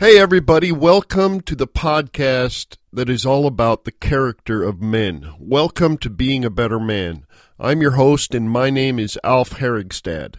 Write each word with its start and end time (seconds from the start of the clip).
Hey, 0.00 0.18
everybody, 0.18 0.72
welcome 0.72 1.42
to 1.42 1.54
the 1.54 1.66
podcast 1.66 2.78
that 2.90 3.10
is 3.10 3.26
all 3.26 3.46
about 3.46 3.84
the 3.84 3.92
character 3.92 4.62
of 4.62 4.80
men. 4.80 5.34
Welcome 5.38 5.98
to 5.98 6.08
Being 6.08 6.42
a 6.42 6.48
Better 6.48 6.80
Man. 6.80 7.26
I'm 7.58 7.82
your 7.82 7.90
host, 7.90 8.34
and 8.34 8.50
my 8.50 8.70
name 8.70 8.98
is 8.98 9.18
Alf 9.22 9.50
Herigstad. 9.50 10.36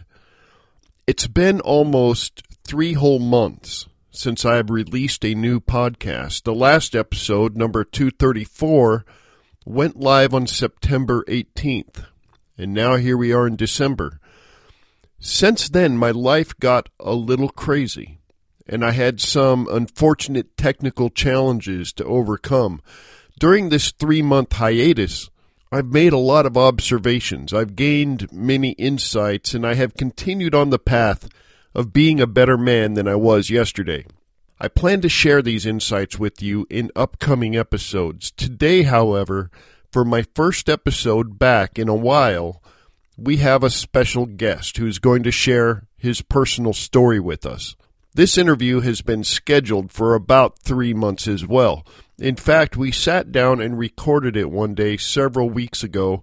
It's 1.06 1.28
been 1.28 1.60
almost 1.60 2.42
three 2.64 2.94
whole 2.94 3.20
months 3.20 3.86
since 4.10 4.44
I 4.44 4.56
have 4.56 4.68
released 4.68 5.24
a 5.24 5.36
new 5.36 5.60
podcast. 5.60 6.42
The 6.42 6.56
last 6.56 6.96
episode, 6.96 7.56
number 7.56 7.84
234, 7.84 9.04
went 9.64 10.00
live 10.00 10.34
on 10.34 10.48
September 10.48 11.24
18th, 11.28 12.06
and 12.58 12.74
now 12.74 12.96
here 12.96 13.16
we 13.16 13.32
are 13.32 13.46
in 13.46 13.54
December. 13.54 14.18
Since 15.20 15.68
then, 15.68 15.96
my 15.96 16.10
life 16.10 16.58
got 16.58 16.88
a 16.98 17.14
little 17.14 17.48
crazy, 17.48 18.18
and 18.66 18.84
I 18.84 18.92
had 18.92 19.20
some 19.20 19.68
unfortunate 19.70 20.56
technical 20.56 21.10
challenges 21.10 21.92
to 21.94 22.04
overcome. 22.04 22.80
During 23.38 23.68
this 23.68 23.90
three 23.92 24.22
month 24.22 24.52
hiatus, 24.52 25.30
I've 25.70 25.86
made 25.86 26.12
a 26.12 26.18
lot 26.18 26.44
of 26.44 26.56
observations. 26.56 27.52
I've 27.54 27.76
gained 27.76 28.30
many 28.30 28.72
insights, 28.72 29.54
and 29.54 29.66
I 29.66 29.74
have 29.74 29.94
continued 29.94 30.54
on 30.54 30.70
the 30.70 30.78
path 30.78 31.28
of 31.74 31.92
being 31.92 32.20
a 32.20 32.26
better 32.26 32.58
man 32.58 32.94
than 32.94 33.08
I 33.08 33.14
was 33.14 33.48
yesterday. 33.48 34.04
I 34.60 34.68
plan 34.68 35.00
to 35.00 35.08
share 35.08 35.42
these 35.42 35.66
insights 35.66 36.18
with 36.18 36.42
you 36.42 36.66
in 36.70 36.92
upcoming 36.94 37.56
episodes. 37.56 38.30
Today, 38.30 38.82
however, 38.82 39.50
for 39.90 40.04
my 40.04 40.24
first 40.34 40.68
episode 40.68 41.38
back 41.38 41.78
in 41.78 41.88
a 41.88 41.94
while, 41.94 42.62
we 43.16 43.38
have 43.38 43.64
a 43.64 43.70
special 43.70 44.26
guest 44.26 44.76
who's 44.76 44.98
going 44.98 45.22
to 45.24 45.30
share 45.32 45.88
his 45.96 46.22
personal 46.22 46.72
story 46.72 47.18
with 47.18 47.44
us. 47.44 47.76
This 48.14 48.36
interview 48.36 48.80
has 48.80 49.00
been 49.00 49.24
scheduled 49.24 49.90
for 49.90 50.14
about 50.14 50.58
three 50.58 50.92
months 50.92 51.26
as 51.26 51.46
well. 51.46 51.86
In 52.18 52.36
fact, 52.36 52.76
we 52.76 52.92
sat 52.92 53.32
down 53.32 53.60
and 53.60 53.78
recorded 53.78 54.36
it 54.36 54.50
one 54.50 54.74
day 54.74 54.98
several 54.98 55.48
weeks 55.48 55.82
ago, 55.82 56.22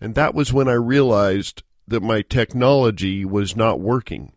and 0.00 0.14
that 0.14 0.32
was 0.32 0.52
when 0.52 0.68
I 0.68 0.74
realized 0.74 1.64
that 1.88 2.04
my 2.04 2.22
technology 2.22 3.24
was 3.24 3.56
not 3.56 3.80
working. 3.80 4.32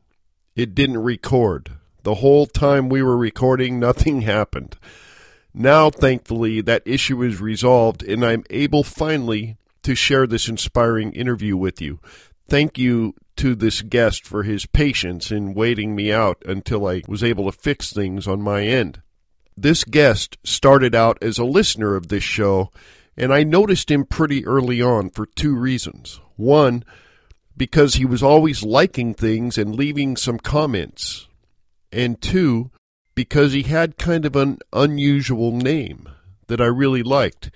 It 0.56 0.74
didn't 0.74 1.04
record. 1.04 1.74
The 2.02 2.16
whole 2.16 2.48
time 2.48 2.90
we 2.90 3.04
were 3.04 3.18
recording, 3.18 3.80
nothing 3.80 4.22
happened. 4.22 4.76
Now, 5.54 5.92
thankfully, 5.92 6.62
that 6.62 6.82
issue 6.86 7.22
is 7.22 7.40
resolved, 7.40 8.02
and 8.02 8.26
I'm 8.26 8.44
able 8.50 8.84
finally 8.84 9.58
to 9.84 9.94
share 9.94 10.26
this 10.26 10.48
inspiring 10.50 11.14
interview 11.14 11.58
with 11.58 11.80
you. 11.80 12.00
Thank 12.50 12.80
you 12.80 13.14
to 13.38 13.56
this 13.56 13.82
guest 13.82 14.26
for 14.26 14.44
his 14.44 14.66
patience 14.66 15.32
in 15.32 15.54
waiting 15.54 15.96
me 15.96 16.12
out 16.12 16.42
until 16.46 16.88
I 16.88 17.04
was 17.08 17.24
able 17.24 17.46
to 17.46 17.58
fix 17.58 17.92
things 17.92 18.28
on 18.28 18.42
my 18.42 18.64
end. 18.64 19.02
This 19.56 19.84
guest 19.84 20.38
started 20.44 20.94
out 20.94 21.18
as 21.22 21.38
a 21.38 21.46
listener 21.46 21.96
of 21.96 22.10
this 22.10 22.24
show, 22.24 22.72
and 23.16 23.34
I 23.34 23.44
noticed 23.44 23.90
him 23.90 24.06
pretty 24.06 24.46
early 24.46 24.82
on 24.82 25.10
for 25.10 25.26
two 25.26 25.56
reasons. 25.56 26.20
One, 26.36 26.84
because 27.56 27.96
he 27.96 28.06
was 28.06 28.22
always 28.22 28.62
liking 28.62 29.14
things 29.14 29.58
and 29.58 29.76
leaving 29.76 30.16
some 30.16 30.38
comments. 30.38 31.28
And 31.92 32.22
two, 32.22 32.70
because 33.16 33.54
he 33.54 33.64
had 33.64 33.98
kind 33.98 34.26
of 34.26 34.36
an 34.36 34.60
unusual 34.72 35.52
name 35.52 36.08
that 36.46 36.62
I 36.62 36.66
really 36.66 37.02
liked. 37.02 37.50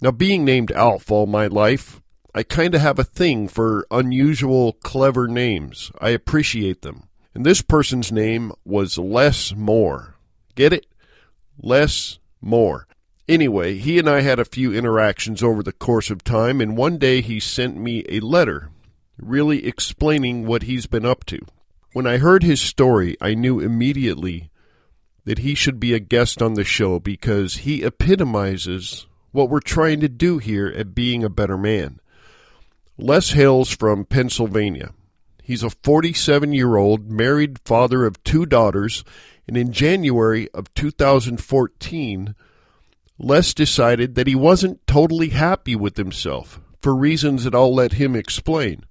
Now, 0.00 0.12
being 0.12 0.44
named 0.44 0.70
Alf 0.70 1.10
all 1.10 1.26
my 1.26 1.48
life, 1.48 2.00
I 2.34 2.42
kind 2.42 2.74
of 2.74 2.80
have 2.80 2.98
a 2.98 3.04
thing 3.04 3.48
for 3.48 3.86
unusual, 3.90 4.72
clever 4.82 5.28
names. 5.28 5.92
I 6.00 6.10
appreciate 6.10 6.82
them. 6.82 7.08
And 7.34 7.46
this 7.46 7.62
person's 7.62 8.10
name 8.10 8.52
was 8.64 8.98
Les 8.98 9.54
Moore. 9.54 10.16
Get 10.54 10.72
it? 10.72 10.86
less, 11.58 12.18
more. 12.40 12.86
Anyway, 13.28 13.76
he 13.76 13.98
and 13.98 14.08
I 14.08 14.20
had 14.20 14.38
a 14.38 14.44
few 14.44 14.72
interactions 14.72 15.42
over 15.42 15.62
the 15.62 15.72
course 15.72 16.10
of 16.10 16.24
time, 16.24 16.60
and 16.60 16.76
one 16.76 16.98
day 16.98 17.20
he 17.20 17.40
sent 17.40 17.76
me 17.76 18.04
a 18.08 18.20
letter 18.20 18.70
really 19.18 19.66
explaining 19.66 20.46
what 20.46 20.64
he's 20.64 20.86
been 20.86 21.06
up 21.06 21.24
to. 21.26 21.38
When 21.92 22.06
I 22.06 22.18
heard 22.18 22.42
his 22.42 22.60
story, 22.60 23.16
I 23.20 23.34
knew 23.34 23.60
immediately 23.60 24.50
that 25.24 25.38
he 25.38 25.54
should 25.54 25.80
be 25.80 25.94
a 25.94 26.00
guest 26.00 26.42
on 26.42 26.54
the 26.54 26.64
show 26.64 26.98
because 26.98 27.58
he 27.58 27.82
epitomizes 27.82 29.06
what 29.30 29.48
we're 29.48 29.60
trying 29.60 30.00
to 30.00 30.08
do 30.08 30.38
here 30.38 30.66
at 30.66 30.94
being 30.94 31.24
a 31.24 31.30
better 31.30 31.56
man. 31.56 32.00
Les 32.96 33.32
hails 33.32 33.70
from 33.70 34.04
Pennsylvania. 34.04 34.92
He's 35.42 35.62
a 35.62 35.70
47 35.70 36.52
year 36.52 36.76
old 36.76 37.10
married 37.10 37.58
father 37.64 38.06
of 38.06 38.22
two 38.24 38.46
daughters 38.46 39.04
and 39.46 39.56
in 39.56 39.72
January 39.72 40.48
of 40.54 40.72
2014, 40.74 42.34
Les 43.18 43.54
decided 43.54 44.14
that 44.14 44.26
he 44.26 44.34
wasn't 44.34 44.86
totally 44.86 45.28
happy 45.28 45.76
with 45.76 45.96
himself 45.96 46.60
for 46.80 46.94
reasons 46.94 47.44
that 47.44 47.54
I'll 47.54 47.74
let 47.74 47.94
him 47.94 48.16
explain. 48.16 48.84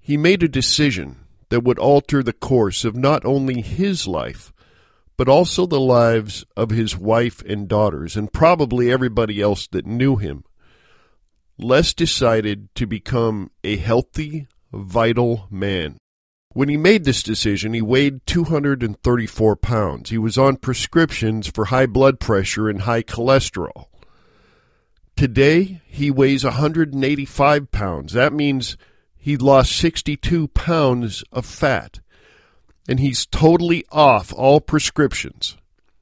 He 0.00 0.16
made 0.16 0.42
a 0.42 0.48
decision 0.48 1.16
that 1.50 1.62
would 1.64 1.78
alter 1.78 2.22
the 2.22 2.32
course 2.32 2.84
of 2.84 2.96
not 2.96 3.24
only 3.24 3.60
his 3.60 4.06
life, 4.06 4.52
but 5.16 5.28
also 5.28 5.66
the 5.66 5.80
lives 5.80 6.44
of 6.56 6.70
his 6.70 6.96
wife 6.96 7.42
and 7.42 7.68
daughters, 7.68 8.16
and 8.16 8.32
probably 8.32 8.90
everybody 8.90 9.40
else 9.40 9.66
that 9.68 9.86
knew 9.86 10.16
him. 10.16 10.44
Les 11.58 11.92
decided 11.92 12.72
to 12.76 12.86
become 12.86 13.50
a 13.64 13.76
healthy, 13.76 14.46
vital 14.72 15.48
man. 15.50 15.98
When 16.52 16.68
he 16.68 16.76
made 16.76 17.04
this 17.04 17.22
decision, 17.22 17.74
he 17.74 17.82
weighed 17.82 18.24
234 18.26 19.56
pounds. 19.56 20.10
He 20.10 20.18
was 20.18 20.38
on 20.38 20.56
prescriptions 20.56 21.48
for 21.48 21.66
high 21.66 21.86
blood 21.86 22.20
pressure 22.20 22.68
and 22.68 22.82
high 22.82 23.02
cholesterol. 23.02 23.86
Today, 25.16 25.80
he 25.86 26.12
weighs 26.12 26.44
185 26.44 27.70
pounds. 27.72 28.12
That 28.12 28.32
means 28.32 28.76
he 29.16 29.36
lost 29.36 29.72
62 29.72 30.48
pounds 30.48 31.24
of 31.32 31.44
fat. 31.44 31.98
And 32.88 33.00
he's 33.00 33.26
totally 33.26 33.84
off 33.90 34.32
all 34.32 34.60
prescriptions. 34.60 35.56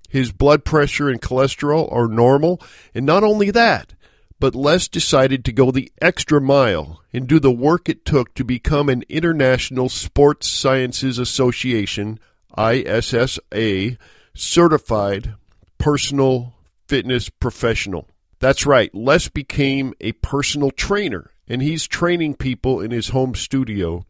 His 0.09 0.33
blood 0.33 0.65
pressure 0.65 1.09
and 1.09 1.21
cholesterol 1.21 1.91
are 1.91 2.09
normal. 2.09 2.61
And 2.95 3.07
not 3.07 3.25
only 3.25 3.51
that, 3.51 3.95
but 4.39 4.55
Les 4.55 4.89
decided 4.89 5.45
to 5.45 5.53
go 5.53 5.71
the 5.71 5.91
extra 6.01 6.41
mile 6.41 7.03
and 7.13 7.27
do 7.27 7.41
the 7.41 7.53
work 7.53 7.89
it 7.89 8.05
took 8.05 8.35
to 8.35 8.45
become 8.45 8.89
an 8.89 9.03
International 9.09 9.89
Sports 9.89 10.49
Sciences 10.49 11.19
Association 11.19 12.19
ISSA 12.59 13.97
certified 14.35 15.35
personal 15.79 16.55
fitness 16.87 17.29
professional. 17.29 18.09
That's 18.39 18.67
right, 18.67 18.95
Les 18.95 19.29
became 19.29 19.95
a 20.01 20.13
personal 20.13 20.71
trainer 20.71 21.31
and 21.49 21.63
he's 21.63 21.87
training 21.87 22.35
people 22.35 22.81
in 22.81 22.91
his 22.91 23.09
home 23.09 23.35
studio 23.35 24.05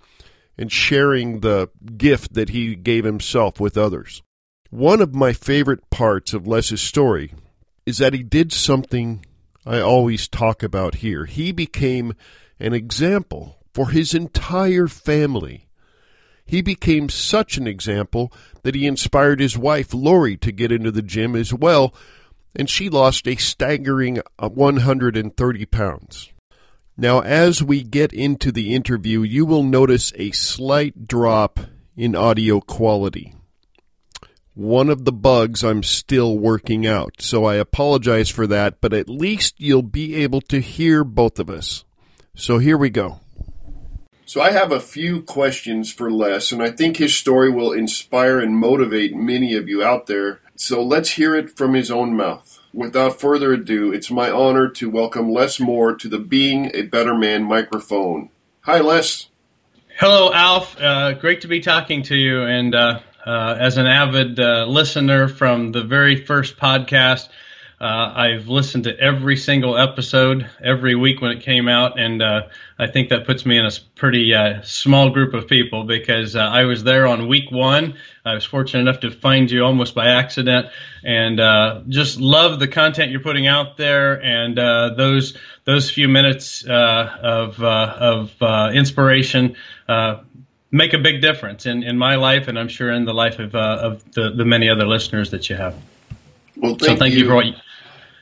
and 0.59 0.73
sharing 0.73 1.41
the 1.41 1.69
gift 1.97 2.35
that 2.35 2.49
he 2.49 2.75
gave 2.75 3.05
himself 3.05 3.61
with 3.61 3.77
others. 3.77 4.23
One 4.71 5.01
of 5.01 5.15
my 5.15 5.33
favorite 5.33 5.91
parts 5.91 6.33
of 6.33 6.47
Les's 6.47 6.81
story 6.81 7.33
is 7.85 7.99
that 7.99 8.15
he 8.15 8.23
did 8.23 8.53
something 8.53 9.25
I 9.67 9.81
always 9.81 10.29
talk 10.29 10.63
about 10.63 10.97
here. 10.97 11.25
He 11.25 11.51
became 11.51 12.15
an 12.61 12.73
example 12.73 13.59
for 13.75 13.91
his 13.91 14.15
entire 14.15 14.87
family. 14.87 15.69
He 16.45 16.63
became 16.63 17.09
such 17.09 17.57
an 17.57 17.67
example 17.67 18.33
that 18.63 18.77
he 18.77 18.87
inspired 18.87 19.41
his 19.41 19.59
wife, 19.59 19.93
Lori, 19.93 20.37
to 20.37 20.53
get 20.53 20.71
into 20.71 20.93
the 20.93 21.03
gym 21.03 21.35
as 21.35 21.53
well, 21.53 21.93
and 22.55 22.71
she 22.71 22.89
lost 22.89 23.27
a 23.27 23.35
staggering 23.35 24.21
uh, 24.39 24.49
130 24.49 25.67
pounds. 25.67 26.33
Now, 26.97 27.21
as 27.21 27.63
we 27.63 27.83
get 27.83 28.13
into 28.13 28.53
the 28.53 28.73
interview, 28.73 29.23
you 29.23 29.45
will 29.45 29.65
notice 29.65 30.13
a 30.15 30.31
slight 30.31 31.09
drop 31.09 31.59
in 31.97 32.15
audio 32.15 32.61
quality 32.61 33.36
one 34.57 34.89
of 34.89 35.05
the 35.05 35.13
bugs 35.13 35.63
I'm 35.63 35.83
still 35.83 36.39
working 36.39 36.87
out. 36.87 37.17
So 37.21 37.45
I 37.45 37.57
apologize 37.57 38.31
for 38.31 38.47
that, 38.47 38.81
but 38.81 38.95
at 38.95 39.09
least 39.09 39.55
you'll 39.59 39.83
be 39.83 40.17
able 40.17 40.41
to 40.43 40.61
hear 40.61 41.05
both 41.05 41.39
of 41.39 41.51
us. 41.51 41.85
So 42.35 42.59
here 42.59 42.79
we 42.79 42.89
go. 42.89 43.21
So 44.25 44.41
I 44.41 44.51
have 44.51 44.73
a 44.73 44.81
few 44.81 45.23
questions 45.23 45.93
for 45.93 46.11
Les, 46.11 46.51
and 46.53 46.63
I 46.63 46.71
think 46.71 46.97
his 46.97 47.15
story 47.15 47.51
will 47.51 47.71
inspire 47.71 48.41
and 48.41 48.57
motivate 48.57 49.15
many 49.15 49.55
of 49.55 49.69
you 49.69 49.85
out 49.85 50.07
there. 50.07 50.41
So 50.57 50.83
let's 50.83 51.11
hear 51.11 51.37
it 51.37 51.57
from 51.57 51.75
his 51.75 51.91
own 51.91 52.17
mouth. 52.17 52.59
without 52.73 53.19
further 53.19 53.55
ado, 53.55 53.93
it's 53.93 54.11
my 54.11 54.31
honor 54.31 54.69
to 54.69 54.91
welcome 54.91 55.31
Les 55.31 55.59
Moore 55.59 55.95
to 55.97 56.09
the 56.09 56.19
Being 56.19 56.71
a 56.75 56.83
Better 56.83 57.15
Man 57.15 57.45
microphone. 57.45 58.31
Hi, 58.63 58.81
Les. 58.81 59.29
Hello, 59.99 60.31
Alf. 60.33 60.79
Uh, 60.79 61.15
great 61.15 61.41
to 61.41 61.49
be 61.49 61.61
talking 61.61 62.03
to 62.05 62.15
you. 62.15 62.43
And 62.43 62.75
uh, 62.75 63.01
uh, 63.27 63.57
as 63.59 63.77
an 63.77 63.87
avid 63.87 64.39
uh, 64.39 64.67
listener 64.67 65.29
from 65.29 65.73
the 65.73 65.83
very 65.83 66.25
first 66.25 66.57
podcast, 66.57 67.29
uh, 67.79 68.13
I've 68.15 68.49
listened 68.49 68.85
to 68.85 68.99
every 68.99 69.37
single 69.37 69.77
episode 69.77 70.49
every 70.65 70.95
week 70.95 71.21
when 71.21 71.31
it 71.33 71.43
came 71.43 71.69
out, 71.69 72.01
and 72.01 72.23
uh, 72.23 72.43
I 72.79 72.87
think 72.87 73.11
that 73.11 73.27
puts 73.27 73.45
me 73.45 73.59
in 73.59 73.67
a 73.67 73.71
pretty 73.97 74.33
uh, 74.33 74.63
small 74.63 75.11
group 75.11 75.35
of 75.35 75.47
people 75.47 75.85
because 75.85 76.37
uh, 76.37 76.41
I 76.41 76.65
was 76.65 76.85
there 76.85 77.07
on 77.07 77.29
week 77.29 77.51
one. 77.51 77.97
I 78.25 78.33
was 78.33 78.47
fortunate 78.47 78.81
enough 78.81 79.01
to 79.01 79.11
find 79.11 79.51
you 79.51 79.63
almost 79.63 79.95
by 79.95 80.07
accident, 80.07 80.69
and 81.05 81.39
uh, 81.39 81.83
just 81.87 82.19
love 82.19 82.61
the 82.61 82.69
content 82.69 83.11
you're 83.11 83.21
putting 83.21 83.47
out 83.47 83.77
there, 83.77 84.23
and 84.23 84.59
uh, 84.59 84.95
those 84.97 85.37
those 85.65 85.91
few 85.91 86.09
minutes 86.09 86.65
of 86.65 87.63
of 87.63 88.73
inspiration 88.75 89.57
make 90.77 90.93
a 90.93 90.99
big 90.99 91.23
difference 91.23 91.67
in, 91.67 91.83
in 91.83 91.97
my 91.97 92.17
life, 92.17 92.49
and 92.49 92.59
I'm 92.59 92.69
sure 92.69 92.93
in 92.93 93.05
the 93.05 93.15
life 93.15 93.39
of 93.39 93.55
of 93.55 94.13
the, 94.13 94.31
the 94.31 94.45
many 94.45 94.69
other 94.69 94.87
listeners 94.87 95.31
that 95.31 95.49
you 95.49 95.57
have. 95.57 95.75
Well, 96.57 96.77
thank 96.77 96.83
so 96.83 96.97
thank 96.97 97.15
you. 97.15 97.21
you 97.21 97.29
for 97.29 97.35
what 97.35 97.47
you, 97.47 97.55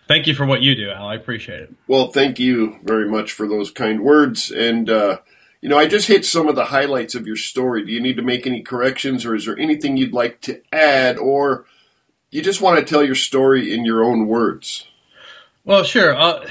thank 0.09 0.27
you 0.27 0.35
for 0.35 0.47
what 0.47 0.63
you 0.63 0.75
do, 0.75 0.91
Al. 0.91 1.07
I 1.09 1.15
appreciate 1.15 1.61
it. 1.61 1.75
Well, 1.87 2.09
thank 2.09 2.39
you 2.39 2.79
very 2.83 3.09
much 3.09 3.33
for 3.33 3.47
those 3.47 3.71
kind 3.71 4.01
words. 4.03 4.51
And, 4.51 4.91
uh, 4.91 5.19
you 5.61 5.69
know, 5.69 5.79
I 5.79 5.87
just 5.87 6.09
hit 6.09 6.25
some 6.25 6.49
of 6.49 6.57
the 6.57 6.67
highlights 6.67 7.15
of 7.15 7.27
your 7.27 7.37
story. 7.37 7.85
Do 7.85 7.93
you 7.93 8.01
need 8.01 8.17
to 8.17 8.23
make 8.23 8.47
any 8.47 8.63
corrections, 8.63 9.25
or 9.25 9.35
is 9.35 9.47
there 9.47 9.59
anything 9.59 9.97
you'd 9.97 10.13
like 10.13 10.41
to 10.43 10.61
add, 10.73 11.17
or 11.19 11.65
you 12.31 12.43
just 12.43 12.61
want 12.61 12.79
to 12.79 12.85
tell 12.85 13.05
your 13.05 13.15
story 13.15 13.73
in 13.73 13.85
your 13.85 14.03
own 14.03 14.27
words? 14.27 14.87
Well, 15.65 15.85
sure. 15.85 16.15
Uh, 16.15 16.47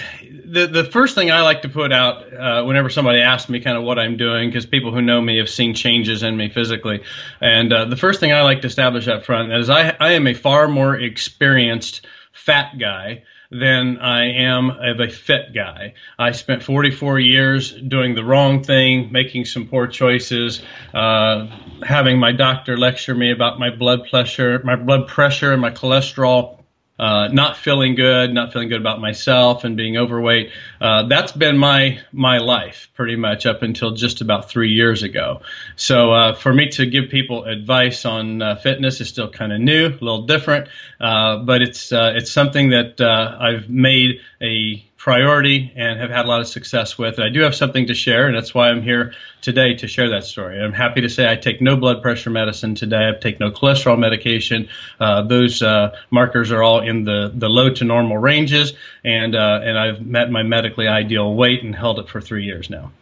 the 0.53 0.67
the 0.67 0.83
first 0.83 1.15
thing 1.15 1.31
I 1.31 1.41
like 1.41 1.63
to 1.63 1.69
put 1.69 1.91
out 1.91 2.33
uh, 2.33 2.63
whenever 2.63 2.89
somebody 2.89 3.19
asks 3.19 3.49
me 3.49 3.59
kind 3.59 3.77
of 3.77 3.83
what 3.83 3.97
I'm 3.97 4.17
doing, 4.17 4.49
because 4.49 4.65
people 4.65 4.93
who 4.93 5.01
know 5.01 5.19
me 5.19 5.39
have 5.39 5.49
seen 5.49 5.73
changes 5.73 6.23
in 6.23 6.37
me 6.37 6.49
physically, 6.49 7.03
and 7.41 7.73
uh, 7.73 7.85
the 7.85 7.97
first 7.97 8.19
thing 8.19 8.31
I 8.31 8.41
like 8.41 8.61
to 8.61 8.67
establish 8.67 9.07
up 9.07 9.25
front 9.25 9.51
is 9.51 9.69
I 9.69 9.95
I 9.99 10.11
am 10.13 10.27
a 10.27 10.33
far 10.33 10.67
more 10.67 10.95
experienced 10.95 12.05
fat 12.31 12.77
guy 12.77 13.23
than 13.49 13.99
I 13.99 14.31
am 14.31 14.71
of 14.71 14.99
a 14.99 15.09
fit 15.09 15.53
guy. 15.53 15.93
I 16.17 16.31
spent 16.31 16.63
44 16.63 17.19
years 17.19 17.71
doing 17.71 18.15
the 18.15 18.23
wrong 18.23 18.63
thing, 18.63 19.11
making 19.11 19.45
some 19.45 19.67
poor 19.67 19.85
choices, 19.85 20.61
uh, 20.93 21.47
having 21.83 22.17
my 22.17 22.31
doctor 22.31 22.77
lecture 22.77 23.13
me 23.13 23.31
about 23.31 23.59
my 23.59 23.69
blood 23.69 24.09
pressure, 24.09 24.59
my 24.63 24.75
blood 24.75 25.07
pressure, 25.07 25.53
and 25.53 25.61
my 25.61 25.69
cholesterol 25.69 26.62
uh, 26.99 27.27
not 27.31 27.57
feeling 27.57 27.95
good, 27.95 28.33
not 28.33 28.53
feeling 28.53 28.69
good 28.69 28.79
about 28.79 29.01
myself, 29.01 29.63
and 29.63 29.75
being 29.75 29.97
overweight. 29.97 30.51
Uh, 30.79 31.07
that's 31.07 31.31
been 31.31 31.57
my 31.57 31.99
my 32.11 32.37
life 32.37 32.89
pretty 32.93 33.15
much 33.15 33.45
up 33.45 33.63
until 33.63 33.91
just 33.91 34.21
about 34.21 34.49
three 34.49 34.71
years 34.71 35.01
ago. 35.01 35.41
So 35.75 36.13
uh, 36.13 36.35
for 36.35 36.53
me 36.53 36.69
to 36.69 36.85
give 36.85 37.09
people 37.09 37.45
advice 37.45 38.05
on 38.05 38.41
uh, 38.41 38.55
fitness 38.55 39.01
is 39.01 39.09
still 39.09 39.29
kind 39.29 39.51
of 39.51 39.59
new, 39.59 39.87
a 39.87 39.89
little 39.89 40.25
different, 40.27 40.69
uh, 40.99 41.37
but 41.37 41.61
it's 41.61 41.91
uh, 41.91 42.13
it's 42.15 42.31
something 42.31 42.69
that 42.69 43.01
I've 43.01 43.69
made 43.69 44.19
a 44.41 44.85
priority 45.03 45.69
and 45.75 45.99
have 45.99 46.09
had 46.09 46.23
a 46.23 46.29
lot 46.29 46.39
of 46.39 46.47
success 46.47 46.97
with. 46.97 47.15
And 47.15 47.25
I 47.25 47.29
do 47.29 47.41
have 47.41 47.53
something 47.53 47.87
to 47.87 47.93
share, 47.93 48.27
and 48.27 48.33
that's 48.37 48.55
why 48.55 48.69
I'm 48.69 48.81
here 48.81 49.13
today 49.41 49.73
to 49.75 49.87
share 49.87 50.11
that 50.11 50.23
story. 50.23 50.57
I'm 50.57 50.71
happy 50.71 51.01
to 51.01 51.09
say 51.09 51.29
I 51.29 51.35
take 51.35 51.59
no 51.59 51.75
blood 51.75 52.01
pressure 52.01 52.29
medicine 52.29 52.73
today. 52.73 53.09
I 53.09 53.19
take 53.19 53.37
no 53.37 53.51
cholesterol 53.51 53.99
medication. 53.99 54.69
Uh, 55.01 55.23
those 55.23 55.61
uh, 55.61 55.93
markers 56.09 56.53
are 56.53 56.63
all 56.63 56.79
in 56.79 57.03
the, 57.03 57.29
the 57.35 57.49
low 57.49 57.69
to 57.73 57.83
normal 57.83 58.17
ranges, 58.17 58.71
and 59.03 59.35
uh, 59.35 59.59
and 59.61 59.77
I've 59.77 60.05
met 60.05 60.31
my 60.31 60.41
medically 60.41 60.87
ideal 60.87 61.35
weight 61.35 61.63
and 61.63 61.75
held 61.75 61.99
it 61.99 62.07
for 62.07 62.21
three 62.21 62.45
years 62.45 62.69
now. 62.69 62.93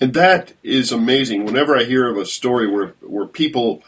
And 0.00 0.14
that 0.14 0.54
is 0.62 0.92
amazing. 0.92 1.44
Whenever 1.44 1.76
I 1.76 1.84
hear 1.84 2.08
of 2.08 2.16
a 2.16 2.24
story 2.24 2.66
where 2.66 2.94
where 3.02 3.26
people 3.26 3.82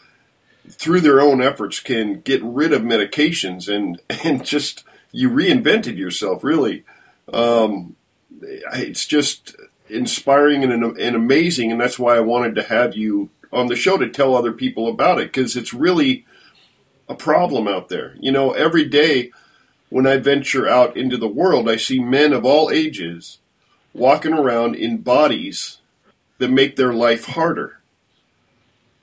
through 0.68 1.00
their 1.00 1.22
own 1.22 1.40
efforts 1.40 1.80
can 1.80 2.20
get 2.20 2.42
rid 2.42 2.74
of 2.74 2.82
medications 2.82 3.66
and 3.66 3.98
and 4.24 4.44
just 4.44 4.84
you 5.10 5.30
reinvented 5.30 5.96
yourself 5.96 6.44
really 6.44 6.84
um, 7.32 7.96
it's 8.42 9.06
just 9.06 9.56
inspiring 9.88 10.64
and, 10.64 10.72
and 10.98 11.16
amazing, 11.16 11.72
and 11.72 11.80
that's 11.80 11.98
why 11.98 12.16
I 12.16 12.20
wanted 12.20 12.54
to 12.56 12.62
have 12.62 12.96
you 12.96 13.30
on 13.52 13.66
the 13.66 13.76
show 13.76 13.96
to 13.96 14.08
tell 14.08 14.36
other 14.36 14.52
people 14.52 14.88
about 14.88 15.20
it 15.20 15.32
because 15.32 15.56
it's 15.56 15.74
really 15.74 16.24
a 17.08 17.14
problem 17.14 17.66
out 17.66 17.88
there. 17.88 18.14
You 18.20 18.32
know, 18.32 18.52
every 18.52 18.84
day 18.84 19.32
when 19.88 20.06
I 20.06 20.16
venture 20.18 20.68
out 20.68 20.96
into 20.96 21.16
the 21.16 21.28
world, 21.28 21.68
I 21.68 21.76
see 21.76 21.98
men 21.98 22.32
of 22.32 22.44
all 22.44 22.70
ages 22.70 23.38
walking 23.92 24.32
around 24.32 24.76
in 24.76 24.98
bodies 24.98 25.78
that 26.38 26.50
make 26.50 26.76
their 26.76 26.94
life 26.94 27.26
harder. 27.26 27.80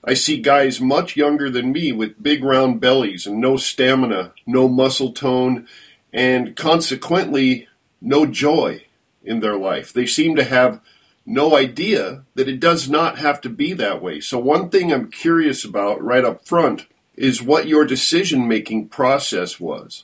I 0.03 0.13
see 0.13 0.37
guys 0.37 0.79
much 0.79 1.17
younger 1.17 1.49
than 1.49 1.73
me 1.73 1.91
with 1.91 2.23
big 2.23 2.43
round 2.43 2.79
bellies 2.79 3.27
and 3.27 3.41
no 3.41 3.57
stamina, 3.57 4.31
no 4.45 4.69
muscle 4.69 5.11
tone, 5.11 5.67
and 6.13 6.55
consequently 6.55 7.67
no 8.01 8.25
joy 8.25 8.85
in 9.23 9.39
their 9.39 9.57
life. 9.57 9.91
They 9.93 10.05
seem 10.05 10.35
to 10.35 10.43
have 10.43 10.81
no 11.25 11.55
idea 11.55 12.23
that 12.35 12.47
it 12.47 12.59
does 12.59 12.89
not 12.89 13.19
have 13.19 13.41
to 13.41 13.49
be 13.49 13.73
that 13.73 14.01
way. 14.01 14.21
So, 14.21 14.39
one 14.39 14.69
thing 14.69 14.91
I'm 14.91 15.11
curious 15.11 15.65
about 15.65 16.01
right 16.01 16.23
up 16.23 16.47
front 16.47 16.87
is 17.15 17.41
what 17.41 17.67
your 17.67 17.85
decision 17.85 18.47
making 18.47 18.87
process 18.87 19.59
was. 19.59 20.03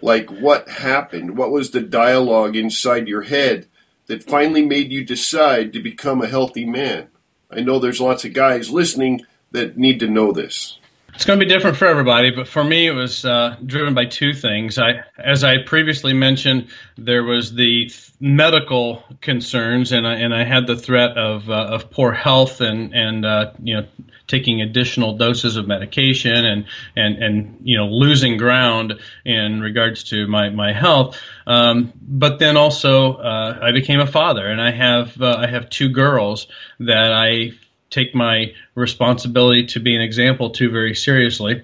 Like, 0.00 0.30
what 0.30 0.68
happened? 0.68 1.36
What 1.36 1.50
was 1.50 1.70
the 1.70 1.80
dialogue 1.80 2.56
inside 2.56 3.08
your 3.08 3.22
head 3.22 3.66
that 4.06 4.22
finally 4.22 4.64
made 4.64 4.92
you 4.92 5.04
decide 5.04 5.72
to 5.72 5.82
become 5.82 6.22
a 6.22 6.28
healthy 6.28 6.64
man? 6.64 7.08
I 7.50 7.60
know 7.60 7.78
there's 7.78 8.00
lots 8.00 8.24
of 8.24 8.32
guys 8.32 8.70
listening 8.70 9.22
that 9.50 9.76
need 9.76 9.98
to 10.00 10.08
know 10.08 10.32
this. 10.32 10.78
It's 11.20 11.26
going 11.26 11.38
to 11.38 11.44
be 11.44 11.52
different 11.52 11.76
for 11.76 11.84
everybody, 11.84 12.30
but 12.30 12.48
for 12.48 12.64
me, 12.64 12.86
it 12.86 12.92
was 12.92 13.26
uh, 13.26 13.54
driven 13.66 13.92
by 13.92 14.06
two 14.06 14.32
things. 14.32 14.78
I, 14.78 15.02
as 15.18 15.44
I 15.44 15.56
previously 15.58 16.14
mentioned, 16.14 16.68
there 16.96 17.22
was 17.22 17.52
the 17.52 17.92
medical 18.20 19.04
concerns, 19.20 19.92
and 19.92 20.06
I, 20.06 20.14
and 20.14 20.34
I 20.34 20.44
had 20.44 20.66
the 20.66 20.76
threat 20.76 21.18
of 21.18 21.50
uh, 21.50 21.52
of 21.52 21.90
poor 21.90 22.10
health 22.12 22.62
and 22.62 22.94
and 22.94 23.26
uh, 23.26 23.52
you 23.62 23.76
know 23.76 23.86
taking 24.28 24.62
additional 24.62 25.18
doses 25.18 25.56
of 25.56 25.68
medication 25.68 26.46
and 26.46 26.64
and 26.96 27.22
and 27.22 27.58
you 27.64 27.76
know 27.76 27.88
losing 27.88 28.38
ground 28.38 28.94
in 29.26 29.60
regards 29.60 30.04
to 30.04 30.26
my 30.26 30.48
my 30.48 30.72
health. 30.72 31.20
Um, 31.46 31.92
but 32.00 32.38
then 32.38 32.56
also, 32.56 33.16
uh, 33.16 33.58
I 33.60 33.72
became 33.72 34.00
a 34.00 34.06
father, 34.06 34.46
and 34.46 34.58
I 34.58 34.70
have 34.70 35.20
uh, 35.20 35.36
I 35.38 35.48
have 35.48 35.68
two 35.68 35.90
girls 35.90 36.46
that 36.78 37.12
I 37.12 37.50
take 37.90 38.14
my 38.14 38.52
responsibility 38.74 39.66
to 39.66 39.80
be 39.80 39.94
an 39.94 40.00
example 40.00 40.50
to 40.50 40.70
very 40.70 40.94
seriously 40.94 41.62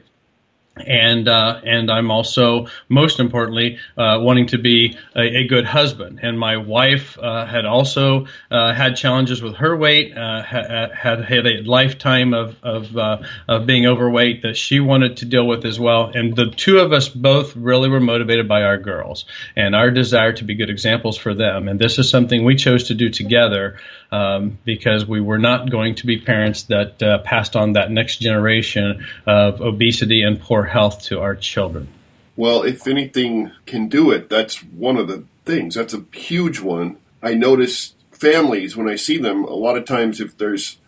and 0.76 1.26
uh, 1.28 1.60
and 1.64 1.90
I'm 1.90 2.10
also 2.10 2.66
most 2.88 3.18
importantly 3.18 3.78
uh, 3.96 4.18
wanting 4.20 4.48
to 4.48 4.58
be 4.58 4.96
a, 5.14 5.38
a, 5.38 5.46
good 5.46 5.64
husband. 5.64 6.20
And 6.22 6.38
my 6.38 6.58
wife 6.58 7.18
uh, 7.18 7.46
had 7.46 7.64
also 7.64 8.26
uh, 8.50 8.74
had 8.74 8.96
challenges 8.96 9.40
with 9.40 9.56
her 9.56 9.76
weight, 9.76 10.16
uh, 10.16 10.42
had, 10.42 10.92
had 10.92 11.24
had 11.24 11.46
a 11.46 11.62
lifetime 11.62 12.34
of 12.34 12.56
of, 12.62 12.96
uh, 12.96 13.18
of 13.48 13.66
being 13.66 13.86
overweight 13.86 14.42
that 14.42 14.56
she 14.56 14.80
wanted 14.80 15.18
to 15.18 15.24
deal 15.24 15.46
with 15.46 15.64
as 15.64 15.80
well. 15.80 16.10
And 16.14 16.36
the 16.36 16.50
two 16.50 16.78
of 16.78 16.92
us 16.92 17.08
both 17.08 17.56
really 17.56 17.88
were 17.88 18.00
motivated 18.00 18.46
by 18.46 18.62
our 18.62 18.78
girls 18.78 19.24
and 19.56 19.74
our 19.74 19.90
desire 19.90 20.32
to 20.34 20.44
be 20.44 20.56
good 20.56 20.70
examples 20.70 21.16
for 21.16 21.34
them. 21.34 21.68
And 21.68 21.80
this 21.80 21.98
is 21.98 22.10
something 22.10 22.44
we 22.44 22.56
chose 22.56 22.88
to 22.88 22.94
do 22.94 23.08
together 23.08 23.78
um, 24.12 24.58
because 24.64 25.06
we 25.06 25.20
were 25.20 25.38
not 25.38 25.70
going 25.70 25.96
to 25.96 26.06
be 26.06 26.18
parents 26.20 26.64
that 26.64 26.98
passed 27.24 27.56
on 27.56 27.72
that 27.72 27.90
next 27.90 28.18
generation 28.18 29.06
of 29.26 29.60
obesity 29.60 30.22
and 30.22 30.40
poor 30.40 30.65
health 30.66 31.02
to 31.04 31.20
our 31.20 31.34
children? 31.34 31.88
Well, 32.36 32.62
if 32.62 32.86
anything 32.86 33.50
can 33.64 33.88
do 33.88 34.10
it, 34.10 34.28
that's 34.28 34.62
one 34.62 34.96
of 34.96 35.08
the 35.08 35.24
things. 35.44 35.74
That's 35.74 35.94
a 35.94 36.04
huge 36.12 36.60
one. 36.60 36.98
I 37.22 37.34
notice 37.34 37.94
families 38.10 38.76
when 38.76 38.88
I 38.88 38.96
see 38.96 39.18
them, 39.18 39.44
a 39.44 39.54
lot 39.54 39.76
of 39.76 39.84
times 39.84 40.20
if 40.20 40.36
there's, 40.36 40.78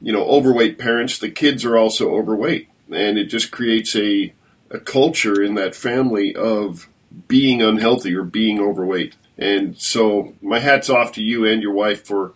you 0.00 0.12
know, 0.12 0.24
overweight 0.24 0.78
parents, 0.78 1.18
the 1.18 1.30
kids 1.30 1.64
are 1.64 1.76
also 1.76 2.14
overweight. 2.14 2.68
And 2.92 3.18
it 3.18 3.26
just 3.26 3.50
creates 3.50 3.96
a, 3.96 4.32
a 4.70 4.80
culture 4.80 5.42
in 5.42 5.54
that 5.54 5.74
family 5.74 6.34
of 6.34 6.88
being 7.26 7.62
unhealthy 7.62 8.14
or 8.14 8.24
being 8.24 8.60
overweight. 8.60 9.16
And 9.38 9.78
so 9.78 10.34
my 10.42 10.58
hat's 10.58 10.90
off 10.90 11.12
to 11.12 11.22
you 11.22 11.44
and 11.46 11.62
your 11.62 11.72
wife 11.72 12.04
for 12.04 12.34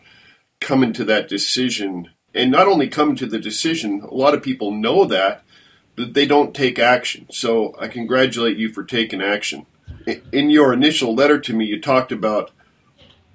coming 0.60 0.92
to 0.94 1.04
that 1.04 1.28
decision. 1.28 2.10
And 2.34 2.50
not 2.50 2.68
only 2.68 2.88
coming 2.88 3.16
to 3.16 3.26
the 3.26 3.38
decision, 3.38 4.00
a 4.00 4.14
lot 4.14 4.34
of 4.34 4.42
people 4.42 4.70
know 4.70 5.04
that, 5.06 5.42
they 5.96 6.26
don't 6.26 6.54
take 6.54 6.78
action. 6.78 7.26
So 7.30 7.74
I 7.78 7.88
congratulate 7.88 8.56
you 8.56 8.72
for 8.72 8.84
taking 8.84 9.22
action. 9.22 9.66
In 10.32 10.50
your 10.50 10.72
initial 10.72 11.14
letter 11.14 11.38
to 11.40 11.54
me, 11.54 11.64
you 11.66 11.80
talked 11.80 12.10
about 12.12 12.50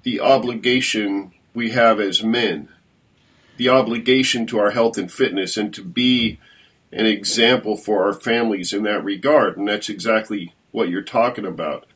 the 0.02 0.20
obligation 0.20 1.32
we 1.54 1.70
have 1.70 2.00
as 2.00 2.22
men, 2.22 2.68
the 3.56 3.68
obligation 3.68 4.46
to 4.46 4.58
our 4.58 4.70
health 4.70 4.98
and 4.98 5.10
fitness, 5.10 5.56
and 5.56 5.72
to 5.74 5.82
be 5.82 6.38
an 6.92 7.06
example 7.06 7.76
for 7.76 8.06
our 8.06 8.12
families 8.12 8.72
in 8.72 8.82
that 8.84 9.04
regard. 9.04 9.56
And 9.56 9.68
that's 9.68 9.88
exactly 9.88 10.54
what 10.72 10.88
you're 10.88 11.02
talking 11.02 11.46
about. 11.46 11.86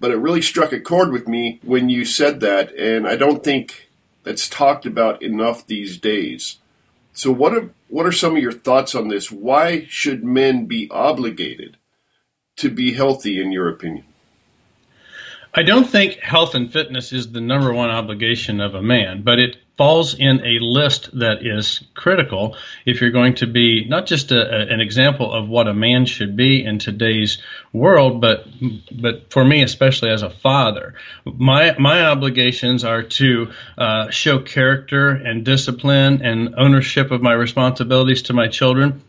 but 0.00 0.10
it 0.10 0.16
really 0.16 0.40
struck 0.42 0.72
a 0.72 0.80
chord 0.80 1.12
with 1.12 1.28
me 1.28 1.60
when 1.62 1.90
you 1.90 2.04
said 2.06 2.40
that, 2.40 2.72
and 2.74 3.06
I 3.06 3.16
don't 3.16 3.44
think 3.44 3.90
that's 4.24 4.48
talked 4.48 4.86
about 4.86 5.22
enough 5.22 5.66
these 5.66 5.98
days. 5.98 6.58
So, 7.12 7.30
what 7.30 7.54
are 7.54 7.70
what 7.90 8.06
are 8.06 8.12
some 8.12 8.36
of 8.36 8.42
your 8.42 8.52
thoughts 8.52 8.94
on 8.94 9.08
this? 9.08 9.30
Why 9.30 9.84
should 9.88 10.24
men 10.24 10.66
be 10.66 10.88
obligated 10.90 11.76
to 12.56 12.70
be 12.70 12.94
healthy, 12.94 13.40
in 13.40 13.52
your 13.52 13.68
opinion? 13.68 14.04
I 15.52 15.62
don't 15.62 15.88
think 15.88 16.20
health 16.20 16.54
and 16.54 16.72
fitness 16.72 17.12
is 17.12 17.32
the 17.32 17.40
number 17.40 17.72
one 17.72 17.90
obligation 17.90 18.60
of 18.60 18.74
a 18.74 18.82
man, 18.82 19.22
but 19.22 19.40
it 19.40 19.56
falls 19.80 20.12
in 20.12 20.44
a 20.44 20.58
list 20.60 21.08
that 21.18 21.38
is 21.40 21.82
critical 21.94 22.54
if 22.84 23.00
you're 23.00 23.10
going 23.10 23.34
to 23.34 23.46
be 23.46 23.86
not 23.88 24.04
just 24.04 24.30
a, 24.30 24.38
a, 24.38 24.74
an 24.74 24.78
example 24.78 25.32
of 25.32 25.48
what 25.48 25.66
a 25.66 25.72
man 25.72 26.04
should 26.04 26.36
be 26.36 26.62
in 26.62 26.78
today's 26.78 27.38
world, 27.72 28.20
but 28.20 28.44
but 28.92 29.32
for 29.32 29.42
me, 29.42 29.62
especially 29.62 30.10
as 30.10 30.20
a 30.20 30.28
father, 30.28 30.96
my 31.24 31.74
my 31.78 32.02
obligations 32.04 32.84
are 32.84 33.02
to 33.02 33.50
uh, 33.78 34.10
show 34.10 34.38
character 34.38 35.08
and 35.08 35.46
discipline 35.46 36.20
and 36.22 36.56
ownership 36.58 37.10
of 37.10 37.22
my 37.22 37.32
responsibilities 37.32 38.20
to 38.20 38.34
my 38.34 38.48
children 38.48 39.02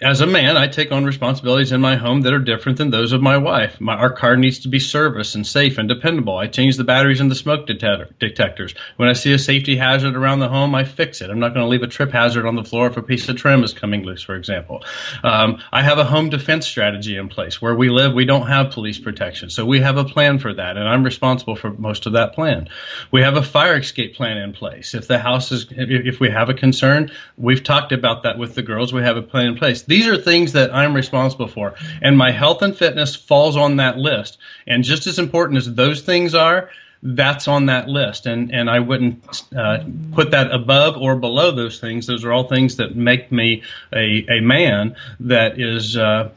as 0.00 0.20
a 0.20 0.26
man, 0.26 0.56
I 0.56 0.66
take 0.66 0.90
on 0.90 1.04
responsibilities 1.04 1.70
in 1.70 1.80
my 1.80 1.94
home 1.94 2.22
that 2.22 2.32
are 2.32 2.40
different 2.40 2.78
than 2.78 2.90
those 2.90 3.12
of 3.12 3.22
my 3.22 3.38
wife. 3.38 3.80
My, 3.80 3.94
our 3.94 4.10
car 4.10 4.36
needs 4.36 4.58
to 4.60 4.68
be 4.68 4.80
serviced 4.80 5.36
and 5.36 5.46
safe 5.46 5.78
and 5.78 5.88
dependable. 5.88 6.36
I 6.36 6.48
change 6.48 6.76
the 6.76 6.82
batteries 6.82 7.20
in 7.20 7.28
the 7.28 7.34
smoke 7.36 7.68
detector, 7.68 8.08
detectors. 8.18 8.74
When 8.96 9.08
I 9.08 9.12
see 9.12 9.32
a 9.32 9.38
safety 9.38 9.76
hazard 9.76 10.16
around 10.16 10.40
the 10.40 10.48
home, 10.48 10.74
I 10.74 10.82
fix 10.82 11.20
it. 11.20 11.30
I'm 11.30 11.38
not 11.38 11.54
going 11.54 11.64
to 11.64 11.68
leave 11.68 11.84
a 11.84 11.86
trip 11.86 12.10
hazard 12.10 12.44
on 12.44 12.56
the 12.56 12.64
floor 12.64 12.88
if 12.88 12.96
a 12.96 13.02
piece 13.02 13.28
of 13.28 13.36
trim 13.36 13.62
is 13.62 13.72
coming 13.72 14.02
loose, 14.02 14.22
for 14.22 14.34
example. 14.34 14.82
Um, 15.22 15.62
I 15.72 15.82
have 15.82 15.98
a 15.98 16.04
home 16.04 16.28
defense 16.28 16.66
strategy 16.66 17.16
in 17.16 17.28
place. 17.28 17.62
Where 17.62 17.76
we 17.76 17.88
live, 17.88 18.14
we 18.14 18.24
don't 18.24 18.48
have 18.48 18.72
police 18.72 18.98
protection, 18.98 19.48
so 19.48 19.64
we 19.64 19.80
have 19.80 19.96
a 19.96 20.04
plan 20.04 20.40
for 20.40 20.52
that, 20.52 20.76
and 20.76 20.88
I'm 20.88 21.04
responsible 21.04 21.54
for 21.54 21.70
most 21.70 22.06
of 22.06 22.14
that 22.14 22.34
plan. 22.34 22.68
We 23.12 23.22
have 23.22 23.36
a 23.36 23.42
fire 23.42 23.76
escape 23.76 24.16
plan 24.16 24.38
in 24.38 24.52
place. 24.52 24.92
If 24.92 25.06
the 25.06 25.20
house 25.20 25.52
is, 25.52 25.66
if 25.70 26.18
we 26.18 26.30
have 26.30 26.48
a 26.48 26.54
concern, 26.54 27.12
we've 27.36 27.62
talked 27.62 27.92
about 27.92 28.24
that 28.24 28.38
with 28.38 28.56
the 28.56 28.62
girls. 28.62 28.92
We 28.92 29.02
have 29.02 29.16
a 29.16 29.22
plan 29.22 29.46
in 29.46 29.56
place 29.56 29.83
these 29.86 30.06
are 30.06 30.16
things 30.16 30.52
that 30.52 30.74
I'm 30.74 30.94
responsible 30.94 31.48
for, 31.48 31.74
and 32.02 32.16
my 32.16 32.30
health 32.30 32.62
and 32.62 32.76
fitness 32.76 33.14
falls 33.14 33.56
on 33.56 33.76
that 33.76 33.98
list. 33.98 34.38
And 34.66 34.84
just 34.84 35.06
as 35.06 35.18
important 35.18 35.58
as 35.58 35.74
those 35.74 36.02
things 36.02 36.34
are, 36.34 36.70
that's 37.04 37.48
on 37.48 37.66
that 37.66 37.86
list, 37.86 38.24
and 38.24 38.50
and 38.52 38.70
I 38.70 38.80
wouldn't 38.80 39.42
uh, 39.54 39.84
put 40.12 40.30
that 40.30 40.50
above 40.50 40.96
or 40.96 41.16
below 41.16 41.50
those 41.50 41.78
things. 41.78 42.06
Those 42.06 42.24
are 42.24 42.32
all 42.32 42.48
things 42.48 42.76
that 42.76 42.96
make 42.96 43.30
me 43.30 43.62
a 43.92 44.26
a 44.28 44.40
man 44.40 44.96
that 45.20 45.60
is 45.60 45.98
uh, 45.98 46.30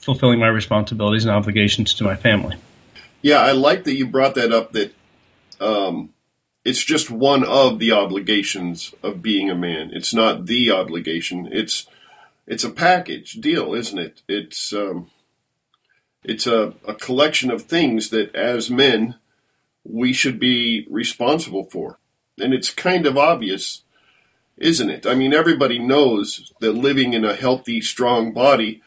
fulfilling 0.00 0.40
my 0.40 0.48
responsibilities 0.48 1.24
and 1.24 1.32
obligations 1.32 1.94
to 1.94 2.04
my 2.04 2.16
family. 2.16 2.56
Yeah, 3.22 3.40
I 3.40 3.52
like 3.52 3.84
that 3.84 3.94
you 3.94 4.06
brought 4.06 4.34
that 4.34 4.52
up. 4.52 4.72
That 4.72 4.92
um, 5.60 6.10
it's 6.64 6.84
just 6.84 7.10
one 7.10 7.44
of 7.44 7.78
the 7.78 7.92
obligations 7.92 8.94
of 9.04 9.22
being 9.22 9.50
a 9.50 9.54
man. 9.54 9.90
It's 9.92 10.12
not 10.12 10.46
the 10.46 10.72
obligation. 10.72 11.48
It's 11.52 11.86
it's 12.48 12.64
a 12.64 12.70
package 12.70 13.34
deal, 13.34 13.74
isn't 13.74 13.98
it? 13.98 14.22
It's 14.26 14.72
um, 14.72 15.10
it's 16.24 16.46
a, 16.46 16.74
a 16.86 16.94
collection 16.94 17.50
of 17.50 17.62
things 17.62 18.08
that 18.08 18.34
as 18.34 18.70
men 18.70 19.16
we 19.84 20.12
should 20.14 20.40
be 20.40 20.86
responsible 20.90 21.64
for. 21.64 21.98
And 22.38 22.54
it's 22.54 22.70
kind 22.70 23.06
of 23.06 23.18
obvious, 23.18 23.82
isn't 24.56 24.90
it? 24.90 25.06
I 25.06 25.14
mean, 25.14 25.34
everybody 25.34 25.78
knows 25.78 26.52
that 26.60 26.72
living 26.72 27.12
in 27.12 27.24
a 27.24 27.36
healthy, 27.36 27.80
strong 27.82 28.32
body 28.32 28.82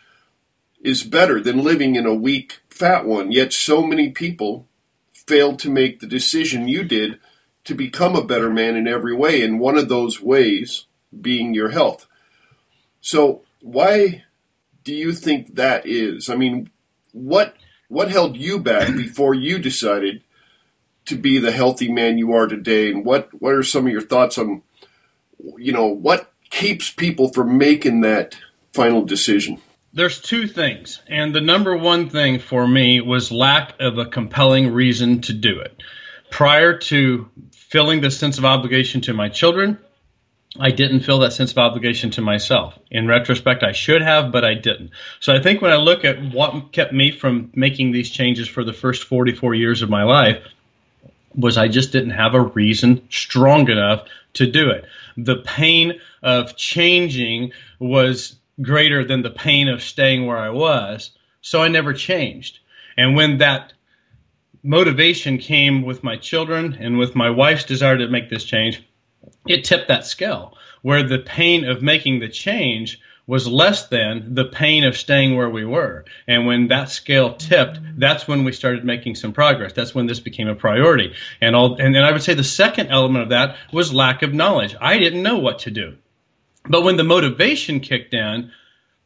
is 0.83 1.03
better 1.03 1.39
than 1.39 1.63
living 1.63 1.95
in 1.95 2.07
a 2.07 2.15
weak, 2.15 2.61
fat 2.67 3.05
one. 3.05 3.31
Yet 3.31 3.53
so 3.53 3.83
many 3.83 4.09
people 4.09 4.67
failed 5.11 5.59
to 5.59 5.69
make 5.69 5.99
the 5.99 6.07
decision 6.07 6.67
you 6.67 6.83
did 6.83 7.19
to 7.65 7.75
become 7.75 8.15
a 8.15 8.25
better 8.25 8.49
man 8.49 8.75
in 8.75 8.87
every 8.87 9.15
way, 9.15 9.43
and 9.43 9.59
one 9.59 9.77
of 9.77 9.87
those 9.87 10.19
ways 10.19 10.87
being 11.21 11.53
your 11.53 11.69
health. 11.69 12.07
So 13.01 13.43
why 13.61 14.23
do 14.83 14.93
you 14.93 15.13
think 15.13 15.55
that 15.55 15.85
is? 15.85 16.29
I 16.29 16.35
mean, 16.35 16.69
what 17.13 17.55
what 17.87 18.09
held 18.09 18.37
you 18.37 18.59
back 18.59 18.95
before 18.95 19.33
you 19.33 19.59
decided 19.59 20.23
to 21.05 21.15
be 21.15 21.37
the 21.37 21.51
healthy 21.51 21.91
man 21.91 22.17
you 22.17 22.33
are 22.33 22.47
today? 22.47 22.91
And 22.91 23.05
what 23.05 23.29
what 23.39 23.53
are 23.53 23.63
some 23.63 23.85
of 23.85 23.91
your 23.91 24.01
thoughts 24.01 24.37
on 24.37 24.63
you 25.57 25.71
know 25.71 25.87
what 25.87 26.31
keeps 26.49 26.91
people 26.91 27.31
from 27.31 27.57
making 27.57 28.01
that 28.01 28.37
final 28.73 29.03
decision? 29.03 29.61
There's 29.93 30.21
two 30.21 30.47
things, 30.47 31.01
and 31.07 31.35
the 31.35 31.41
number 31.41 31.75
one 31.75 32.09
thing 32.09 32.39
for 32.39 32.65
me 32.65 33.01
was 33.01 33.29
lack 33.29 33.73
of 33.79 33.97
a 33.97 34.05
compelling 34.05 34.71
reason 34.71 35.19
to 35.21 35.33
do 35.33 35.59
it. 35.59 35.83
Prior 36.29 36.77
to 36.77 37.29
feeling 37.51 37.99
the 37.99 38.09
sense 38.09 38.37
of 38.37 38.45
obligation 38.45 39.01
to 39.01 39.13
my 39.13 39.27
children, 39.27 39.77
I 40.59 40.71
didn't 40.71 41.01
feel 41.01 41.19
that 41.19 41.33
sense 41.33 41.51
of 41.51 41.57
obligation 41.57 42.11
to 42.11 42.21
myself. 42.21 42.77
In 42.89 43.07
retrospect, 43.07 43.63
I 43.63 43.71
should 43.71 44.01
have, 44.01 44.31
but 44.31 44.43
I 44.43 44.53
didn't. 44.53 44.91
So 45.21 45.33
I 45.33 45.41
think 45.41 45.61
when 45.61 45.71
I 45.71 45.77
look 45.77 46.03
at 46.03 46.21
what 46.33 46.73
kept 46.73 46.91
me 46.91 47.11
from 47.11 47.51
making 47.55 47.91
these 47.91 48.09
changes 48.09 48.49
for 48.49 48.63
the 48.63 48.73
first 48.73 49.05
44 49.05 49.55
years 49.55 49.81
of 49.81 49.89
my 49.89 50.03
life, 50.03 50.43
was 51.33 51.57
I 51.57 51.69
just 51.69 51.93
didn't 51.93 52.11
have 52.11 52.33
a 52.33 52.41
reason 52.41 53.07
strong 53.09 53.69
enough 53.69 54.07
to 54.33 54.45
do 54.45 54.69
it. 54.69 54.85
The 55.17 55.37
pain 55.37 55.99
of 56.21 56.57
changing 56.57 57.51
was 57.79 58.35
greater 58.61 59.05
than 59.05 59.21
the 59.21 59.29
pain 59.29 59.69
of 59.69 59.81
staying 59.81 60.25
where 60.25 60.37
I 60.37 60.49
was, 60.49 61.11
so 61.41 61.61
I 61.61 61.69
never 61.69 61.93
changed. 61.93 62.59
And 62.97 63.15
when 63.15 63.37
that 63.37 63.73
motivation 64.63 65.37
came 65.37 65.83
with 65.83 66.03
my 66.03 66.17
children 66.17 66.77
and 66.79 66.97
with 66.97 67.15
my 67.15 67.29
wife's 67.29 67.63
desire 67.63 67.97
to 67.97 68.07
make 68.07 68.29
this 68.29 68.43
change, 68.43 68.83
it 69.47 69.63
tipped 69.63 69.87
that 69.87 70.05
scale 70.05 70.57
where 70.81 71.03
the 71.03 71.19
pain 71.19 71.65
of 71.65 71.81
making 71.81 72.19
the 72.19 72.29
change 72.29 72.99
was 73.27 73.47
less 73.47 73.87
than 73.87 74.33
the 74.33 74.45
pain 74.45 74.83
of 74.83 74.97
staying 74.97 75.35
where 75.35 75.49
we 75.49 75.63
were. 75.63 76.03
And 76.27 76.45
when 76.45 76.67
that 76.67 76.89
scale 76.89 77.35
tipped, 77.35 77.79
that's 77.97 78.27
when 78.27 78.43
we 78.43 78.51
started 78.51 78.83
making 78.83 79.15
some 79.15 79.31
progress. 79.31 79.73
That's 79.73 79.95
when 79.95 80.07
this 80.07 80.19
became 80.19 80.47
a 80.47 80.55
priority. 80.55 81.13
And 81.39 81.55
all, 81.55 81.75
and, 81.75 81.97
I 81.97 82.11
would 82.11 82.23
say 82.23 82.33
the 82.33 82.43
second 82.43 82.87
element 82.87 83.23
of 83.23 83.29
that 83.29 83.55
was 83.71 83.93
lack 83.93 84.23
of 84.23 84.33
knowledge. 84.33 84.75
I 84.81 84.97
didn't 84.97 85.23
know 85.23 85.37
what 85.37 85.59
to 85.59 85.71
do. 85.71 85.97
But 86.67 86.83
when 86.83 86.97
the 86.97 87.03
motivation 87.03 87.79
kicked 87.79 88.13
in, 88.13 88.51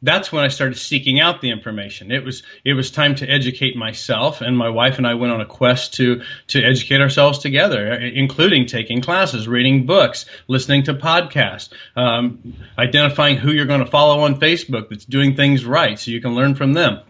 that's 0.02 0.32
when 0.32 0.44
I 0.44 0.50
started 0.50 0.78
seeking 0.78 1.20
out 1.20 1.42
the 1.42 1.52
information. 1.52 2.12
It 2.12 2.24
was 2.24 2.44
it 2.64 2.74
was 2.74 2.92
time 2.92 3.16
to 3.16 3.28
educate 3.28 3.76
myself, 3.76 4.42
and 4.42 4.58
my 4.58 4.70
wife 4.70 4.98
and 4.98 5.08
I 5.08 5.16
went 5.16 5.34
on 5.34 5.42
a 5.42 5.46
quest 5.46 5.96
to 5.96 6.22
to 6.48 6.64
educate 6.64 7.02
ourselves 7.02 7.40
together, 7.40 7.94
including 7.94 8.66
taking 8.68 9.02
classes, 9.02 9.48
reading 9.48 9.86
books, 9.86 10.26
listening 10.48 10.84
to 10.84 10.94
podcasts, 10.94 11.70
um, 11.96 12.56
identifying 12.78 13.38
who 13.38 13.52
you're 13.52 13.66
going 13.66 13.84
to 13.84 13.92
follow 13.92 14.22
on 14.22 14.40
Facebook 14.40 14.90
that's 14.90 15.06
doing 15.06 15.36
things 15.36 15.66
right, 15.66 15.98
so 16.00 16.12
you 16.12 16.22
can 16.22 16.36
learn 16.36 16.56
from 16.56 16.74
them 16.74 17.02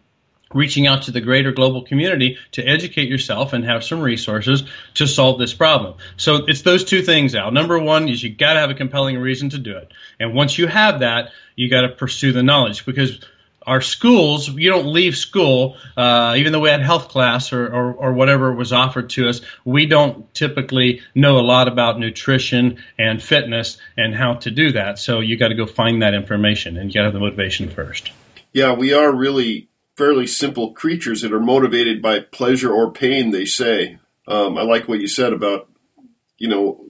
reaching 0.54 0.88
out 0.88 1.04
to 1.04 1.12
the 1.12 1.22
greater 1.22 1.52
global 1.52 1.84
community 1.84 2.38
to 2.52 2.64
educate 2.64 3.10
yourself 3.10 3.54
and 3.54 3.66
have 3.66 3.84
some 3.84 4.02
resources 4.02 4.64
to 4.94 5.08
solve 5.08 5.40
this 5.40 5.54
problem. 5.54 5.96
So 6.18 6.46
it's 6.48 6.62
those 6.62 6.84
two 6.84 7.02
things, 7.02 7.36
Al. 7.36 7.52
Number 7.52 7.80
one 7.80 8.08
is 8.08 8.24
you 8.24 8.30
got 8.30 8.54
to 8.54 8.60
have 8.60 8.70
a 8.70 8.76
compelling 8.76 9.18
reason 9.18 9.50
to 9.50 9.58
do 9.58 9.78
it. 9.78 9.92
And 10.20 10.34
once 10.34 10.58
you 10.58 10.68
have 10.68 11.00
that, 11.00 11.32
you 11.56 11.70
got 11.70 11.82
to 11.82 11.90
pursue 11.90 12.32
the 12.32 12.44
knowledge 12.44 12.86
because 12.86 13.20
our 13.66 13.82
schools, 13.82 14.50
you 14.50 14.70
don't 14.70 14.86
leave 14.86 15.18
school, 15.18 15.78
uh, 15.98 16.36
even 16.38 16.52
though 16.52 16.60
we 16.60 16.70
had 16.70 16.82
health 16.82 17.10
class 17.10 17.52
or, 17.52 17.66
or, 17.66 17.94
or, 17.94 18.14
whatever 18.14 18.54
was 18.54 18.72
offered 18.72 19.10
to 19.12 19.28
us, 19.28 19.42
we 19.64 19.88
don't 19.88 20.32
typically 20.34 21.02
know 21.16 21.40
a 21.40 21.42
lot 21.42 21.68
about 21.68 22.00
nutrition 22.00 22.84
and 23.00 23.22
fitness 23.22 23.78
and 23.98 24.14
how 24.14 24.36
to 24.36 24.52
do 24.52 24.74
that. 24.74 25.00
So 25.00 25.20
you 25.20 25.38
got 25.38 25.48
to 25.48 25.56
go 25.56 25.66
find 25.66 26.04
that 26.04 26.14
information 26.14 26.78
and 26.78 26.90
you 26.90 26.94
got 26.94 27.02
to 27.02 27.06
have 27.06 27.14
the 27.14 27.20
motivation 27.20 27.70
first. 27.70 28.12
Yeah, 28.54 28.74
we 28.74 28.94
are 28.94 29.12
really 29.12 29.68
fairly 29.96 30.28
simple 30.28 30.74
creatures 30.74 31.22
that 31.22 31.34
are 31.34 31.40
motivated 31.40 32.02
by 32.02 32.20
pleasure 32.20 32.72
or 32.72 32.92
pain, 32.92 33.32
they 33.32 33.46
say. 33.46 33.98
Um, 34.28 34.58
I 34.58 34.64
like 34.64 34.88
what 34.88 35.00
you 35.00 35.08
said 35.08 35.34
about, 35.34 35.70
you 36.38 36.48
know, 36.48 36.90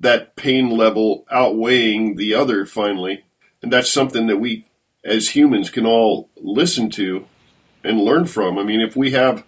that 0.00 0.36
pain 0.36 0.70
level 0.70 1.24
outweighing 1.30 2.16
the 2.16 2.34
other 2.34 2.66
finally. 2.66 3.24
And 3.62 3.72
that's 3.72 3.90
something 3.90 4.26
that 4.26 4.36
we 4.36 4.66
as 5.04 5.30
humans 5.30 5.70
can 5.70 5.84
all 5.86 6.30
listen 6.36 6.90
to 6.90 7.26
and 7.82 8.00
learn 8.00 8.26
from. 8.26 8.58
I 8.58 8.62
mean, 8.62 8.80
if 8.80 8.96
we 8.96 9.10
have 9.12 9.44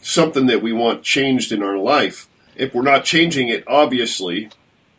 something 0.00 0.46
that 0.46 0.62
we 0.62 0.72
want 0.72 1.02
changed 1.02 1.52
in 1.52 1.62
our 1.62 1.76
life, 1.76 2.28
if 2.56 2.74
we're 2.74 2.82
not 2.82 3.04
changing 3.04 3.48
it, 3.48 3.64
obviously, 3.66 4.50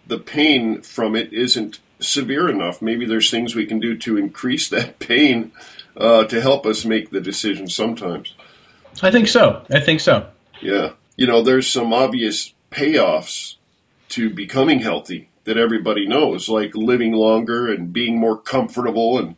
the 0.05 0.19
pain 0.19 0.81
from 0.81 1.15
it 1.15 1.33
isn't 1.33 1.79
severe 1.99 2.49
enough. 2.49 2.81
Maybe 2.81 3.05
there's 3.05 3.29
things 3.29 3.55
we 3.55 3.65
can 3.65 3.79
do 3.79 3.97
to 3.97 4.17
increase 4.17 4.67
that 4.69 4.99
pain 4.99 5.51
uh, 5.99 6.23
to 6.25 6.41
help 6.41 6.65
us 6.65 6.85
make 6.85 7.11
the 7.11 7.21
decision 7.21 7.67
sometimes. 7.67 8.33
I 9.03 9.11
think 9.11 9.27
so. 9.27 9.63
I 9.69 9.79
think 9.79 9.99
so. 9.99 10.27
Yeah. 10.61 10.93
You 11.15 11.27
know, 11.27 11.41
there's 11.41 11.67
some 11.67 11.93
obvious 11.93 12.53
payoffs 12.71 13.55
to 14.09 14.29
becoming 14.29 14.79
healthy 14.79 15.29
that 15.43 15.57
everybody 15.57 16.07
knows, 16.07 16.49
like 16.49 16.75
living 16.75 17.13
longer 17.13 17.71
and 17.71 17.93
being 17.93 18.17
more 18.17 18.37
comfortable 18.37 19.17
and 19.17 19.35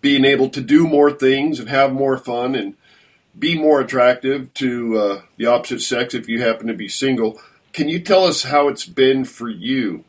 being 0.00 0.24
able 0.24 0.48
to 0.50 0.60
do 0.60 0.86
more 0.86 1.10
things 1.10 1.60
and 1.60 1.68
have 1.68 1.92
more 1.92 2.16
fun 2.16 2.54
and 2.54 2.74
be 3.38 3.56
more 3.56 3.80
attractive 3.80 4.52
to 4.54 4.98
uh, 4.98 5.22
the 5.36 5.46
opposite 5.46 5.80
sex 5.80 6.14
if 6.14 6.28
you 6.28 6.42
happen 6.42 6.66
to 6.66 6.74
be 6.74 6.88
single. 6.88 7.40
Can 7.72 7.88
you 7.88 8.00
tell 8.00 8.24
us 8.24 8.44
how 8.44 8.68
it's 8.68 8.86
been 8.86 9.24
for 9.24 9.48
you? 9.48 10.04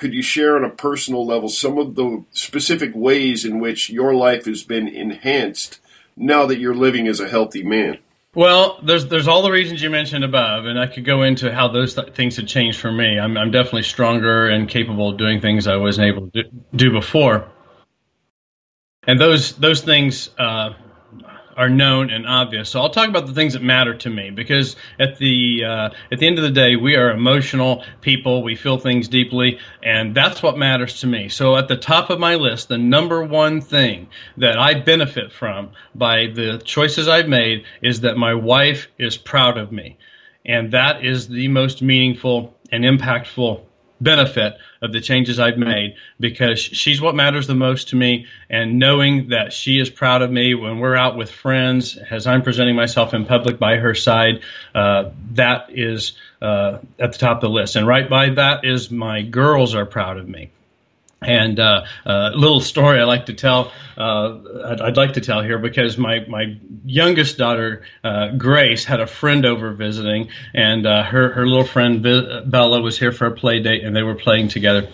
Could 0.00 0.14
you 0.14 0.22
share 0.22 0.56
on 0.56 0.64
a 0.64 0.70
personal 0.70 1.26
level 1.26 1.50
some 1.50 1.76
of 1.76 1.94
the 1.94 2.24
specific 2.32 2.92
ways 2.94 3.44
in 3.44 3.60
which 3.60 3.90
your 3.90 4.14
life 4.14 4.46
has 4.46 4.64
been 4.64 4.88
enhanced 4.88 5.78
now 6.16 6.46
that 6.46 6.58
you're 6.58 6.74
living 6.74 7.06
as 7.06 7.20
a 7.20 7.28
healthy 7.28 7.62
man? 7.62 7.98
Well, 8.34 8.80
there's 8.82 9.08
there's 9.08 9.28
all 9.28 9.42
the 9.42 9.50
reasons 9.50 9.82
you 9.82 9.90
mentioned 9.90 10.24
above, 10.24 10.64
and 10.64 10.80
I 10.80 10.86
could 10.86 11.04
go 11.04 11.22
into 11.22 11.52
how 11.52 11.68
those 11.68 11.96
th- 11.96 12.14
things 12.14 12.38
have 12.38 12.46
changed 12.46 12.80
for 12.80 12.90
me. 12.90 13.18
I'm, 13.18 13.36
I'm 13.36 13.50
definitely 13.50 13.82
stronger 13.82 14.46
and 14.46 14.70
capable 14.70 15.10
of 15.10 15.18
doing 15.18 15.42
things 15.42 15.66
I 15.66 15.76
wasn't 15.76 16.06
able 16.06 16.30
to 16.30 16.44
do 16.74 16.92
before, 16.92 17.48
and 19.06 19.20
those 19.20 19.54
those 19.56 19.82
things 19.82 20.30
uh, 20.38 20.70
are 21.60 21.68
known 21.68 22.08
and 22.08 22.26
obvious. 22.26 22.70
So 22.70 22.80
I'll 22.80 22.88
talk 22.88 23.10
about 23.10 23.26
the 23.26 23.34
things 23.34 23.52
that 23.52 23.62
matter 23.62 23.92
to 23.94 24.08
me 24.08 24.30
because 24.30 24.76
at 24.98 25.18
the 25.18 25.64
uh, 25.64 25.90
at 26.10 26.18
the 26.18 26.26
end 26.26 26.38
of 26.38 26.44
the 26.44 26.50
day, 26.50 26.74
we 26.74 26.96
are 26.96 27.10
emotional 27.10 27.84
people. 28.00 28.42
We 28.42 28.56
feel 28.56 28.78
things 28.78 29.08
deeply, 29.08 29.58
and 29.82 30.14
that's 30.14 30.42
what 30.42 30.56
matters 30.56 31.00
to 31.00 31.06
me. 31.06 31.28
So 31.28 31.58
at 31.58 31.68
the 31.68 31.76
top 31.76 32.08
of 32.08 32.18
my 32.18 32.36
list, 32.36 32.68
the 32.68 32.78
number 32.78 33.22
one 33.22 33.60
thing 33.60 34.08
that 34.38 34.58
I 34.58 34.80
benefit 34.80 35.32
from 35.32 35.72
by 35.94 36.28
the 36.28 36.62
choices 36.64 37.08
I've 37.08 37.28
made 37.28 37.64
is 37.82 38.00
that 38.00 38.16
my 38.16 38.32
wife 38.32 38.88
is 38.98 39.18
proud 39.18 39.58
of 39.58 39.70
me, 39.70 39.98
and 40.46 40.72
that 40.72 41.04
is 41.04 41.28
the 41.28 41.48
most 41.48 41.82
meaningful 41.82 42.56
and 42.72 42.84
impactful 42.84 43.60
benefit 44.00 44.56
of 44.82 44.92
the 44.92 45.00
changes 45.00 45.38
I've 45.38 45.58
made 45.58 45.96
because 46.18 46.58
she's 46.58 47.00
what 47.00 47.14
matters 47.14 47.46
the 47.46 47.54
most 47.54 47.90
to 47.90 47.96
me. 47.96 48.26
And 48.48 48.78
knowing 48.78 49.28
that 49.28 49.52
she 49.52 49.78
is 49.78 49.90
proud 49.90 50.22
of 50.22 50.30
me 50.30 50.54
when 50.54 50.78
we're 50.78 50.96
out 50.96 51.16
with 51.16 51.30
friends, 51.30 51.96
as 51.96 52.26
I'm 52.26 52.42
presenting 52.42 52.76
myself 52.76 53.14
in 53.14 53.26
public 53.26 53.58
by 53.58 53.76
her 53.76 53.94
side, 53.94 54.40
uh, 54.74 55.10
that 55.32 55.66
is 55.70 56.12
uh, 56.40 56.78
at 56.98 57.12
the 57.12 57.18
top 57.18 57.38
of 57.38 57.40
the 57.42 57.50
list. 57.50 57.76
And 57.76 57.86
right 57.86 58.08
by 58.08 58.30
that 58.30 58.64
is 58.64 58.90
my 58.90 59.22
girls 59.22 59.74
are 59.74 59.86
proud 59.86 60.16
of 60.16 60.28
me. 60.28 60.50
And 61.22 61.60
uh, 61.60 61.84
a 62.06 62.30
little 62.30 62.60
story 62.60 62.98
I 62.98 63.04
like 63.04 63.26
to 63.26 63.34
tell, 63.34 63.72
uh, 63.98 64.38
I'd, 64.64 64.80
I'd, 64.80 64.96
like 64.96 65.12
to 65.14 65.20
tell 65.20 65.42
here 65.42 65.58
because 65.58 65.98
my, 65.98 66.24
my 66.26 66.56
youngest 66.84 67.36
daughter, 67.36 67.82
uh, 68.02 68.28
Grace, 68.38 68.84
had 68.84 69.00
a 69.00 69.06
friend 69.06 69.44
over 69.44 69.72
visiting, 69.72 70.30
and 70.54 70.86
uh, 70.86 71.02
her, 71.02 71.32
her 71.32 71.46
little 71.46 71.66
friend 71.66 72.02
Bella 72.02 72.80
was 72.80 72.98
here 72.98 73.12
for 73.12 73.26
a 73.26 73.32
play 73.32 73.60
date, 73.60 73.84
and 73.84 73.94
they 73.94 74.02
were 74.02 74.14
playing 74.14 74.48
together. 74.48 74.88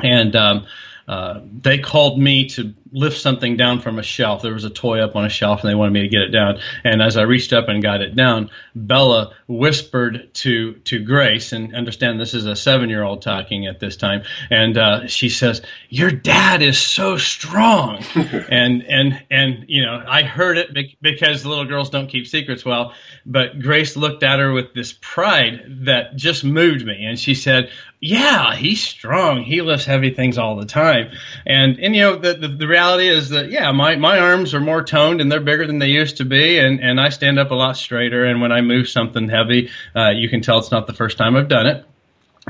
And 0.00 0.34
um, 0.34 0.66
uh, 1.06 1.40
they 1.62 1.78
called 1.78 2.18
me 2.18 2.48
to 2.50 2.74
lift 2.94 3.20
something 3.20 3.56
down 3.56 3.80
from 3.80 3.98
a 3.98 4.02
shelf. 4.02 4.40
There 4.40 4.54
was 4.54 4.64
a 4.64 4.70
toy 4.70 5.00
up 5.00 5.16
on 5.16 5.24
a 5.24 5.28
shelf, 5.28 5.60
and 5.62 5.70
they 5.70 5.74
wanted 5.74 5.92
me 5.92 6.02
to 6.02 6.08
get 6.08 6.22
it 6.22 6.28
down. 6.28 6.60
And 6.84 7.02
as 7.02 7.16
I 7.16 7.22
reached 7.22 7.52
up 7.52 7.68
and 7.68 7.82
got 7.82 8.00
it 8.00 8.14
down, 8.14 8.50
Bella 8.74 9.34
whispered 9.48 10.32
to 10.34 10.74
to 10.74 11.04
Grace, 11.04 11.52
and 11.52 11.74
understand 11.74 12.20
this 12.20 12.34
is 12.34 12.46
a 12.46 12.54
seven 12.54 12.88
year 12.88 13.02
old 13.02 13.20
talking 13.20 13.66
at 13.66 13.80
this 13.80 13.96
time, 13.96 14.22
and 14.48 14.78
uh, 14.78 15.06
she 15.08 15.28
says, 15.28 15.60
"Your 15.88 16.12
dad 16.12 16.62
is 16.62 16.78
so 16.78 17.16
strong," 17.16 18.02
and 18.14 18.84
and 18.84 19.22
and 19.28 19.64
you 19.66 19.82
know 19.82 20.02
I 20.06 20.22
heard 20.22 20.56
it 20.56 20.96
because 21.02 21.44
little 21.44 21.64
girls 21.64 21.90
don't 21.90 22.06
keep 22.06 22.28
secrets 22.28 22.64
well, 22.64 22.94
but 23.26 23.58
Grace 23.58 23.96
looked 23.96 24.22
at 24.22 24.38
her 24.38 24.52
with 24.52 24.72
this 24.72 24.94
pride 25.00 25.64
that 25.84 26.14
just 26.14 26.44
moved 26.44 26.86
me, 26.86 27.04
and 27.04 27.18
she 27.18 27.34
said, 27.34 27.70
"Yeah, 28.00 28.54
he's 28.54 28.80
strong. 28.80 29.42
He 29.42 29.62
lifts 29.62 29.84
heavy 29.84 30.10
things 30.14 30.38
all 30.38 30.54
the 30.54 30.66
time," 30.66 31.10
and 31.44 31.80
and 31.80 31.96
you 31.96 32.02
know 32.02 32.16
the 32.16 32.34
the, 32.34 32.48
the 32.48 32.68
reality 32.68 32.83
reality 32.84 33.08
is 33.08 33.30
that 33.30 33.50
yeah, 33.50 33.72
my 33.72 33.96
my 33.96 34.18
arms 34.18 34.54
are 34.54 34.60
more 34.60 34.82
toned 34.82 35.20
and 35.20 35.30
they're 35.30 35.40
bigger 35.40 35.66
than 35.66 35.78
they 35.78 35.88
used 35.88 36.18
to 36.18 36.24
be, 36.24 36.58
and 36.58 36.80
and 36.80 37.00
I 37.00 37.08
stand 37.08 37.38
up 37.38 37.50
a 37.50 37.54
lot 37.54 37.76
straighter. 37.76 38.24
And 38.24 38.40
when 38.40 38.52
I 38.52 38.60
move 38.60 38.88
something 38.88 39.28
heavy, 39.28 39.70
uh, 39.94 40.10
you 40.10 40.28
can 40.28 40.42
tell 40.42 40.58
it's 40.58 40.70
not 40.70 40.86
the 40.86 40.92
first 40.92 41.18
time 41.18 41.36
I've 41.36 41.48
done 41.48 41.66
it. 41.66 41.84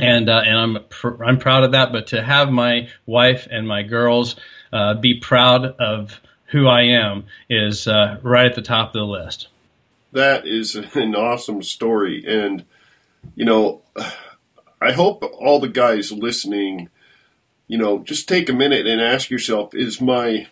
And 0.01 0.29
uh, 0.29 0.43
and 0.45 0.59
I'm 0.59 0.85
pr- 0.89 1.25
I'm 1.25 1.39
proud 1.39 1.65
of 1.65 1.73
that. 1.73 1.93
But 1.93 2.09
to 2.09 2.23
have 2.23 2.51
my 2.51 2.89
wife 3.07 3.47
and 3.51 3.67
my 3.67 3.83
girls 3.83 4.37
uh, 4.73 4.95
be 4.95 5.21
proud 5.21 5.65
of 5.65 6.21
who 6.47 6.67
I 6.67 6.83
am 6.83 7.27
is 7.49 7.87
uh, 7.87 8.19
right 8.23 8.47
at 8.47 8.55
the 8.55 8.63
top 8.63 8.89
of 8.89 8.93
the 8.95 9.05
list. 9.05 9.49
That 10.13 10.47
is 10.47 10.75
an 10.75 11.15
awesome 11.15 11.63
story, 11.63 12.25
and 12.27 12.65
you 13.35 13.45
know, 13.45 13.83
I 14.81 14.93
hope 14.93 15.25
all 15.39 15.61
the 15.61 15.69
guys 15.69 16.11
listening 16.13 16.89
you 17.67 17.79
know, 17.79 18.01
just 18.01 18.29
take 18.29 18.49
a 18.49 18.55
minute 18.55 18.87
and 18.87 19.01
ask 19.01 19.31
yourself: 19.31 19.75
Is 19.75 20.01
my 20.01 20.49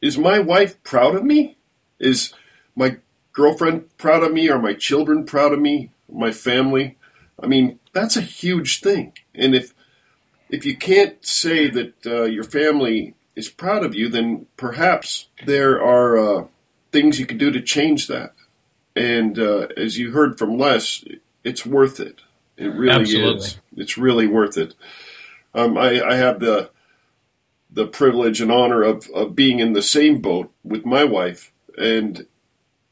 is 0.00 0.16
my 0.16 0.38
wife 0.38 0.82
proud 0.82 1.14
of 1.14 1.24
me? 1.24 1.56
Is 1.98 2.32
my 2.76 2.96
girlfriend 3.32 3.96
proud 3.98 4.22
of 4.22 4.32
me? 4.32 4.48
Are 4.48 4.58
my 4.60 4.74
children 4.74 5.24
proud 5.24 5.52
of 5.52 5.60
me? 5.60 5.90
My 6.10 6.30
family? 6.30 6.96
I 7.40 7.46
mean, 7.46 7.78
that's 7.92 8.16
a 8.16 8.22
huge 8.22 8.80
thing. 8.80 9.12
And 9.34 9.54
if 9.54 9.74
if 10.50 10.64
you 10.64 10.76
can't 10.76 11.24
say 11.24 11.68
that 11.68 12.06
uh, 12.06 12.22
your 12.24 12.44
family 12.44 13.14
is 13.36 13.48
proud 13.48 13.84
of 13.84 13.94
you, 13.94 14.08
then 14.08 14.46
perhaps 14.56 15.28
there 15.44 15.82
are 15.82 16.18
uh, 16.18 16.46
things 16.90 17.20
you 17.20 17.26
can 17.26 17.38
do 17.38 17.50
to 17.50 17.60
change 17.60 18.06
that. 18.08 18.34
And 18.96 19.38
uh, 19.38 19.68
as 19.76 19.98
you 19.98 20.12
heard 20.12 20.38
from 20.38 20.58
Les, 20.58 21.04
it's 21.44 21.64
worth 21.64 22.00
it. 22.00 22.20
It 22.56 22.66
really 22.66 23.00
Absolutely. 23.02 23.46
is. 23.46 23.58
It's 23.76 23.98
really 23.98 24.26
worth 24.26 24.56
it. 24.56 24.74
Um, 25.58 25.76
I, 25.76 26.02
I 26.02 26.16
have 26.16 26.40
the 26.40 26.70
the 27.70 27.86
privilege 27.86 28.40
and 28.40 28.50
honor 28.50 28.82
of, 28.82 29.08
of 29.10 29.36
being 29.36 29.58
in 29.58 29.72
the 29.74 29.82
same 29.82 30.20
boat 30.20 30.50
with 30.64 30.86
my 30.86 31.04
wife, 31.04 31.52
and 31.76 32.26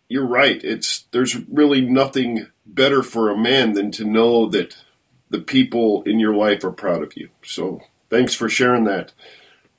you're 0.09 0.26
right. 0.26 0.62
It's 0.62 1.05
there's 1.12 1.37
really 1.48 1.81
nothing 1.81 2.48
better 2.66 3.02
for 3.02 3.31
a 3.31 3.38
man 3.38 3.72
than 3.72 3.90
to 3.92 4.05
know 4.05 4.48
that 4.50 4.76
the 5.31 5.40
people 5.40 6.02
in 6.05 6.20
your 6.20 6.35
life 6.35 6.64
are 6.64 6.72
proud 6.72 7.02
of 7.02 7.16
you. 7.16 7.31
So 7.42 7.83
thanks 8.11 8.35
for 8.35 8.48
sharing 8.48 8.85
that. 8.85 9.12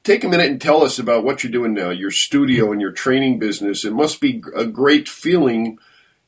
Take 0.03 0.23
a 0.23 0.29
minute 0.29 0.49
and 0.49 0.61
tell 0.61 0.83
us 0.83 0.99
about 0.99 1.23
what 1.23 1.43
you're 1.43 1.51
doing 1.51 1.73
now, 1.73 1.89
your 1.89 2.11
studio 2.11 2.71
and 2.71 2.79
your 2.79 2.91
training 2.91 3.39
business. 3.39 3.83
It 3.83 3.93
must 3.93 4.21
be 4.21 4.41
a 4.55 4.65
great 4.65 5.09
feeling 5.09 5.79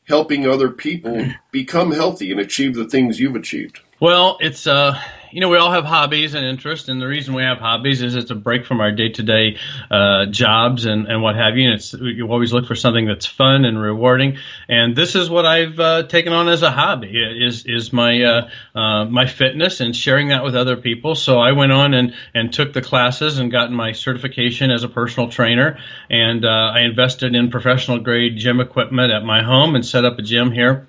helping 0.04 0.46
other 0.46 0.70
people 0.70 1.28
become 1.52 1.92
healthy 1.92 2.32
and 2.32 2.40
achieve 2.40 2.76
the 2.76 2.88
things 2.88 3.20
you've 3.20 3.36
achieved. 3.36 3.80
Well, 4.00 4.38
it's 4.42 4.68
uh 4.68 5.02
you 5.32 5.42
know, 5.42 5.50
we 5.50 5.58
all 5.58 5.72
have 5.72 5.86
hobbies 5.86 6.34
and 6.34 6.46
interests, 6.46 6.90
and 6.90 7.02
the 7.02 7.08
reason 7.08 7.34
we 7.34 7.44
have 7.44 7.60
hobbies 7.60 8.02
is 8.02 8.16
it's 8.16 8.32
a 8.32 8.36
break 8.36 8.66
from 8.66 8.82
our 8.82 8.92
day 8.92 9.10
to 9.10 9.24
day 9.24 9.58
jobs 10.32 10.86
and, 10.86 11.08
and 11.08 11.22
what 11.22 11.36
have 11.36 11.58
you. 11.58 11.70
And 11.70 11.76
it's 11.76 11.94
you 11.94 12.28
always 12.28 12.54
look 12.54 12.66
for 12.66 12.76
something 12.76 13.06
that's 13.06 13.26
fun 13.26 13.66
and 13.66 13.80
rewarding. 13.80 14.38
And 14.68 14.96
this 14.96 15.16
is 15.16 15.30
what 15.30 15.46
I've 15.46 15.80
uh, 15.80 16.04
taken 16.04 16.34
on 16.34 16.50
as 16.50 16.64
a 16.64 16.72
hobby 16.72 17.14
is 17.18 17.66
is 17.66 17.94
my 17.94 18.22
uh, 18.22 18.50
uh, 18.76 19.06
my 19.06 19.26
fitness 19.26 19.80
and 19.80 19.96
sharing 19.96 20.30
that 20.30 20.44
with 20.44 20.56
other 20.56 20.78
people. 20.78 21.16
So 21.16 21.40
I 21.40 21.52
went 21.52 21.72
on 21.72 21.94
and 21.94 22.14
and 22.34 22.52
took 22.52 22.74
the 22.74 22.82
classes 22.82 23.40
and 23.40 23.52
gotten 23.52 23.76
my 23.76 23.92
certification 23.94 24.72
as 24.72 24.84
a 24.84 24.90
personal 24.90 25.30
trainer. 25.30 25.80
And 26.10 26.46
uh, 26.46 26.50
I 26.50 26.82
invested 26.82 27.36
in 27.36 27.50
professional 27.50 28.00
grade 28.00 28.38
gym 28.38 28.60
equipment 28.60 29.12
at 29.12 29.24
my 29.24 29.44
home 29.44 29.76
and 29.76 29.86
set 29.86 30.06
up 30.06 30.20
a 30.20 30.22
gym 30.22 30.52
here 30.52 30.88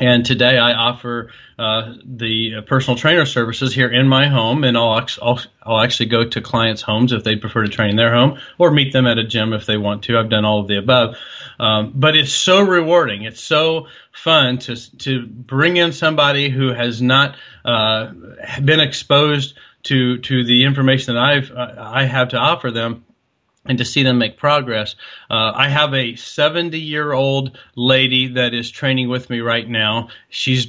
and 0.00 0.26
today 0.26 0.58
I 0.58 0.72
offer 0.72 1.30
uh, 1.58 1.94
the 2.04 2.62
personal 2.62 2.96
trainer 2.96 3.26
services 3.26 3.72
here 3.72 3.88
in 3.88 4.08
my 4.08 4.26
home, 4.26 4.64
and 4.64 4.76
I'll, 4.76 5.06
I'll, 5.22 5.40
I'll 5.62 5.80
actually 5.80 6.06
go 6.06 6.24
to 6.24 6.40
clients' 6.40 6.82
homes 6.82 7.12
if 7.12 7.22
they 7.22 7.36
prefer 7.36 7.62
to 7.62 7.68
train 7.68 7.90
in 7.90 7.96
their 7.96 8.12
home, 8.12 8.40
or 8.58 8.70
meet 8.70 8.92
them 8.92 9.06
at 9.06 9.18
a 9.18 9.24
gym 9.24 9.52
if 9.52 9.66
they 9.66 9.76
want 9.76 10.04
to. 10.04 10.18
I've 10.18 10.30
done 10.30 10.44
all 10.44 10.60
of 10.60 10.68
the 10.68 10.78
above, 10.78 11.16
um, 11.60 11.92
but 11.94 12.16
it's 12.16 12.32
so 12.32 12.62
rewarding. 12.62 13.22
It's 13.22 13.40
so 13.40 13.86
fun 14.10 14.58
to 14.58 14.96
to 14.98 15.26
bring 15.26 15.76
in 15.76 15.92
somebody 15.92 16.50
who 16.50 16.72
has 16.72 17.00
not 17.00 17.36
uh, 17.64 18.12
been 18.64 18.80
exposed 18.80 19.54
to 19.84 20.18
to 20.18 20.44
the 20.44 20.64
information 20.64 21.14
that 21.14 21.22
I've 21.22 21.50
uh, 21.52 21.74
I 21.78 22.04
have 22.04 22.30
to 22.30 22.36
offer 22.36 22.72
them 22.72 23.04
and 23.66 23.78
to 23.78 23.84
see 23.84 24.02
them 24.02 24.18
make 24.18 24.36
progress. 24.36 24.96
Uh, 25.30 25.52
I 25.54 25.68
have 25.68 25.94
a 25.94 26.16
70 26.16 26.78
year 26.78 27.12
old 27.12 27.58
lady 27.76 28.34
that 28.34 28.54
is 28.54 28.70
training 28.70 29.08
with 29.08 29.30
me 29.30 29.40
right 29.40 29.68
now. 29.68 30.08
She's 30.28 30.66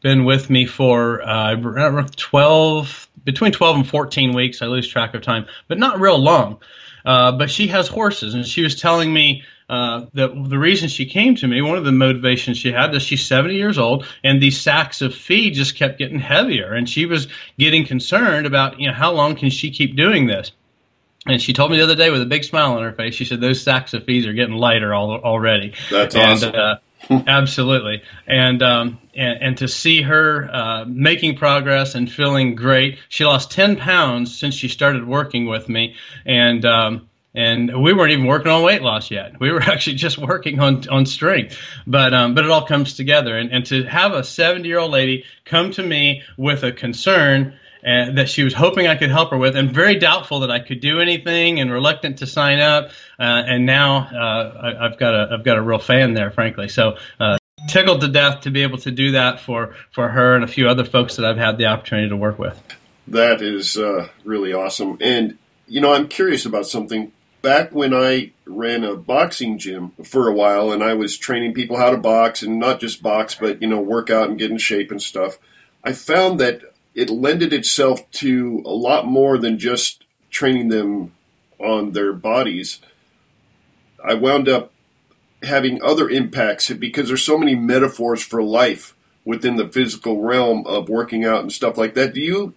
been 0.00 0.24
with 0.24 0.48
me 0.48 0.66
for 0.66 1.22
uh, 1.22 1.56
12, 2.16 3.08
between 3.24 3.52
12 3.52 3.76
and 3.76 3.88
14 3.88 4.34
weeks. 4.34 4.62
I 4.62 4.66
lose 4.66 4.88
track 4.88 5.14
of 5.14 5.22
time, 5.22 5.46
but 5.66 5.78
not 5.78 6.00
real 6.00 6.18
long. 6.18 6.60
Uh, 7.04 7.32
but 7.32 7.50
she 7.50 7.68
has 7.68 7.88
horses, 7.88 8.34
and 8.34 8.46
she 8.46 8.62
was 8.62 8.78
telling 8.78 9.12
me 9.12 9.42
uh, 9.68 10.06
that 10.14 10.30
the 10.48 10.58
reason 10.58 10.88
she 10.88 11.06
came 11.06 11.34
to 11.36 11.46
me, 11.46 11.62
one 11.62 11.78
of 11.78 11.84
the 11.84 11.92
motivations 11.92 12.58
she 12.58 12.72
had, 12.72 12.94
is 12.94 13.02
she's 13.02 13.24
70 13.24 13.54
years 13.54 13.78
old, 13.78 14.06
and 14.24 14.42
these 14.42 14.60
sacks 14.60 15.00
of 15.00 15.14
feed 15.14 15.54
just 15.54 15.76
kept 15.76 15.98
getting 15.98 16.18
heavier, 16.18 16.72
and 16.72 16.88
she 16.88 17.06
was 17.06 17.28
getting 17.58 17.86
concerned 17.86 18.46
about, 18.46 18.80
you 18.80 18.88
know, 18.88 18.94
how 18.94 19.12
long 19.12 19.36
can 19.36 19.50
she 19.50 19.70
keep 19.70 19.96
doing 19.96 20.26
this? 20.26 20.52
And 21.26 21.42
she 21.42 21.52
told 21.52 21.70
me 21.70 21.78
the 21.78 21.84
other 21.84 21.94
day 21.94 22.10
with 22.10 22.22
a 22.22 22.26
big 22.26 22.44
smile 22.44 22.74
on 22.74 22.82
her 22.82 22.92
face, 22.92 23.14
she 23.14 23.24
said, 23.24 23.40
those 23.40 23.62
sacks 23.62 23.92
of 23.92 24.04
fees 24.04 24.26
are 24.26 24.32
getting 24.32 24.54
lighter 24.54 24.94
all, 24.94 25.12
already. 25.12 25.74
That's 25.90 26.14
and, 26.14 26.32
awesome. 26.32 26.54
Uh, 26.54 26.76
absolutely. 27.26 28.02
And, 28.26 28.62
um, 28.62 28.98
and, 29.14 29.42
and, 29.42 29.58
to 29.58 29.68
see 29.68 30.02
her 30.02 30.48
uh, 30.50 30.84
making 30.86 31.36
progress 31.36 31.94
and 31.94 32.10
feeling 32.10 32.54
great. 32.54 32.98
She 33.08 33.24
lost 33.24 33.50
10 33.50 33.76
pounds 33.76 34.38
since 34.38 34.54
she 34.54 34.68
started 34.68 35.06
working 35.06 35.46
with 35.46 35.68
me. 35.68 35.96
And, 36.24 36.64
um, 36.64 37.08
and 37.34 37.82
we 37.82 37.92
weren't 37.92 38.12
even 38.12 38.26
working 38.26 38.50
on 38.50 38.62
weight 38.62 38.82
loss 38.82 39.10
yet. 39.10 39.38
We 39.38 39.52
were 39.52 39.62
actually 39.62 39.96
just 39.96 40.18
working 40.18 40.60
on 40.60 40.88
on 40.88 41.06
strength, 41.06 41.58
but 41.86 42.12
um, 42.14 42.34
but 42.34 42.44
it 42.44 42.50
all 42.50 42.66
comes 42.66 42.94
together. 42.94 43.36
And 43.36 43.52
and 43.52 43.66
to 43.66 43.84
have 43.84 44.12
a 44.12 44.24
70 44.24 44.66
year 44.66 44.78
old 44.78 44.90
lady 44.90 45.24
come 45.44 45.70
to 45.72 45.82
me 45.82 46.22
with 46.36 46.64
a 46.64 46.72
concern 46.72 47.58
uh, 47.86 48.12
that 48.12 48.28
she 48.28 48.42
was 48.42 48.54
hoping 48.54 48.86
I 48.86 48.96
could 48.96 49.10
help 49.10 49.30
her 49.30 49.38
with, 49.38 49.56
and 49.56 49.72
very 49.72 49.98
doubtful 49.98 50.40
that 50.40 50.50
I 50.50 50.60
could 50.60 50.80
do 50.80 51.00
anything, 51.00 51.60
and 51.60 51.70
reluctant 51.70 52.18
to 52.18 52.26
sign 52.26 52.58
up. 52.60 52.90
Uh, 53.18 53.22
and 53.22 53.66
now 53.66 53.98
uh, 53.98 54.74
I, 54.80 54.88
have 54.88 54.98
got 54.98 55.14
a 55.14 55.34
I've 55.34 55.44
got 55.44 55.56
a 55.56 55.62
real 55.62 55.78
fan 55.78 56.14
there, 56.14 56.30
frankly. 56.30 56.68
So 56.68 56.96
uh, 57.20 57.38
tickled 57.68 58.00
to 58.00 58.08
death 58.08 58.42
to 58.42 58.50
be 58.50 58.62
able 58.62 58.78
to 58.78 58.90
do 58.90 59.12
that 59.12 59.40
for 59.40 59.74
for 59.92 60.08
her 60.08 60.34
and 60.34 60.44
a 60.44 60.48
few 60.48 60.68
other 60.68 60.84
folks 60.84 61.16
that 61.16 61.24
I've 61.24 61.36
had 61.36 61.58
the 61.58 61.66
opportunity 61.66 62.08
to 62.08 62.16
work 62.16 62.38
with. 62.38 62.60
That 63.06 63.40
is 63.40 63.76
uh, 63.76 64.08
really 64.24 64.52
awesome, 64.52 64.98
and 65.00 65.38
you 65.66 65.80
know 65.80 65.94
I'm 65.94 66.08
curious 66.08 66.44
about 66.44 66.66
something. 66.66 67.12
Back 67.40 67.72
when 67.72 67.94
I 67.94 68.32
ran 68.46 68.82
a 68.82 68.96
boxing 68.96 69.58
gym 69.58 69.92
for 70.02 70.26
a 70.26 70.32
while, 70.32 70.72
and 70.72 70.82
I 70.82 70.94
was 70.94 71.16
training 71.16 71.54
people 71.54 71.76
how 71.76 71.90
to 71.90 71.96
box, 71.96 72.42
and 72.42 72.58
not 72.58 72.80
just 72.80 73.02
box, 73.02 73.36
but 73.36 73.62
you 73.62 73.68
know 73.68 73.80
work 73.80 74.10
out 74.10 74.28
and 74.28 74.38
get 74.38 74.50
in 74.50 74.58
shape 74.58 74.90
and 74.90 75.00
stuff. 75.00 75.38
I 75.84 75.92
found 75.92 76.40
that 76.40 76.62
it 76.98 77.10
lended 77.10 77.52
itself 77.52 78.10
to 78.10 78.60
a 78.66 78.70
lot 78.70 79.06
more 79.06 79.38
than 79.38 79.56
just 79.56 80.04
training 80.30 80.68
them 80.68 81.12
on 81.60 81.92
their 81.92 82.12
bodies. 82.12 82.80
I 84.04 84.14
wound 84.14 84.48
up 84.48 84.72
having 85.44 85.80
other 85.80 86.10
impacts 86.10 86.68
because 86.70 87.06
there's 87.06 87.22
so 87.22 87.38
many 87.38 87.54
metaphors 87.54 88.20
for 88.24 88.42
life 88.42 88.96
within 89.24 89.54
the 89.54 89.68
physical 89.68 90.20
realm 90.20 90.66
of 90.66 90.88
working 90.88 91.24
out 91.24 91.42
and 91.42 91.52
stuff 91.52 91.78
like 91.78 91.94
that. 91.94 92.14
Do 92.14 92.20
you 92.20 92.54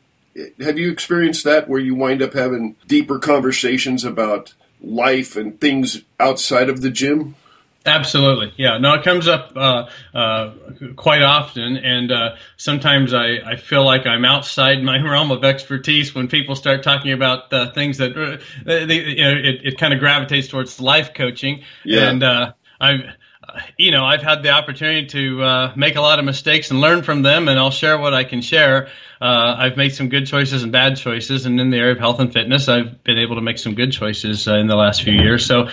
have 0.60 0.80
you 0.80 0.91
experienced 0.91 1.43
that 1.43 1.69
where 1.69 1.80
you 1.80 1.93
wind 1.93 2.23
up 2.23 2.34
having 2.34 2.75
deeper 2.88 3.19
conversations 3.19 4.04
about 4.04 4.56
life 4.82 5.36
and 5.36 5.62
things 5.62 6.01
outside 6.19 6.67
of 6.67 6.82
the 6.82 6.89
gym? 6.89 7.36
Absolutely, 7.84 8.54
yeah. 8.58 8.78
No, 8.78 8.94
it 8.94 9.04
comes 9.04 9.28
up 9.28 9.54
uh, 9.56 9.88
uh, 10.13 10.54
quite 10.96 11.24
often, 11.24 11.78
and 11.78 12.12
uh, 12.12 12.36
sometimes 12.56 13.12
I, 13.12 13.38
I 13.44 13.56
feel 13.56 13.84
like 13.84 14.06
I'm 14.06 14.24
outside 14.24 14.84
my 14.84 15.02
realm 15.04 15.32
of 15.32 15.44
expertise 15.44 16.13
when 16.13 16.28
people 16.28 16.56
start 16.56 16.84
talking 16.84 17.12
about 17.12 17.52
uh, 17.52 17.72
things 17.72 17.98
that 17.98 18.15
uh, 18.15 18.38
they, 18.65 19.00
you 19.00 19.24
know 19.24 19.32
it, 19.32 19.65
it 19.65 19.78
kind 19.80 19.96
of 19.96 20.00
gravitates 20.00 20.48
towards 20.48 20.80
life 20.80 21.15
coaching, 21.15 21.63
yeah. 21.84 22.10
and 22.10 22.22
uh, 22.22 22.54
I've 22.80 23.00
you 23.80 23.89
know 23.89 24.06
I've 24.06 24.22
had 24.22 24.44
the 24.44 24.52
opportunity 24.52 25.08
to 25.08 25.74
make 25.76 25.96
a 25.96 26.02
lot 26.02 26.20
of 26.20 26.26
mistakes 26.26 26.70
and 26.70 26.82
learn 26.82 27.02
from 27.02 27.24
them, 27.24 27.48
and 27.48 27.58
I'll 27.58 27.72
share 27.72 27.98
what 27.98 28.13
I 28.13 28.26
can 28.26 28.41
share. 28.44 28.89
I've 29.20 29.76
made 29.76 29.96
some 29.96 30.10
good 30.10 30.28
choices 30.28 30.62
and 30.62 30.72
bad 30.72 30.98
choices, 30.98 31.48
and 31.48 31.60
in 31.60 31.72
the 31.72 31.78
area 31.78 31.94
of 31.94 32.00
health 32.00 32.20
and 32.20 32.32
fitness, 32.32 32.70
I've 32.70 33.04
been 33.04 33.17
able 33.17 33.36
to 33.38 33.41
make 33.41 33.58
some 33.58 33.74
good 33.74 33.91
choices 33.91 34.48
in 34.48 34.67
the 34.67 34.76
last 34.76 35.02
few 35.02 35.13
years. 35.13 35.48
So 35.48 35.70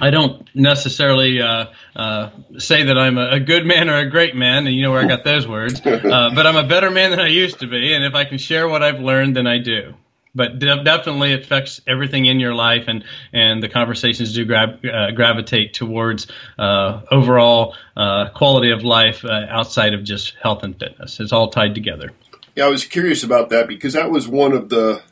I 0.00 0.10
don't 0.10 0.48
necessarily 0.54 1.40
uh, 1.40 1.66
uh, 1.94 2.30
say 2.58 2.84
that 2.84 2.98
I'm 2.98 3.18
a, 3.18 3.40
good 3.40 3.66
man 3.66 3.90
or 3.90 3.98
a 3.98 4.08
great 4.08 4.34
man, 4.34 4.66
and 4.66 4.74
you 4.74 4.82
know 4.82 4.90
where 4.90 5.02
I 5.02 5.06
got 5.06 5.24
those 5.24 5.46
words. 5.46 5.80
Uh, 6.12 6.34
but 6.34 6.46
I'm 6.46 6.56
a 6.56 6.66
better 6.66 6.90
man 6.90 7.10
than 7.10 7.20
I 7.20 7.28
used 7.28 7.60
to 7.60 7.66
be, 7.66 7.94
and 7.94 8.04
if 8.04 8.14
I 8.14 8.24
can 8.24 8.36
share 8.36 8.68
what 8.68 8.82
I've 8.82 9.00
learned, 9.00 9.36
then 9.36 9.46
I 9.46 9.58
do. 9.58 9.94
But 10.34 10.58
de- 10.58 10.82
definitely, 10.84 11.32
it 11.32 11.44
affects 11.44 11.80
everything 11.86 12.26
in 12.26 12.40
your 12.40 12.54
life, 12.54 12.84
and 12.88 13.04
and 13.32 13.62
the 13.62 13.68
conversations 13.68 14.34
do 14.34 14.44
gra- 14.44 14.78
uh, 14.84 15.10
gravitate 15.12 15.74
towards 15.74 16.26
uh, 16.58 17.02
overall 17.10 17.76
uh, 17.96 18.30
quality 18.34 18.72
of 18.72 18.84
life 18.84 19.24
outside 19.24 19.94
of 19.94 20.04
just 20.04 20.34
health 20.42 20.62
and 20.64 20.78
fitness. 20.78 21.20
It's 21.20 21.32
all 21.32 21.50
tied 21.50 21.74
together. 21.74 22.10
Yeah, 22.56 22.66
I 22.66 22.68
was 22.68 22.84
curious 22.84 23.22
about 23.22 23.50
that 23.50 23.68
because 23.68 23.94
that 23.94 24.10
was 24.10 24.28
one 24.28 24.52
of 24.52 24.68
the 24.68 25.02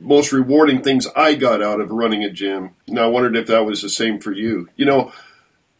most 0.00 0.32
rewarding 0.32 0.82
things 0.82 1.06
I 1.16 1.34
got 1.34 1.62
out 1.62 1.80
of 1.80 1.90
running 1.90 2.24
a 2.24 2.30
gym. 2.30 2.70
Now 2.86 3.04
I 3.04 3.08
wondered 3.08 3.36
if 3.36 3.46
that 3.48 3.66
was 3.66 3.82
the 3.82 3.88
same 3.88 4.20
for 4.20 4.32
you. 4.32 4.68
You 4.76 4.84
know, 4.84 5.12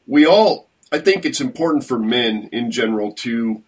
we 0.06 0.26
all 0.26 0.66
I 0.92 0.98
think 0.98 1.24
it's 1.24 1.40
important 1.40 1.84
for 1.84 1.98
men 1.98 2.48
in 2.52 2.70
general 2.70 3.12
to 3.12 3.62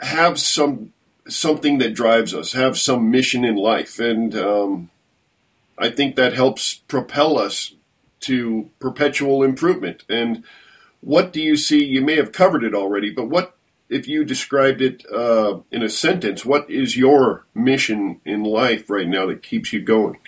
have 0.00 0.38
some 0.38 0.92
something 1.28 1.78
that 1.78 1.94
drives 1.94 2.34
us, 2.34 2.52
have 2.52 2.76
some 2.78 3.10
mission 3.10 3.44
in 3.44 3.56
life, 3.56 3.98
and 3.98 4.34
um, 4.36 4.90
I 5.78 5.90
think 5.90 6.16
that 6.16 6.34
helps 6.34 6.74
propel 6.74 7.38
us 7.38 7.74
to 8.20 8.70
perpetual 8.78 9.42
improvement. 9.42 10.02
And 10.08 10.44
what 11.00 11.32
do 11.32 11.40
you 11.40 11.56
see? 11.56 11.84
You 11.84 12.02
may 12.02 12.16
have 12.16 12.32
covered 12.32 12.64
it 12.64 12.74
already, 12.74 13.10
but 13.10 13.28
what 13.28 13.56
if 13.88 14.08
you 14.08 14.24
described 14.24 14.80
it 14.80 15.04
uh, 15.12 15.60
in 15.70 15.82
a 15.82 15.88
sentence, 15.88 16.44
what 16.44 16.68
is 16.70 16.96
your 16.96 17.46
mission 17.54 18.20
in 18.24 18.42
life 18.42 18.88
right 18.88 19.08
now 19.08 19.26
that 19.26 19.42
keeps 19.42 19.72
you 19.72 19.80
going? 19.80 20.18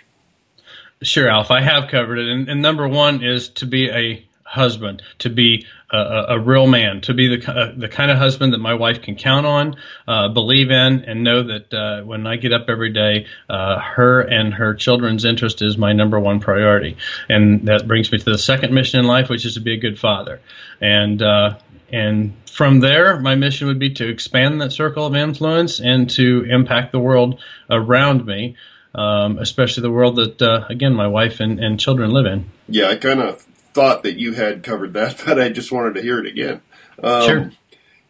Sure, 1.03 1.29
Alf. 1.29 1.51
I 1.51 1.61
have 1.61 1.90
covered 1.90 2.19
it. 2.19 2.29
And, 2.29 2.49
and 2.49 2.62
number 2.62 2.88
one 2.88 3.23
is 3.23 3.49
to 3.51 3.66
be 3.66 3.90
a 3.90 4.27
husband, 4.45 5.03
to 5.19 5.29
be 5.29 5.66
a, 5.90 6.25
a, 6.31 6.40
real 6.40 6.66
man, 6.66 7.01
to 7.03 7.14
be 7.14 7.37
the 7.37 7.53
uh, 7.53 7.73
the 7.77 7.88
kind 7.88 8.11
of 8.11 8.16
husband 8.16 8.53
that 8.53 8.59
my 8.59 8.75
wife 8.75 9.03
can 9.03 9.16
count 9.16 9.45
on, 9.45 9.77
uh, 10.09 10.29
believe 10.29 10.71
in, 10.71 11.05
and 11.05 11.23
know 11.23 11.42
that 11.42 11.75
uh, 11.75 12.03
when 12.05 12.27
I 12.27 12.37
get 12.37 12.53
up 12.53 12.66
every 12.69 12.92
day, 12.92 13.27
uh, 13.51 13.79
her 13.79 14.21
and 14.21 14.55
her 14.55 14.75
children's 14.75 15.25
interest 15.25 15.62
is 15.62 15.77
my 15.77 15.92
number 15.92 16.19
one 16.19 16.40
priority. 16.40 16.97
And 17.29 17.66
that 17.69 17.87
brings 17.87 18.11
me 18.11 18.19
to 18.19 18.25
the 18.25 18.38
second 18.38 18.73
mission 18.73 19.01
in 19.01 19.07
life, 19.07 19.29
which 19.29 19.45
is 19.45 19.55
to 19.55 19.61
be 19.61 19.75
a 19.75 19.79
good 19.79 19.99
father. 19.99 20.40
And 20.81 21.21
uh, 21.23 21.59
and 21.92 22.35
from 22.51 22.81
there, 22.81 23.20
my 23.20 23.35
mission 23.35 23.66
would 23.68 23.79
be 23.79 23.92
to 23.94 24.09
expand 24.09 24.61
that 24.61 24.72
circle 24.72 25.07
of 25.07 25.14
influence 25.14 25.81
and 25.81 26.09
to 26.11 26.46
impact 26.49 26.92
the 26.92 26.99
world 26.99 27.40
around 27.70 28.25
me, 28.25 28.57
um, 28.94 29.38
especially 29.38 29.83
the 29.83 29.90
world 29.90 30.16
that, 30.16 30.40
uh, 30.40 30.64
again, 30.68 30.94
my 30.94 31.07
wife 31.07 31.40
and, 31.40 31.61
and 31.61 31.79
children 31.79 32.11
live 32.11 32.27
in. 32.27 32.51
Yeah, 32.68 32.88
I 32.88 32.96
kind 32.96 33.20
of 33.20 33.42
thought 33.75 34.03
that 34.05 34.16
you 34.16 34.33
had 34.33 34.62
covered 34.62 34.94
that, 34.94 35.22
but 35.27 35.40
I 35.40 35.51
just 35.51 35.70
wanted 35.70 35.94
to 35.94 36.03
hear 36.03 36.18
it 36.18 36.27
again. 36.27 36.62
Um, 37.03 37.22
sure. 37.22 37.51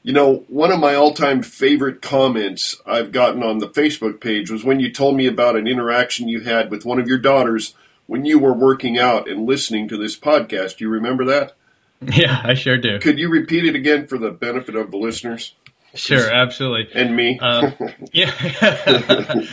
You 0.05 0.12
know, 0.12 0.45
one 0.47 0.71
of 0.71 0.79
my 0.79 0.95
all 0.95 1.12
time 1.12 1.43
favorite 1.43 2.01
comments 2.01 2.81
I've 2.87 3.11
gotten 3.11 3.43
on 3.43 3.59
the 3.59 3.69
Facebook 3.69 4.21
page 4.21 4.53
was 4.53 4.62
when 4.62 4.79
you 4.79 4.93
told 4.93 5.17
me 5.17 5.27
about 5.27 5.57
an 5.57 5.67
interaction 5.67 6.29
you 6.29 6.43
had 6.43 6.71
with 6.71 6.85
one 6.85 7.01
of 7.01 7.09
your 7.09 7.19
daughters 7.19 7.75
when 8.07 8.25
you 8.25 8.39
were 8.39 8.53
working 8.53 8.97
out 8.97 9.29
and 9.29 9.47
listening 9.47 9.89
to 9.89 9.97
this 9.97 10.17
podcast. 10.17 10.77
Do 10.77 10.85
you 10.85 10.91
remember 10.91 11.25
that? 11.25 11.57
Yeah, 12.15 12.41
I 12.45 12.55
sure 12.55 12.77
do. 12.77 12.99
Could 12.99 13.19
you 13.19 13.29
repeat 13.29 13.65
it 13.65 13.75
again 13.75 14.07
for 14.07 14.19
the 14.19 14.31
benefit 14.31 14.77
of 14.77 14.91
the 14.91 14.97
listeners? 14.99 15.55
Sure, 15.95 16.31
absolutely. 16.31 16.89
And 16.95 17.17
me. 17.17 17.39
Uh, 17.41 17.71
yeah. 18.13 18.33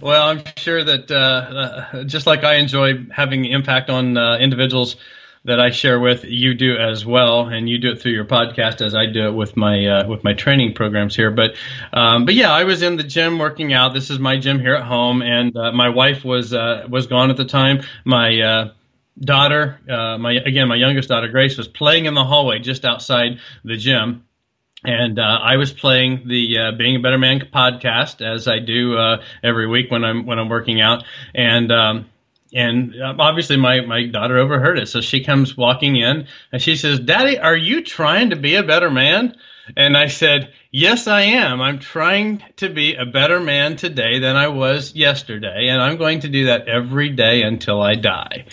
well, 0.00 0.28
I'm 0.28 0.42
sure 0.56 0.82
that 0.82 1.10
uh, 1.10 1.14
uh, 1.14 2.04
just 2.04 2.26
like 2.26 2.44
I 2.44 2.54
enjoy 2.54 3.06
having 3.10 3.44
impact 3.44 3.90
on 3.90 4.16
uh, 4.16 4.38
individuals 4.38 4.96
that 5.44 5.60
I 5.60 5.70
share 5.70 6.00
with, 6.00 6.24
you 6.24 6.54
do 6.54 6.76
as 6.76 7.06
well, 7.06 7.46
and 7.46 7.68
you 7.68 7.78
do 7.78 7.92
it 7.92 8.00
through 8.00 8.12
your 8.12 8.24
podcast 8.24 8.80
as 8.80 8.96
I 8.96 9.06
do 9.06 9.28
it 9.28 9.32
with 9.32 9.56
my 9.56 9.86
uh, 9.86 10.08
with 10.08 10.24
my 10.24 10.32
training 10.32 10.74
programs 10.74 11.14
here. 11.14 11.30
But 11.30 11.54
um, 11.92 12.24
but 12.24 12.34
yeah, 12.34 12.50
I 12.50 12.64
was 12.64 12.82
in 12.82 12.96
the 12.96 13.04
gym 13.04 13.38
working 13.38 13.72
out. 13.72 13.94
This 13.94 14.10
is 14.10 14.18
my 14.18 14.38
gym 14.38 14.58
here 14.58 14.74
at 14.74 14.82
home, 14.82 15.22
and 15.22 15.56
uh, 15.56 15.72
my 15.72 15.90
wife 15.90 16.24
was 16.24 16.52
was 16.52 17.06
gone 17.06 17.30
at 17.30 17.36
the 17.36 17.44
time. 17.44 17.82
My 18.04 18.72
daughter, 19.18 19.78
uh, 19.88 20.18
my 20.18 20.32
again, 20.32 20.68
my 20.68 20.76
youngest 20.76 21.08
daughter 21.08 21.28
Grace 21.28 21.56
was 21.56 21.68
playing 21.68 22.06
in 22.06 22.14
the 22.14 22.24
hallway 22.24 22.58
just 22.58 22.84
outside 22.84 23.40
the 23.64 23.76
gym, 23.76 24.24
and 24.84 25.18
uh, 25.18 25.22
I 25.22 25.56
was 25.56 25.72
playing 25.72 26.28
the 26.28 26.58
uh, 26.58 26.72
Being 26.72 26.96
a 26.96 27.00
Better 27.00 27.18
Man 27.18 27.40
podcast 27.52 28.20
as 28.20 28.48
I 28.48 28.58
do 28.58 28.96
uh, 28.96 29.22
every 29.42 29.66
week 29.66 29.90
when 29.90 30.04
I'm 30.04 30.26
when 30.26 30.38
I'm 30.38 30.48
working 30.48 30.80
out, 30.80 31.04
and. 31.34 31.72
Um, 31.72 32.06
and 32.54 32.94
um, 33.02 33.20
obviously, 33.20 33.56
my, 33.56 33.80
my 33.80 34.06
daughter 34.06 34.38
overheard 34.38 34.78
it. 34.78 34.86
So 34.86 35.00
she 35.00 35.24
comes 35.24 35.56
walking 35.56 35.96
in 35.96 36.28
and 36.52 36.62
she 36.62 36.76
says, 36.76 37.00
Daddy, 37.00 37.38
are 37.38 37.56
you 37.56 37.82
trying 37.82 38.30
to 38.30 38.36
be 38.36 38.54
a 38.54 38.62
better 38.62 38.88
man? 38.88 39.36
And 39.76 39.96
I 39.96 40.08
said, 40.08 40.52
Yes, 40.70 41.06
I 41.06 41.22
am. 41.22 41.60
I'm 41.60 41.78
trying 41.78 42.42
to 42.56 42.68
be 42.68 42.94
a 42.94 43.06
better 43.06 43.40
man 43.40 43.76
today 43.76 44.18
than 44.18 44.36
I 44.36 44.48
was 44.48 44.94
yesterday, 44.94 45.68
and 45.68 45.82
I'm 45.82 45.96
going 45.96 46.20
to 46.20 46.28
do 46.28 46.46
that 46.46 46.68
every 46.68 47.10
day 47.10 47.42
until 47.42 47.80
I 47.80 47.94
die. 47.94 48.44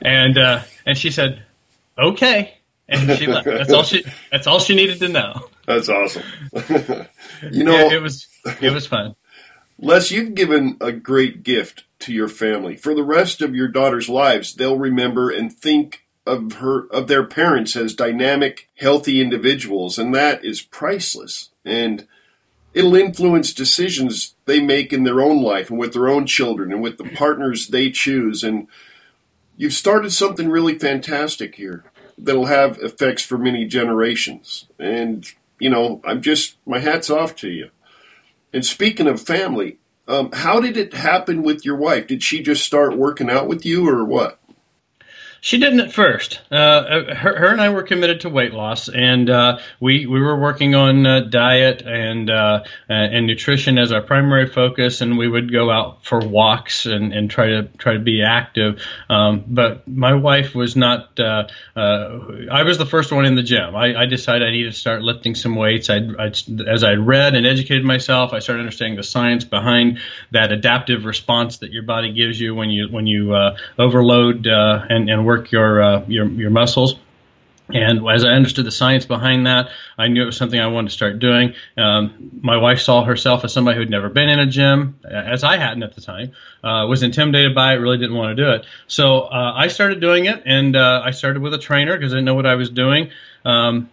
and 0.00 0.36
uh, 0.36 0.62
and 0.84 0.98
she 0.98 1.10
said, 1.10 1.42
"Okay," 1.96 2.54
and 2.88 3.18
she 3.18 3.26
left. 3.26 3.46
That's 3.46 3.72
all 3.72 3.84
she. 3.84 4.04
That's 4.30 4.46
all 4.46 4.58
she 4.58 4.74
needed 4.74 4.98
to 5.00 5.08
know. 5.08 5.48
That's 5.66 5.88
awesome. 5.88 6.24
you 7.50 7.64
know, 7.64 7.76
it, 7.76 7.92
it 7.92 8.02
was 8.02 8.26
it 8.60 8.72
was 8.72 8.86
fun. 8.86 9.14
Les, 9.78 10.10
you've 10.10 10.34
given 10.34 10.76
a 10.80 10.92
great 10.92 11.42
gift 11.42 11.84
to 12.00 12.12
your 12.12 12.28
family. 12.28 12.76
For 12.76 12.94
the 12.94 13.04
rest 13.04 13.42
of 13.42 13.54
your 13.54 13.68
daughter's 13.68 14.08
lives, 14.08 14.54
they'll 14.54 14.78
remember 14.78 15.30
and 15.30 15.52
think 15.52 16.01
of 16.26 16.54
her 16.54 16.86
of 16.88 17.08
their 17.08 17.24
parents 17.24 17.76
as 17.76 17.94
dynamic, 17.94 18.68
healthy 18.76 19.20
individuals, 19.20 19.98
and 19.98 20.14
that 20.14 20.44
is 20.44 20.62
priceless. 20.62 21.50
And 21.64 22.06
it'll 22.74 22.94
influence 22.94 23.52
decisions 23.52 24.34
they 24.46 24.60
make 24.60 24.92
in 24.92 25.04
their 25.04 25.20
own 25.20 25.42
life 25.42 25.70
and 25.70 25.78
with 25.78 25.92
their 25.92 26.08
own 26.08 26.26
children 26.26 26.72
and 26.72 26.82
with 26.82 26.96
the 26.98 27.10
partners 27.16 27.68
they 27.68 27.90
choose. 27.90 28.42
And 28.42 28.68
you've 29.56 29.72
started 29.72 30.12
something 30.12 30.48
really 30.48 30.78
fantastic 30.78 31.56
here 31.56 31.84
that'll 32.16 32.46
have 32.46 32.78
effects 32.78 33.22
for 33.22 33.36
many 33.36 33.66
generations. 33.66 34.66
And, 34.78 35.30
you 35.58 35.70
know, 35.70 36.00
I'm 36.04 36.22
just, 36.22 36.56
my 36.66 36.78
hat's 36.78 37.10
off 37.10 37.36
to 37.36 37.50
you. 37.50 37.70
And 38.52 38.64
speaking 38.64 39.06
of 39.06 39.20
family, 39.20 39.78
Um, 40.08 40.32
how 40.32 40.60
did 40.60 40.76
it 40.76 40.94
happen 40.94 41.44
with 41.44 41.64
your 41.64 41.76
wife? 41.76 42.08
Did 42.08 42.22
she 42.24 42.42
just 42.42 42.64
start 42.64 42.98
working 42.98 43.30
out 43.30 43.46
with 43.46 43.64
you, 43.64 43.88
or 43.88 44.04
what? 44.04 44.40
She 45.44 45.58
didn't 45.58 45.80
at 45.80 45.92
first. 45.92 46.40
Uh, 46.52 47.12
her, 47.14 47.36
her, 47.36 47.48
and 47.48 47.60
I 47.60 47.70
were 47.70 47.82
committed 47.82 48.20
to 48.20 48.28
weight 48.28 48.52
loss, 48.52 48.88
and 48.88 49.28
uh, 49.28 49.58
we 49.80 50.06
we 50.06 50.20
were 50.20 50.38
working 50.38 50.76
on 50.76 51.04
uh, 51.04 51.18
diet 51.22 51.82
and 51.82 52.30
uh, 52.30 52.62
and 52.88 53.26
nutrition 53.26 53.76
as 53.76 53.90
our 53.90 54.02
primary 54.02 54.46
focus. 54.46 55.00
And 55.00 55.18
we 55.18 55.26
would 55.26 55.50
go 55.50 55.68
out 55.68 56.04
for 56.04 56.20
walks 56.20 56.86
and, 56.86 57.12
and 57.12 57.28
try 57.28 57.48
to 57.48 57.64
try 57.76 57.94
to 57.94 57.98
be 57.98 58.22
active. 58.22 58.86
Um, 59.10 59.42
but 59.48 59.88
my 59.88 60.14
wife 60.14 60.54
was 60.54 60.76
not. 60.76 61.18
Uh, 61.18 61.48
uh, 61.74 62.20
I 62.48 62.62
was 62.62 62.78
the 62.78 62.86
first 62.86 63.10
one 63.10 63.24
in 63.24 63.34
the 63.34 63.42
gym. 63.42 63.74
I, 63.74 64.02
I 64.02 64.06
decided 64.06 64.46
I 64.46 64.52
needed 64.52 64.74
to 64.74 64.78
start 64.78 65.02
lifting 65.02 65.34
some 65.34 65.56
weights. 65.56 65.90
I 65.90 66.02
as 66.68 66.84
I 66.84 66.92
read 66.92 67.34
and 67.34 67.48
educated 67.48 67.84
myself, 67.84 68.32
I 68.32 68.38
started 68.38 68.60
understanding 68.60 68.96
the 68.96 69.02
science 69.02 69.42
behind 69.42 69.98
that 70.30 70.52
adaptive 70.52 71.04
response 71.04 71.58
that 71.58 71.72
your 71.72 71.82
body 71.82 72.12
gives 72.12 72.40
you 72.40 72.54
when 72.54 72.70
you 72.70 72.86
when 72.92 73.08
you 73.08 73.34
overload 73.76 74.46
and 74.46 75.10
and 75.10 75.31
work 75.32 75.52
your 75.52 75.82
uh, 75.82 76.04
your 76.06 76.26
your 76.28 76.50
muscles. 76.50 76.96
And 77.74 78.06
as 78.06 78.24
I 78.24 78.30
understood 78.30 78.66
the 78.66 78.72
science 78.72 79.06
behind 79.06 79.46
that, 79.46 79.70
I 79.96 80.08
knew 80.08 80.22
it 80.22 80.26
was 80.26 80.36
something 80.36 80.60
I 80.60 80.66
wanted 80.66 80.88
to 80.88 80.94
start 80.94 81.20
doing. 81.20 81.54
Um, 81.78 82.30
my 82.42 82.58
wife 82.58 82.80
saw 82.80 83.02
herself 83.02 83.44
as 83.44 83.52
somebody 83.52 83.78
who'd 83.78 83.88
never 83.88 84.10
been 84.10 84.28
in 84.28 84.38
a 84.40 84.46
gym, 84.46 84.98
as 85.04 85.42
I 85.42 85.56
hadn't 85.56 85.82
at 85.82 85.94
the 85.94 86.02
time, 86.02 86.32
uh, 86.62 86.86
was 86.86 87.02
intimidated 87.02 87.54
by 87.54 87.72
it, 87.72 87.76
really 87.76 87.96
didn't 87.96 88.16
want 88.16 88.36
to 88.36 88.44
do 88.44 88.50
it. 88.50 88.66
So 88.88 89.20
uh, 89.22 89.52
I 89.56 89.68
started 89.68 90.00
doing 90.00 90.26
it, 90.26 90.42
and 90.44 90.76
uh, 90.76 91.02
I 91.02 91.12
started 91.12 91.40
with 91.40 91.54
a 91.54 91.58
trainer 91.58 91.96
because 91.96 92.12
I 92.12 92.16
didn't 92.16 92.26
know 92.26 92.34
what 92.34 92.46
I 92.46 92.56
was 92.56 92.68
doing. 92.68 93.10
Um, 93.44 93.88
uh, 93.88 93.91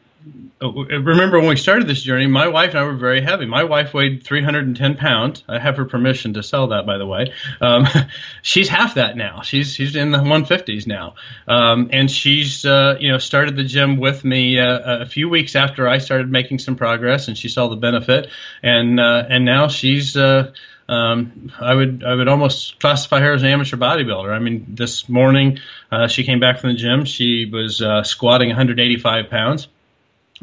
remember 0.62 1.40
when 1.40 1.50
we 1.50 1.56
started 1.56 1.88
this 1.88 2.02
journey, 2.02 2.28
my 2.28 2.48
wife 2.48 2.72
and 2.72 2.80
I 2.80 2.84
were 2.84 2.96
very 2.96 3.22
heavy. 3.22 3.46
My 3.46 3.64
wife 3.64 3.94
weighed 3.94 4.24
310 4.24 4.98
pounds. 4.98 5.44
I 5.48 5.60
have 5.60 5.78
her 5.78 5.86
permission 5.86 6.34
to 6.34 6.44
sell 6.44 6.68
that, 6.68 6.86
by 6.86 6.98
the 6.98 7.06
way. 7.06 7.34
Um, 7.62 7.88
she's 8.42 8.68
half 8.68 8.96
that 8.96 9.16
now. 9.16 9.42
She's 9.42 9.74
she's 9.74 9.96
in 9.96 10.12
the 10.12 10.18
150s 10.18 10.86
now, 10.88 11.16
um, 11.48 11.90
and 11.94 12.12
she's 12.12 12.66
uh, 12.66 12.98
you 13.00 13.12
know 13.12 13.18
started 13.18 13.56
the 13.56 13.64
gym 13.64 13.98
with 13.98 14.26
me 14.26 14.60
uh, 14.60 15.02
a 15.02 15.06
few 15.06 15.30
weeks 15.30 15.56
after 15.56 15.88
I 15.88 16.00
started 16.00 16.30
making 16.30 16.60
some 16.60 16.76
progress, 16.76 17.28
and 17.28 17.38
she 17.38 17.48
saw 17.48 17.70
the 17.70 17.78
benefit, 17.78 18.28
and 18.62 19.00
uh, 19.00 19.26
and 19.30 19.46
now 19.46 19.68
she's. 19.68 20.16
Uh, 20.18 20.52
um, 20.90 21.52
I 21.62 21.76
would 21.76 22.04
I 22.04 22.16
would 22.16 22.28
almost 22.28 22.80
classify 22.80 23.20
her 23.20 23.34
as 23.34 23.44
an 23.44 23.50
amateur 23.50 23.78
bodybuilder. 23.78 24.32
I 24.32 24.40
mean, 24.40 24.66
this 24.70 25.08
morning 25.08 25.60
uh, 25.92 26.08
she 26.08 26.24
came 26.24 26.40
back 26.40 26.60
from 26.60 26.72
the 26.72 26.78
gym. 26.78 27.06
She 27.06 27.46
was 27.46 27.80
uh, 27.80 28.02
squatting 28.02 28.50
185 28.50 29.30
pounds 29.30 29.68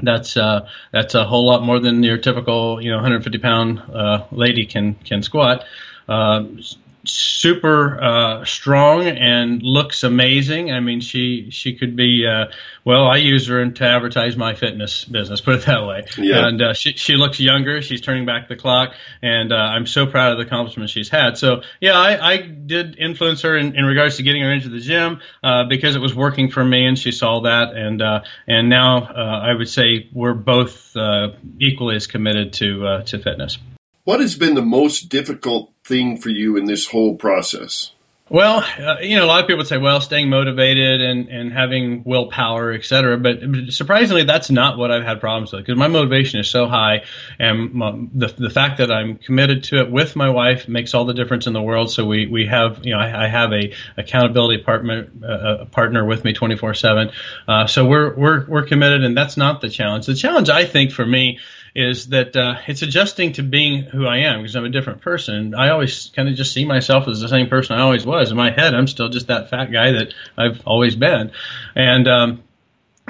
that's 0.02 0.36
uh, 0.36 0.68
that's 0.92 1.14
a 1.14 1.24
whole 1.24 1.46
lot 1.46 1.62
more 1.62 1.80
than 1.80 2.02
your 2.02 2.18
typical 2.18 2.80
you 2.80 2.90
know 2.90 2.96
150 2.96 3.38
pound 3.38 3.80
uh, 3.92 4.24
lady 4.30 4.66
can 4.66 4.94
can 4.94 5.22
squat. 5.22 5.64
Uh, 6.08 6.44
super 7.06 8.02
uh, 8.02 8.44
strong 8.44 9.06
and 9.06 9.62
looks 9.62 10.02
amazing. 10.02 10.72
I 10.72 10.80
mean, 10.80 11.00
she 11.00 11.50
she 11.50 11.74
could 11.74 11.96
be. 11.96 12.26
Uh, 12.26 12.46
well, 12.84 13.06
I 13.06 13.16
use 13.16 13.48
her 13.48 13.68
to 13.68 13.84
advertise 13.84 14.36
my 14.36 14.54
fitness 14.54 15.04
business. 15.04 15.40
Put 15.46 15.56
it 15.56 15.66
that 15.66 15.86
way. 15.86 16.04
Yeah. 16.18 16.46
And 16.46 16.62
uh, 16.62 16.74
she 16.74 16.92
she 16.92 17.14
looks 17.14 17.40
younger. 17.40 17.82
She's 17.82 18.00
turning 18.00 18.26
back 18.26 18.48
the 18.48 18.56
clock, 18.56 18.94
and 19.22 19.52
uh, 19.52 19.56
I'm 19.56 19.86
so 19.86 20.06
proud 20.06 20.32
of 20.32 20.38
the 20.38 20.44
accomplishments 20.44 20.92
she's 20.92 21.08
had. 21.08 21.38
So 21.38 21.62
yeah, 21.80 21.98
I, 21.98 22.32
I 22.32 22.36
did 22.38 22.98
influence 22.98 23.42
her 23.42 23.56
in, 23.56 23.76
in 23.76 23.84
regards 23.84 24.16
to 24.16 24.22
getting 24.22 24.42
her 24.42 24.52
into 24.52 24.68
the 24.68 24.80
gym 24.80 25.20
uh, 25.42 25.64
because 25.64 25.96
it 25.96 26.00
was 26.00 26.14
working 26.14 26.50
for 26.50 26.64
me, 26.64 26.86
and 26.86 26.98
she 26.98 27.12
saw 27.12 27.40
that, 27.40 27.74
and 27.74 28.02
uh, 28.02 28.22
and 28.46 28.68
now 28.68 29.04
I 29.04 29.54
would 29.54 29.68
say 29.68 30.08
we're 30.12 30.34
both 30.34 30.96
equally 31.60 31.96
as 31.96 32.06
committed 32.06 32.52
to 32.54 33.02
to 33.06 33.18
fitness. 33.18 33.58
What 34.06 34.20
has 34.20 34.36
been 34.36 34.54
the 34.54 34.62
most 34.62 35.08
difficult 35.08 35.72
thing 35.86 36.16
for 36.16 36.30
you 36.30 36.56
in 36.56 36.64
this 36.64 36.86
whole 36.86 37.14
process? 37.16 37.92
Well, 38.28 38.64
uh, 38.80 38.96
you 39.02 39.14
know, 39.16 39.24
a 39.24 39.28
lot 39.28 39.42
of 39.42 39.46
people 39.46 39.64
say, 39.64 39.78
well, 39.78 40.00
staying 40.00 40.28
motivated 40.28 41.00
and, 41.00 41.28
and 41.28 41.52
having 41.52 42.02
willpower, 42.02 42.72
et 42.72 42.84
cetera. 42.84 43.16
But 43.16 43.38
surprisingly, 43.68 44.24
that's 44.24 44.50
not 44.50 44.78
what 44.78 44.90
I've 44.90 45.04
had 45.04 45.20
problems 45.20 45.52
with 45.52 45.64
because 45.64 45.78
my 45.78 45.86
motivation 45.86 46.40
is 46.40 46.50
so 46.50 46.66
high. 46.66 47.04
And 47.38 47.72
my, 47.72 47.92
the, 48.12 48.26
the 48.26 48.50
fact 48.50 48.78
that 48.78 48.90
I'm 48.90 49.16
committed 49.18 49.62
to 49.64 49.80
it 49.80 49.92
with 49.92 50.16
my 50.16 50.28
wife 50.28 50.66
makes 50.66 50.92
all 50.92 51.04
the 51.04 51.14
difference 51.14 51.46
in 51.46 51.52
the 51.52 51.62
world. 51.62 51.92
So 51.92 52.04
we, 52.04 52.26
we 52.26 52.46
have, 52.46 52.84
you 52.84 52.94
know, 52.94 52.98
I, 52.98 53.26
I 53.26 53.28
have 53.28 53.52
a 53.52 53.72
accountability 53.96 54.64
partner, 54.64 55.08
uh, 55.22 55.58
a 55.60 55.66
partner 55.66 56.04
with 56.04 56.24
me 56.24 56.32
24 56.32 56.70
uh, 56.70 56.74
7. 56.74 57.68
So 57.68 57.86
we're, 57.86 58.12
we're, 58.16 58.44
we're 58.48 58.66
committed 58.66 59.04
and 59.04 59.16
that's 59.16 59.36
not 59.36 59.60
the 59.60 59.68
challenge. 59.68 60.06
The 60.06 60.16
challenge, 60.16 60.48
I 60.48 60.64
think, 60.64 60.90
for 60.90 61.06
me 61.06 61.38
is 61.76 62.08
that 62.08 62.34
uh, 62.34 62.54
it's 62.66 62.80
adjusting 62.80 63.34
to 63.34 63.42
being 63.42 63.82
who 63.82 64.06
I 64.06 64.20
am 64.20 64.40
because 64.40 64.56
I'm 64.56 64.64
a 64.64 64.70
different 64.70 65.02
person. 65.02 65.54
I 65.54 65.68
always 65.68 66.10
kind 66.16 66.26
of 66.26 66.34
just 66.34 66.54
see 66.54 66.64
myself 66.64 67.06
as 67.06 67.20
the 67.20 67.28
same 67.28 67.48
person 67.48 67.76
I 67.76 67.82
always 67.82 68.06
was. 68.06 68.30
In 68.30 68.36
my 68.38 68.50
head, 68.50 68.74
I'm 68.74 68.86
still 68.86 69.10
just 69.10 69.26
that 69.26 69.50
fat 69.50 69.70
guy 69.70 69.92
that 69.92 70.14
I've 70.38 70.66
always 70.66 70.96
been. 70.96 71.32
And, 71.74 72.08
um, 72.08 72.42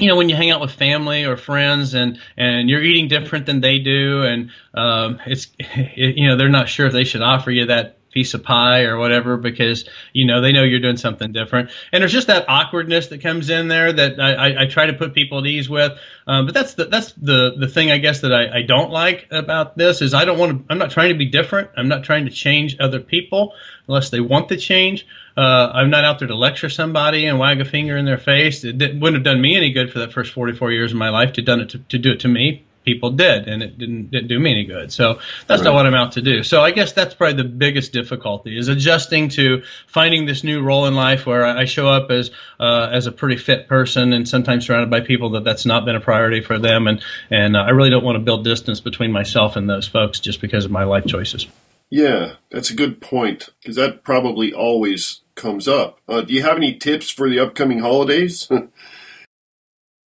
you 0.00 0.09
know, 0.09 0.16
when 0.16 0.29
you 0.29 0.35
hang 0.35 0.50
out 0.50 0.61
with 0.61 0.72
family 0.72 1.26
or 1.26 1.37
friends 1.37 1.94
and, 1.94 2.18
and 2.37 2.68
you're 2.68 2.83
eating 2.83 3.07
different 3.07 3.46
than 3.46 3.61
they 3.61 3.79
do 3.79 4.24
and, 4.24 4.50
um, 4.74 5.20
it's, 5.26 5.46
it, 5.61 5.92
you 6.16 6.26
know, 6.26 6.37
they're 6.37 6.48
not 6.48 6.68
sure 6.68 6.87
if 6.87 6.92
they 6.92 7.05
should 7.05 7.22
offer 7.22 7.52
you 7.52 7.66
that 7.66 7.95
piece 8.16 8.33
of 8.33 8.42
pie 8.42 8.85
or 8.85 8.96
whatever 8.96 9.37
because 9.37 9.87
you 10.14 10.26
know 10.26 10.40
they 10.40 10.50
know 10.50 10.62
you're 10.62 10.81
doing 10.81 10.96
something 10.96 11.33
different. 11.33 11.68
And 11.92 12.00
there's 12.00 12.14
just 12.14 12.29
that 12.29 12.46
awkwardness 12.48 13.09
that 13.09 13.20
comes 13.20 13.50
in 13.50 13.68
there 13.68 13.92
that 13.92 14.18
I, 14.18 14.62
I, 14.62 14.66
try 14.68 14.87
to 14.87 14.94
put 14.94 15.12
people 15.12 15.38
at 15.40 15.44
ease 15.44 15.68
with. 15.68 15.92
Um, 16.26 16.46
but 16.46 16.55
that's 16.55 16.72
the 16.72 16.87
that's 16.87 17.12
the 17.12 17.57
the 17.59 17.68
thing 17.68 17.90
I 17.90 17.98
guess 17.98 18.22
that 18.22 18.33
I, 18.33 18.61
I 18.61 18.62
don't 18.62 18.90
like 18.90 19.29
about 19.31 19.76
this 19.76 20.00
is 20.00 20.14
I 20.14 20.24
don't 20.24 20.38
want 20.38 20.66
to 20.66 20.72
I'm 20.72 20.79
not 20.79 20.92
trying 20.92 21.11
to 21.11 21.18
be 21.18 21.26
different. 21.26 21.72
I'm 21.76 21.88
not 21.88 22.05
trying 22.05 22.24
to 22.24 22.31
change 22.31 22.79
other 22.81 23.00
people 23.00 23.52
unless 23.87 24.09
they 24.09 24.20
want 24.20 24.48
to 24.48 24.57
change. 24.57 25.07
Uh, 25.37 25.70
I'm 25.74 25.90
not 25.90 26.07
out 26.07 26.18
there 26.18 26.29
to 26.29 26.35
lecture 26.35 26.70
somebody 26.70 27.26
and 27.26 27.38
wag 27.38 27.61
a 27.61 27.66
finger 27.66 27.98
in 27.98 28.07
their 28.07 28.16
face. 28.16 28.64
It 28.64 28.79
wouldn't 28.79 29.16
have 29.16 29.24
done 29.24 29.42
me 29.42 29.57
any 29.59 29.72
good 29.72 29.92
for 29.92 29.98
that 29.98 30.14
first 30.14 30.33
44 30.33 30.72
years 30.72 30.92
of 30.92 30.96
my 30.96 31.11
life 31.11 31.35
to 31.35 31.42
done 31.42 31.61
it 31.61 31.68
to, 31.70 31.79
to 31.79 31.98
do 31.98 32.12
it 32.12 32.20
to 32.20 32.29
me 32.29 32.65
people 32.87 33.11
did, 33.11 33.49
and 33.49 33.62
it 33.62 33.77
didn't, 33.77 34.11
didn't 34.12 34.29
do 34.29 34.38
me 34.38 34.53
any 34.53 34.64
good. 34.64 34.92
So 34.92 35.18
that's 35.46 35.61
right. 35.61 35.64
not 35.64 35.75
what 35.75 35.87
I'm 35.87 35.94
out 35.94 36.12
to 36.12 36.22
do. 36.22 36.42
So 36.42 36.62
I 36.62 36.70
guess 36.70 36.92
that's 36.92 37.14
probably 37.14 37.42
the 37.42 37.49
biggest 37.49 37.92
difficulty 37.92 38.57
is 38.57 38.68
adjusting 38.68 39.29
to 39.31 39.64
finding 39.88 40.25
this 40.25 40.44
new 40.44 40.62
role 40.62 40.87
in 40.87 40.94
life 40.94 41.27
where 41.27 41.44
I 41.44 41.64
show 41.64 41.88
up 41.88 42.11
as 42.11 42.31
uh, 42.59 42.88
as 42.92 43.07
a 43.07 43.12
pretty 43.12 43.37
fit 43.37 43.68
person, 43.68 44.12
and 44.12 44.27
sometimes 44.27 44.66
surrounded 44.66 44.90
by 44.90 45.01
people 45.01 45.31
that 45.31 45.44
that's 45.44 45.66
not 45.66 45.85
been 45.85 45.96
a 45.96 46.01
priority 46.01 46.40
for 46.40 46.59
them, 46.59 46.87
and 46.87 47.03
and 47.31 47.57
uh, 47.57 47.61
I 47.61 47.70
really 47.70 47.90
don't 47.90 48.05
want 48.05 48.16
to 48.16 48.25
build 48.25 48.44
distance 48.44 48.81
between 48.81 49.12
myself 49.12 49.57
and 49.57 49.68
those 49.68 49.88
folks 49.88 50.20
just 50.20 50.40
because 50.40 50.64
of 50.64 50.70
my 50.70 50.85
life 50.85 51.05
choices. 51.07 51.46
Yeah, 51.90 52.35
that's 52.51 52.70
a 52.70 52.75
good 52.75 53.01
point 53.01 53.51
because 53.61 53.77
that 53.77 54.05
probably 54.05 54.53
always 54.53 55.22
comes 55.35 55.68
up. 55.68 56.01
Uh, 56.09 56.22
do 56.22 56.33
you 56.33 56.42
have 56.42 56.57
any 56.57 56.75
tips 56.75 57.11
for 57.11 57.29
the 57.29 57.40
upcoming 57.40 57.81
holidays? 57.81 58.49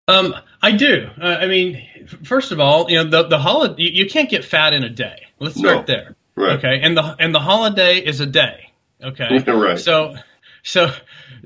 Um, 0.09 0.33
I 0.61 0.71
do. 0.73 1.09
Uh, 1.21 1.25
I 1.25 1.47
mean, 1.47 1.87
first 2.23 2.51
of 2.51 2.59
all, 2.59 2.89
you 2.89 2.97
know, 2.97 3.09
the 3.09 3.27
the 3.27 3.39
holiday 3.39 3.81
you, 3.83 4.03
you, 4.03 4.09
can't 4.09 4.29
get 4.29 4.43
fat 4.43 4.73
in 4.73 4.83
a 4.83 4.89
day. 4.89 5.27
Let's 5.39 5.55
start 5.55 5.87
no. 5.87 5.93
there. 5.93 6.15
Right. 6.35 6.57
Okay. 6.57 6.79
And 6.81 6.97
the 6.97 7.15
and 7.19 7.33
the 7.33 7.39
holiday 7.39 7.97
is 7.97 8.19
a 8.19 8.25
day. 8.25 8.71
Okay. 9.01 9.39
right. 9.47 9.79
So 9.79 10.15
so 10.63 10.91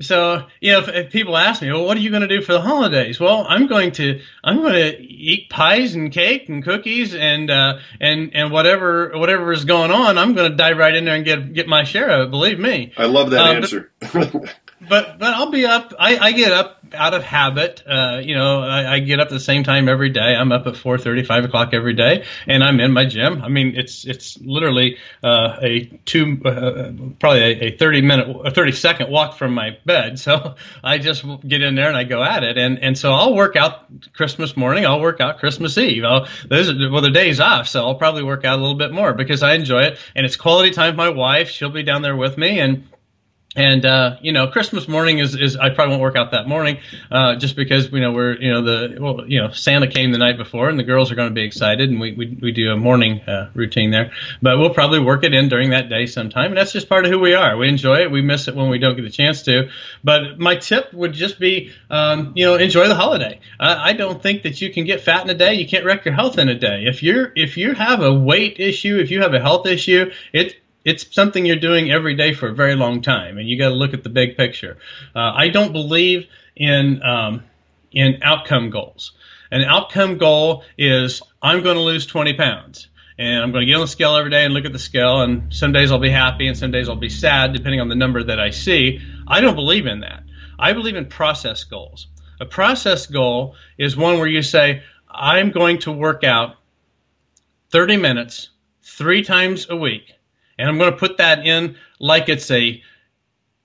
so 0.00 0.46
you 0.60 0.72
know 0.72 0.80
if, 0.80 0.88
if, 0.88 1.12
people 1.12 1.36
ask 1.36 1.62
me 1.62 1.70
well 1.70 1.84
what 1.84 1.96
are 1.96 2.00
you 2.00 2.10
going 2.10 2.22
to 2.22 2.28
do 2.28 2.42
for 2.42 2.52
the 2.52 2.60
holidays 2.60 3.20
well 3.20 3.46
i'm 3.48 3.66
going 3.66 3.92
to 3.92 4.20
i'm 4.42 4.60
going 4.60 4.74
to 4.74 5.00
eat 5.00 5.48
pies 5.48 5.94
and 5.94 6.12
cake 6.12 6.48
and 6.48 6.64
cookies 6.64 7.14
and 7.14 7.50
uh, 7.50 7.78
and 8.00 8.34
and 8.34 8.50
whatever 8.50 9.12
whatever 9.14 9.52
is 9.52 9.64
going 9.64 9.90
on 9.90 10.18
i'm 10.18 10.34
going 10.34 10.50
to 10.50 10.56
dive 10.56 10.76
right 10.76 10.94
in 10.94 11.04
there 11.04 11.14
and 11.14 11.24
get 11.24 11.52
get 11.52 11.68
my 11.68 11.84
share 11.84 12.08
of 12.08 12.28
it 12.28 12.30
believe 12.30 12.58
me 12.58 12.92
i 12.96 13.06
love 13.06 13.30
that 13.30 13.46
uh, 13.46 13.52
answer 13.52 13.92
but, 14.12 14.34
but 14.88 15.18
but 15.18 15.34
I'll 15.34 15.50
be 15.50 15.66
up. 15.66 15.94
I, 15.98 16.18
I 16.18 16.32
get 16.32 16.52
up 16.52 16.84
out 16.94 17.14
of 17.14 17.22
habit. 17.22 17.82
Uh, 17.86 18.20
you 18.22 18.34
know, 18.34 18.60
I, 18.60 18.94
I, 18.94 18.98
get 19.00 19.20
up 19.20 19.28
the 19.28 19.40
same 19.40 19.64
time 19.64 19.88
every 19.88 20.10
day. 20.10 20.34
I'm 20.34 20.52
up 20.52 20.66
at 20.66 20.76
four 20.76 20.98
thirty, 20.98 21.22
five 21.24 21.44
o'clock 21.44 21.70
every 21.72 21.94
day, 21.94 22.24
and 22.46 22.62
I'm 22.62 22.80
in 22.80 22.92
my 22.92 23.04
gym. 23.04 23.42
I 23.42 23.48
mean, 23.48 23.74
it's 23.76 24.04
it's 24.04 24.38
literally 24.40 24.98
uh, 25.22 25.56
a 25.60 25.84
two, 26.04 26.40
uh, 26.44 26.92
probably 27.18 27.40
a, 27.40 27.64
a, 27.66 27.76
thirty 27.76 28.02
minute, 28.02 28.28
a 28.44 28.50
thirty 28.50 28.72
second 28.72 29.10
walk 29.10 29.36
from 29.36 29.54
my 29.54 29.78
bed. 29.84 30.18
So 30.24 30.54
I 30.82 30.98
just 30.98 31.22
get 31.46 31.60
in 31.60 31.74
there 31.74 31.88
and 31.88 31.96
I 31.96 32.04
go 32.04 32.22
at 32.22 32.44
it, 32.44 32.56
and 32.56 32.78
and 32.78 32.96
so 32.96 33.12
I'll 33.12 33.34
work 33.34 33.56
out 33.56 33.84
Christmas 34.14 34.56
morning. 34.56 34.86
I'll 34.86 35.00
work 35.00 35.20
out 35.20 35.38
Christmas 35.38 35.76
Eve. 35.76 36.02
I'll, 36.02 36.28
those 36.48 36.70
are, 36.70 36.90
well, 36.90 37.02
the 37.02 37.10
days 37.10 37.40
off, 37.40 37.68
so 37.68 37.84
I'll 37.84 37.96
probably 37.96 38.22
work 38.22 38.44
out 38.46 38.58
a 38.58 38.62
little 38.62 38.76
bit 38.76 38.90
more 38.90 39.12
because 39.12 39.42
I 39.42 39.52
enjoy 39.54 39.82
it, 39.82 39.98
and 40.14 40.24
it's 40.24 40.36
quality 40.36 40.70
time 40.70 40.92
with 40.92 40.96
my 40.96 41.10
wife. 41.10 41.50
She'll 41.50 41.68
be 41.68 41.82
down 41.82 42.00
there 42.00 42.16
with 42.16 42.38
me, 42.38 42.58
and 42.58 42.88
and 43.56 43.84
uh, 43.84 44.16
you 44.20 44.32
know, 44.32 44.48
Christmas 44.48 44.88
morning 44.88 45.18
is, 45.18 45.34
is 45.34 45.56
I 45.56 45.70
probably 45.70 45.92
won't 45.92 46.02
work 46.02 46.16
out 46.16 46.32
that 46.32 46.48
morning, 46.48 46.78
uh, 47.10 47.36
just 47.36 47.54
because 47.54 47.90
you 47.92 48.00
know 48.00 48.12
we're 48.12 48.36
you 48.40 48.52
know 48.52 48.62
the 48.62 49.00
well 49.00 49.28
you 49.28 49.40
know 49.40 49.50
Santa 49.50 49.86
came 49.86 50.12
the 50.12 50.18
night 50.18 50.36
before 50.36 50.68
and 50.68 50.78
the 50.78 50.84
girls 50.84 51.12
are 51.12 51.14
going 51.14 51.28
to 51.28 51.34
be 51.34 51.44
excited 51.44 51.88
and 51.88 52.00
we 52.00 52.12
we, 52.12 52.38
we 52.40 52.52
do 52.52 52.72
a 52.72 52.76
morning 52.76 53.20
uh, 53.22 53.50
routine 53.54 53.90
there, 53.90 54.12
but 54.42 54.58
we'll 54.58 54.74
probably 54.74 54.98
work 54.98 55.24
it 55.24 55.34
in 55.34 55.48
during 55.48 55.70
that 55.70 55.88
day 55.88 56.06
sometime 56.06 56.46
and 56.46 56.56
that's 56.56 56.72
just 56.72 56.88
part 56.88 57.04
of 57.04 57.10
who 57.10 57.18
we 57.18 57.34
are. 57.34 57.56
We 57.56 57.68
enjoy 57.68 58.02
it. 58.02 58.10
We 58.10 58.22
miss 58.22 58.48
it 58.48 58.56
when 58.56 58.70
we 58.70 58.78
don't 58.78 58.96
get 58.96 59.02
the 59.02 59.10
chance 59.10 59.42
to. 59.42 59.68
But 60.02 60.38
my 60.38 60.56
tip 60.56 60.92
would 60.92 61.12
just 61.12 61.38
be 61.38 61.72
um, 61.90 62.32
you 62.34 62.46
know 62.46 62.56
enjoy 62.56 62.88
the 62.88 62.96
holiday. 62.96 63.40
I 63.60 63.92
don't 63.92 64.22
think 64.22 64.42
that 64.42 64.60
you 64.60 64.72
can 64.72 64.84
get 64.84 65.00
fat 65.00 65.22
in 65.24 65.30
a 65.30 65.34
day. 65.34 65.54
You 65.54 65.66
can't 65.68 65.84
wreck 65.84 66.04
your 66.04 66.14
health 66.14 66.38
in 66.38 66.48
a 66.48 66.58
day. 66.58 66.84
If 66.86 67.02
you're 67.02 67.32
if 67.36 67.56
you 67.56 67.74
have 67.74 68.02
a 68.02 68.12
weight 68.12 68.58
issue, 68.58 68.98
if 68.98 69.10
you 69.10 69.22
have 69.22 69.34
a 69.34 69.40
health 69.40 69.66
issue, 69.66 70.10
it 70.32 70.56
it's 70.84 71.14
something 71.14 71.46
you're 71.46 71.56
doing 71.56 71.90
every 71.90 72.14
day 72.14 72.34
for 72.34 72.48
a 72.48 72.54
very 72.54 72.76
long 72.76 73.02
time, 73.02 73.38
and 73.38 73.48
you 73.48 73.58
got 73.58 73.70
to 73.70 73.74
look 73.74 73.94
at 73.94 74.02
the 74.02 74.10
big 74.10 74.36
picture. 74.36 74.78
Uh, 75.14 75.32
I 75.34 75.48
don't 75.48 75.72
believe 75.72 76.26
in 76.56 77.02
um, 77.02 77.42
in 77.92 78.18
outcome 78.22 78.70
goals. 78.70 79.12
An 79.50 79.62
outcome 79.62 80.18
goal 80.18 80.64
is 80.76 81.22
I'm 81.40 81.62
going 81.62 81.76
to 81.76 81.82
lose 81.82 82.06
20 82.06 82.34
pounds. 82.34 82.88
And 83.16 83.44
I'm 83.44 83.52
going 83.52 83.62
to 83.62 83.66
get 83.66 83.76
on 83.76 83.82
the 83.82 83.86
scale 83.86 84.16
every 84.16 84.30
day 84.30 84.44
and 84.44 84.52
look 84.52 84.64
at 84.64 84.72
the 84.72 84.78
scale. 84.78 85.20
And 85.20 85.54
some 85.54 85.70
days 85.72 85.92
I'll 85.92 86.00
be 86.00 86.10
happy 86.10 86.48
and 86.48 86.58
some 86.58 86.72
days 86.72 86.88
I'll 86.88 86.96
be 86.96 87.08
sad, 87.08 87.52
depending 87.52 87.80
on 87.80 87.88
the 87.88 87.94
number 87.94 88.24
that 88.24 88.40
I 88.40 88.50
see. 88.50 89.00
I 89.28 89.40
don't 89.40 89.54
believe 89.54 89.86
in 89.86 90.00
that. 90.00 90.24
I 90.58 90.72
believe 90.72 90.96
in 90.96 91.06
process 91.06 91.62
goals. 91.62 92.08
A 92.40 92.46
process 92.46 93.06
goal 93.06 93.54
is 93.78 93.96
one 93.96 94.18
where 94.18 94.26
you 94.26 94.42
say, 94.42 94.82
I'm 95.08 95.52
going 95.52 95.78
to 95.80 95.92
work 95.92 96.24
out 96.24 96.56
30 97.70 97.98
minutes 97.98 98.50
three 98.82 99.22
times 99.22 99.68
a 99.70 99.76
week. 99.76 100.12
And 100.58 100.68
I'm 100.68 100.78
going 100.78 100.92
to 100.92 100.96
put 100.96 101.18
that 101.18 101.46
in 101.46 101.76
like 101.98 102.28
it's 102.28 102.50
a 102.50 102.82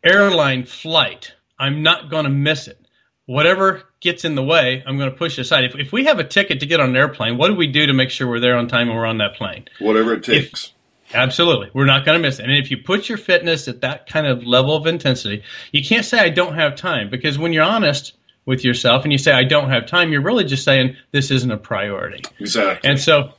airline 0.03 0.65
flight. 0.65 1.33
I'm 1.57 1.83
not 1.83 2.09
going 2.09 2.23
to 2.23 2.29
miss 2.29 2.67
it. 2.67 2.79
Whatever 3.25 3.83
gets 3.99 4.25
in 4.25 4.33
the 4.33 4.43
way, 4.43 4.83
I'm 4.85 4.97
going 4.97 5.11
to 5.11 5.15
push 5.15 5.37
aside. 5.37 5.65
If, 5.65 5.75
if 5.75 5.91
we 5.91 6.05
have 6.05 6.19
a 6.19 6.23
ticket 6.23 6.61
to 6.61 6.65
get 6.65 6.79
on 6.79 6.89
an 6.89 6.95
airplane, 6.95 7.37
what 7.37 7.49
do 7.49 7.55
we 7.55 7.67
do 7.67 7.85
to 7.85 7.93
make 7.93 8.09
sure 8.09 8.27
we're 8.27 8.39
there 8.39 8.57
on 8.57 8.67
time 8.67 8.89
and 8.89 8.97
we're 8.97 9.05
on 9.05 9.19
that 9.19 9.35
plane? 9.35 9.65
Whatever 9.79 10.13
it 10.13 10.23
takes. 10.23 10.73
If, 11.09 11.15
absolutely. 11.15 11.69
We're 11.73 11.85
not 11.85 12.05
going 12.05 12.19
to 12.19 12.27
miss 12.27 12.39
it. 12.39 12.45
And 12.45 12.57
if 12.57 12.71
you 12.71 12.77
put 12.77 13.07
your 13.07 13.19
fitness 13.19 13.67
at 13.67 13.81
that 13.81 14.07
kind 14.07 14.25
of 14.25 14.43
level 14.45 14.75
of 14.75 14.87
intensity, 14.87 15.43
you 15.71 15.83
can't 15.83 16.05
say, 16.05 16.17
I 16.17 16.29
don't 16.29 16.55
have 16.55 16.75
time. 16.75 17.09
Because 17.11 17.37
when 17.37 17.53
you're 17.53 17.63
honest 17.63 18.13
with 18.45 18.63
yourself 18.63 19.03
and 19.03 19.11
you 19.11 19.19
say, 19.19 19.31
I 19.31 19.43
don't 19.43 19.69
have 19.69 19.85
time, 19.85 20.11
you're 20.11 20.23
really 20.23 20.45
just 20.45 20.63
saying, 20.63 20.95
this 21.11 21.29
isn't 21.29 21.51
a 21.51 21.57
priority. 21.57 22.23
Exactly. 22.39 22.89
And 22.89 22.99
so, 22.99 23.33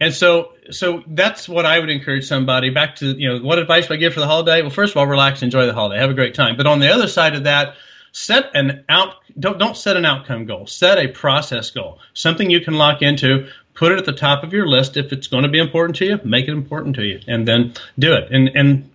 and 0.00 0.12
so, 0.12 0.52
so 0.70 1.02
that's 1.06 1.48
what 1.48 1.64
I 1.64 1.78
would 1.78 1.90
encourage 1.90 2.26
somebody 2.26 2.70
back 2.70 2.96
to, 2.96 3.06
you 3.06 3.28
know, 3.28 3.38
what 3.38 3.58
advice 3.58 3.88
would 3.88 3.96
I 3.96 4.00
give 4.00 4.14
for 4.14 4.20
the 4.20 4.26
holiday? 4.26 4.60
Well, 4.62 4.70
first 4.70 4.92
of 4.92 4.98
all, 4.98 5.06
relax, 5.06 5.42
enjoy 5.42 5.66
the 5.66 5.72
holiday, 5.72 6.00
have 6.00 6.10
a 6.10 6.14
great 6.14 6.34
time. 6.34 6.56
But 6.56 6.66
on 6.66 6.80
the 6.80 6.92
other 6.92 7.08
side 7.08 7.34
of 7.34 7.44
that, 7.44 7.76
set 8.12 8.50
an 8.54 8.84
out 8.88 9.16
don't 9.38 9.58
don't 9.58 9.76
set 9.76 9.96
an 9.96 10.04
outcome 10.04 10.46
goal. 10.46 10.66
Set 10.66 10.98
a 10.98 11.08
process 11.08 11.70
goal. 11.70 11.98
Something 12.14 12.50
you 12.50 12.60
can 12.60 12.74
lock 12.74 13.02
into. 13.02 13.48
Put 13.74 13.92
it 13.92 13.98
at 13.98 14.06
the 14.06 14.12
top 14.12 14.42
of 14.42 14.54
your 14.54 14.66
list. 14.66 14.96
If 14.96 15.12
it's 15.12 15.26
going 15.26 15.42
to 15.42 15.50
be 15.50 15.58
important 15.58 15.96
to 15.96 16.06
you 16.06 16.20
make 16.24 16.48
it 16.48 16.52
important 16.52 16.96
to 16.96 17.04
you 17.04 17.20
and 17.28 17.46
then 17.46 17.74
do 17.98 18.14
it. 18.14 18.30
And 18.30 18.48
and 18.54 18.90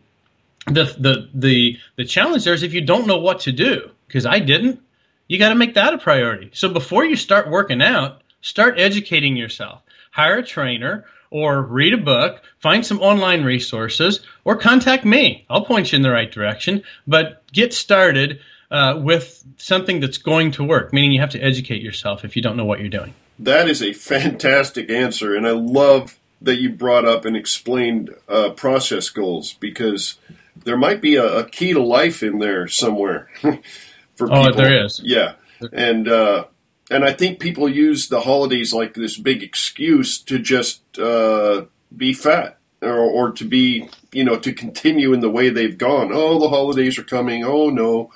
the 0.65 0.85
the 0.97 1.29
the 1.33 1.79
the 1.97 2.05
challenge 2.05 2.43
there 2.43 2.53
is 2.53 2.63
if 2.63 2.73
you 2.73 2.81
don't 2.81 3.07
know 3.07 3.17
what 3.17 3.41
to 3.41 3.51
do 3.51 3.91
because 4.07 4.25
I 4.25 4.39
didn't 4.39 4.81
you 5.27 5.39
got 5.39 5.49
to 5.49 5.55
make 5.55 5.75
that 5.75 5.93
a 5.93 5.97
priority. 5.97 6.51
So 6.53 6.69
before 6.69 7.05
you 7.05 7.15
start 7.15 7.49
working 7.49 7.81
out 7.81 8.21
start 8.41 8.79
educating 8.79 9.37
yourself 9.37 9.83
hire 10.11 10.37
a 10.37 10.45
trainer 10.45 11.05
or 11.31 11.61
read 11.61 11.93
a 11.93 11.97
book, 11.97 12.41
find 12.59 12.85
some 12.85 12.99
online 12.99 13.43
resources, 13.43 14.19
or 14.43 14.57
contact 14.57 15.05
me. 15.05 15.45
I'll 15.49 15.65
point 15.65 15.91
you 15.91 15.95
in 15.95 16.01
the 16.01 16.11
right 16.11 16.29
direction. 16.29 16.83
But 17.07 17.41
get 17.51 17.73
started 17.73 18.41
uh, 18.69 18.99
with 19.01 19.43
something 19.57 19.99
that's 20.01 20.17
going 20.17 20.51
to 20.51 20.63
work, 20.63 20.93
meaning 20.93 21.11
you 21.11 21.21
have 21.21 21.31
to 21.31 21.39
educate 21.39 21.81
yourself 21.81 22.23
if 22.25 22.35
you 22.35 22.41
don't 22.41 22.57
know 22.57 22.65
what 22.65 22.79
you're 22.79 22.89
doing. 22.89 23.13
That 23.39 23.69
is 23.69 23.81
a 23.81 23.93
fantastic 23.93 24.89
answer, 24.89 25.35
and 25.35 25.47
I 25.47 25.51
love 25.51 26.19
that 26.41 26.57
you 26.57 26.69
brought 26.69 27.05
up 27.05 27.25
and 27.25 27.35
explained 27.35 28.13
uh, 28.27 28.51
process 28.51 29.09
goals 29.09 29.53
because 29.53 30.15
there 30.63 30.77
might 30.77 31.01
be 31.01 31.15
a, 31.15 31.39
a, 31.39 31.45
key 31.45 31.73
to 31.73 31.81
life 31.81 32.23
in 32.23 32.39
there 32.39 32.67
somewhere 32.67 33.29
for 33.41 34.27
people. 34.27 34.47
Oh, 34.47 34.51
there 34.51 34.85
is. 34.85 34.99
Yeah, 35.03 35.33
and 35.71 36.07
uh, 36.07 36.45
and 36.91 37.05
I 37.05 37.13
think 37.13 37.39
people 37.39 37.69
use 37.69 38.09
the 38.09 38.21
holidays 38.21 38.73
like 38.73 38.93
this 38.93 39.17
big 39.17 39.41
excuse 39.41 40.19
to 40.19 40.37
just 40.37 40.99
uh, 40.99 41.65
be 41.95 42.13
fat 42.13 42.57
or, 42.81 42.99
or 42.99 43.31
to 43.31 43.45
be 43.45 43.89
you 44.11 44.23
know 44.23 44.37
to 44.37 44.53
continue 44.53 45.13
in 45.13 45.21
the 45.21 45.29
way 45.29 45.49
they've 45.49 45.77
gone. 45.77 46.11
Oh, 46.13 46.37
the 46.37 46.49
holidays 46.49 46.99
are 46.99 47.03
coming. 47.03 47.43
Oh 47.43 47.69
no 47.69 48.11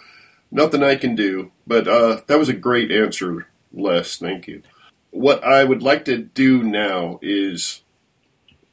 nothing 0.51 0.83
I 0.83 0.95
can 0.95 1.15
do. 1.15 1.51
But 1.65 1.87
uh, 1.87 2.21
that 2.27 2.39
was 2.39 2.49
a 2.49 2.53
great 2.53 2.91
answer, 2.91 3.47
Les. 3.73 4.17
Thank 4.17 4.47
you. 4.47 4.61
What 5.11 5.43
I 5.43 5.63
would 5.63 5.81
like 5.81 6.05
to 6.05 6.17
do 6.17 6.61
now 6.61 7.19
is 7.21 7.81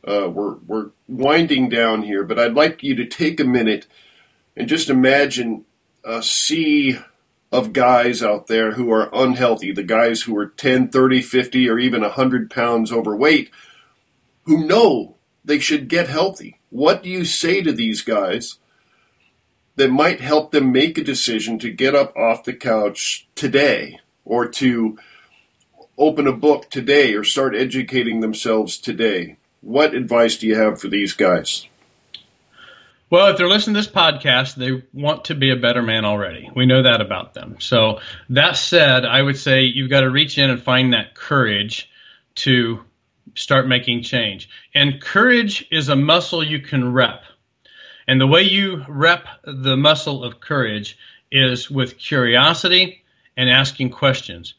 uh, 0.07 0.29
we're 0.29 0.57
we're 0.67 0.91
winding 1.09 1.69
down 1.69 2.03
here, 2.03 2.25
but 2.25 2.39
I'd 2.39 2.55
like 2.55 2.83
you 2.83 2.95
to 2.97 3.07
take 3.07 3.39
a 3.39 3.45
minute 3.45 3.87
and 4.57 4.69
just 4.69 4.91
imagine 4.91 5.65
a 6.05 6.23
sea 6.23 6.99
of 7.53 7.75
guys 7.75 8.23
out 8.23 8.47
there 8.47 8.73
who 8.73 8.91
are 8.91 9.11
unhealthy, 9.13 9.73
the 9.73 9.83
guys 9.83 10.23
who 10.23 10.37
are 10.37 10.47
10, 10.47 10.89
30, 10.89 11.21
50, 11.21 11.69
or 11.69 11.79
even 11.79 12.01
100 12.01 12.51
pounds 12.51 12.91
overweight, 12.91 13.51
who 14.45 14.67
know 14.67 15.17
they 15.45 15.59
should 15.59 15.89
get 15.89 16.09
healthy. 16.09 16.59
What 16.71 17.03
do 17.03 17.11
you 17.11 17.27
say 17.27 17.63
to 17.63 17.73
these 17.73 18.01
guys 18.01 18.59
that 19.77 19.91
might 19.91 20.21
help 20.21 20.51
them 20.51 20.73
make 20.73 20.97
a 20.97 21.05
decision 21.05 21.59
to 21.59 21.71
get 21.71 21.95
up 21.95 22.17
off 22.17 22.45
the 22.45 22.55
couch 22.55 23.29
today 23.35 24.01
or 24.25 24.49
to 24.49 24.99
open 25.99 26.27
a 26.27 26.33
book 26.33 26.71
today 26.71 27.15
or 27.15 27.23
start 27.23 27.55
educating 27.55 28.21
themselves 28.21 28.79
today? 28.79 29.37
What 29.61 29.95
advice 29.95 30.39
do 30.39 30.47
you 30.47 30.57
have 30.57 30.81
for 30.81 30.89
these 30.89 31.13
guys? 31.13 31.69
Well, 33.13 33.27
if 33.27 33.37
they're 33.37 33.47
listening 33.47 33.75
to 33.75 33.81
this 33.83 33.93
podcast, 33.93 34.55
they 34.55 34.83
want 34.95 35.27
to 35.27 35.35
be 35.35 35.51
a 35.51 35.57
better 35.57 35.83
man 35.83 36.07
already. 36.07 36.49
We 36.57 36.65
know 36.65 36.85
that 36.85 37.03
about 37.03 37.35
them. 37.35 37.57
So, 37.59 38.01
that 38.31 38.57
said, 38.57 39.05
I 39.05 39.21
would 39.21 39.37
say 39.37 39.65
you've 39.65 39.91
got 39.91 40.01
to 40.01 40.09
reach 40.09 40.39
in 40.39 40.49
and 40.49 40.59
find 40.59 40.95
that 40.95 41.15
courage 41.15 41.91
to 42.37 42.81
start 43.35 43.69
making 43.69 44.05
change. 44.05 44.49
And 44.75 44.99
courage 44.99 45.69
is 45.71 45.91
a 45.91 45.95
muscle 45.95 46.43
you 46.43 46.61
can 46.61 46.91
rep. 46.91 47.25
And 48.09 48.19
the 48.19 48.27
way 48.27 48.45
you 48.45 48.83
rep 48.89 49.27
the 49.45 49.77
muscle 49.77 50.25
of 50.25 50.41
courage 50.41 50.97
is 51.31 51.71
with 51.71 51.99
curiosity 51.99 53.03
and 53.37 53.51
asking 53.51 53.91
questions. 53.91 54.55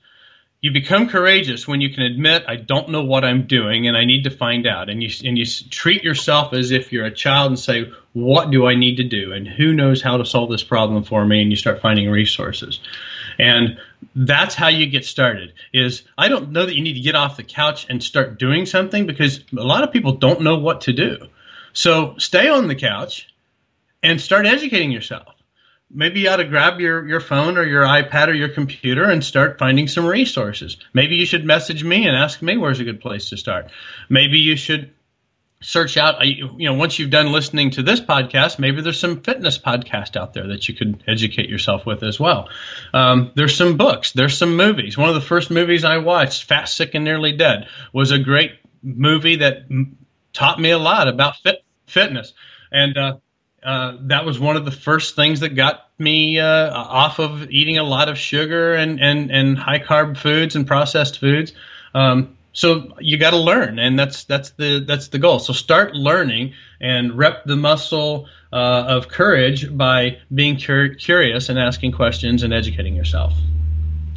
You 0.62 0.70
become 0.72 1.10
courageous 1.10 1.68
when 1.68 1.82
you 1.82 1.90
can 1.90 2.04
admit, 2.04 2.46
I 2.48 2.58
don't 2.58 2.90
know 2.90 3.04
what 3.04 3.26
I'm 3.26 3.48
doing 3.48 3.88
and 3.88 3.98
I 3.98 4.06
need 4.06 4.26
to 4.26 4.30
find 4.30 4.68
out. 4.68 4.92
And 4.92 5.02
you, 5.02 5.10
and 5.28 5.40
you 5.40 5.46
treat 5.46 6.04
yourself 6.04 6.54
as 6.54 6.70
if 6.70 6.94
you're 6.94 7.06
a 7.06 7.14
child 7.14 7.48
and 7.48 7.60
say, 7.60 7.92
What 8.14 8.52
do 8.52 8.68
I 8.68 8.76
need 8.76 8.98
to 8.98 9.04
do? 9.04 9.34
And 9.34 9.48
who 9.48 9.74
knows 9.74 10.02
how 10.02 10.18
to 10.18 10.26
solve 10.26 10.50
this 10.50 10.64
problem 10.64 11.04
for 11.04 11.26
me? 11.26 11.42
And 11.42 11.52
you 11.52 11.56
start 11.56 11.82
finding 11.82 12.10
resources. 12.10 12.80
And 13.38 13.78
that's 14.16 14.56
how 14.56 14.68
you 14.68 14.86
get 14.86 15.06
started 15.06 15.54
is 15.74 16.04
i 16.18 16.28
don't 16.28 16.52
know 16.52 16.66
that 16.66 16.76
you 16.76 16.84
need 16.84 16.94
to 16.94 17.00
get 17.00 17.16
off 17.16 17.38
the 17.38 17.44
couch 17.44 17.88
and 17.90 18.04
start 18.04 18.38
doing 18.38 18.66
something 18.66 19.08
because 19.08 19.40
a 19.58 19.64
lot 19.64 19.82
of 19.82 19.94
people 19.94 20.12
don't 20.12 20.42
know 20.42 20.58
what 20.58 20.82
to 20.82 20.94
do 20.94 21.18
so 21.74 22.16
stay 22.20 22.48
on 22.48 22.68
the 22.68 22.76
couch 22.76 23.28
and 24.04 24.22
start 24.22 24.46
educating 24.46 24.92
yourself. 24.92 25.34
Maybe 25.90 26.22
you 26.22 26.30
ought 26.30 26.38
to 26.38 26.46
grab 26.46 26.80
your, 26.80 27.08
your 27.08 27.20
phone 27.20 27.58
or 27.58 27.64
your 27.64 27.84
iPad 27.84 28.28
or 28.28 28.34
your 28.34 28.50
computer 28.50 29.04
and 29.10 29.24
start 29.24 29.60
finding 29.60 29.88
some 29.88 30.06
resources. 30.06 30.78
Maybe 30.94 31.16
you 31.16 31.26
should 31.26 31.46
message 31.46 31.84
me 31.84 32.08
and 32.08 32.16
ask 32.16 32.42
me 32.42 32.58
where's 32.58 32.80
a 32.80 32.84
good 32.84 33.02
place 33.02 33.30
to 33.30 33.38
start. 33.38 33.70
Maybe 34.10 34.40
you 34.40 34.56
should 34.56 34.92
search 35.64 35.98
out, 35.98 36.26
you 36.26 36.50
know, 36.60 36.74
once 36.74 37.00
you've 37.00 37.10
done 37.10 37.32
listening 37.32 37.72
to 37.72 37.84
this 37.84 38.00
podcast, 38.00 38.60
maybe 38.60 38.82
there's 38.82 39.00
some 39.00 39.22
fitness 39.22 39.58
podcast 39.58 40.16
out 40.16 40.34
there 40.34 40.48
that 40.48 40.68
you 40.68 40.76
could 40.76 41.04
educate 41.08 41.50
yourself 41.50 41.86
with 41.86 42.04
as 42.04 42.20
well. 42.20 42.50
Um, 42.94 43.32
there's 43.36 43.56
some 43.56 43.78
books, 43.78 44.12
there's 44.12 44.38
some 44.38 44.56
movies. 44.56 44.98
One 44.98 45.10
of 45.10 45.16
the 45.16 45.22
first 45.22 45.50
movies 45.50 45.84
I 45.84 45.98
watched, 45.98 46.44
Fat, 46.44 46.66
Sick, 46.66 46.94
and 46.94 47.04
Nearly 47.04 47.32
Dead, 47.32 47.68
was 47.94 48.12
a 48.12 48.20
great 48.20 48.52
movie 48.84 49.38
that 49.38 49.64
taught 50.34 50.60
me 50.60 50.72
a 50.72 50.78
lot 50.78 51.08
about 51.08 51.38
fit, 51.38 51.64
fitness. 51.88 52.34
And 52.72 52.98
uh, 52.98 53.18
uh, 53.64 53.98
that 54.02 54.26
was 54.26 54.40
one 54.40 54.58
of 54.58 54.66
the 54.66 54.72
first 54.72 55.16
things 55.16 55.40
that 55.40 55.56
got 55.56 55.90
me 55.98 56.40
uh, 56.40 56.74
off 56.74 57.20
of 57.20 57.50
eating 57.50 57.78
a 57.78 57.84
lot 57.84 58.10
of 58.10 58.18
sugar 58.18 58.76
and, 58.76 59.00
and, 59.00 59.32
and 59.32 59.58
high 59.58 59.80
carb 59.80 60.18
foods 60.18 60.56
and 60.56 60.68
processed 60.68 61.20
foods. 61.20 61.54
Um, 61.96 62.38
so 62.54 62.94
you 63.00 63.18
got 63.18 63.32
to 63.32 63.38
learn, 63.38 63.80
and 63.80 63.98
that's 63.98 64.24
that's 64.26 64.52
the 64.52 64.84
that's 64.88 65.08
the 65.08 65.18
goal. 65.18 65.40
So 65.40 65.54
start 65.54 65.96
learning 65.96 66.54
and 66.80 67.18
rep 67.18 67.46
the 67.46 67.56
muscle 67.56 68.28
uh, 68.52 68.86
of 68.88 69.08
courage 69.08 69.76
by 69.76 70.20
being 70.34 70.60
cur- 70.60 70.94
curious 70.94 71.50
and 71.50 71.58
asking 71.58 71.94
questions 71.94 72.44
and 72.44 72.54
educating 72.54 72.96
yourself. 72.96 73.34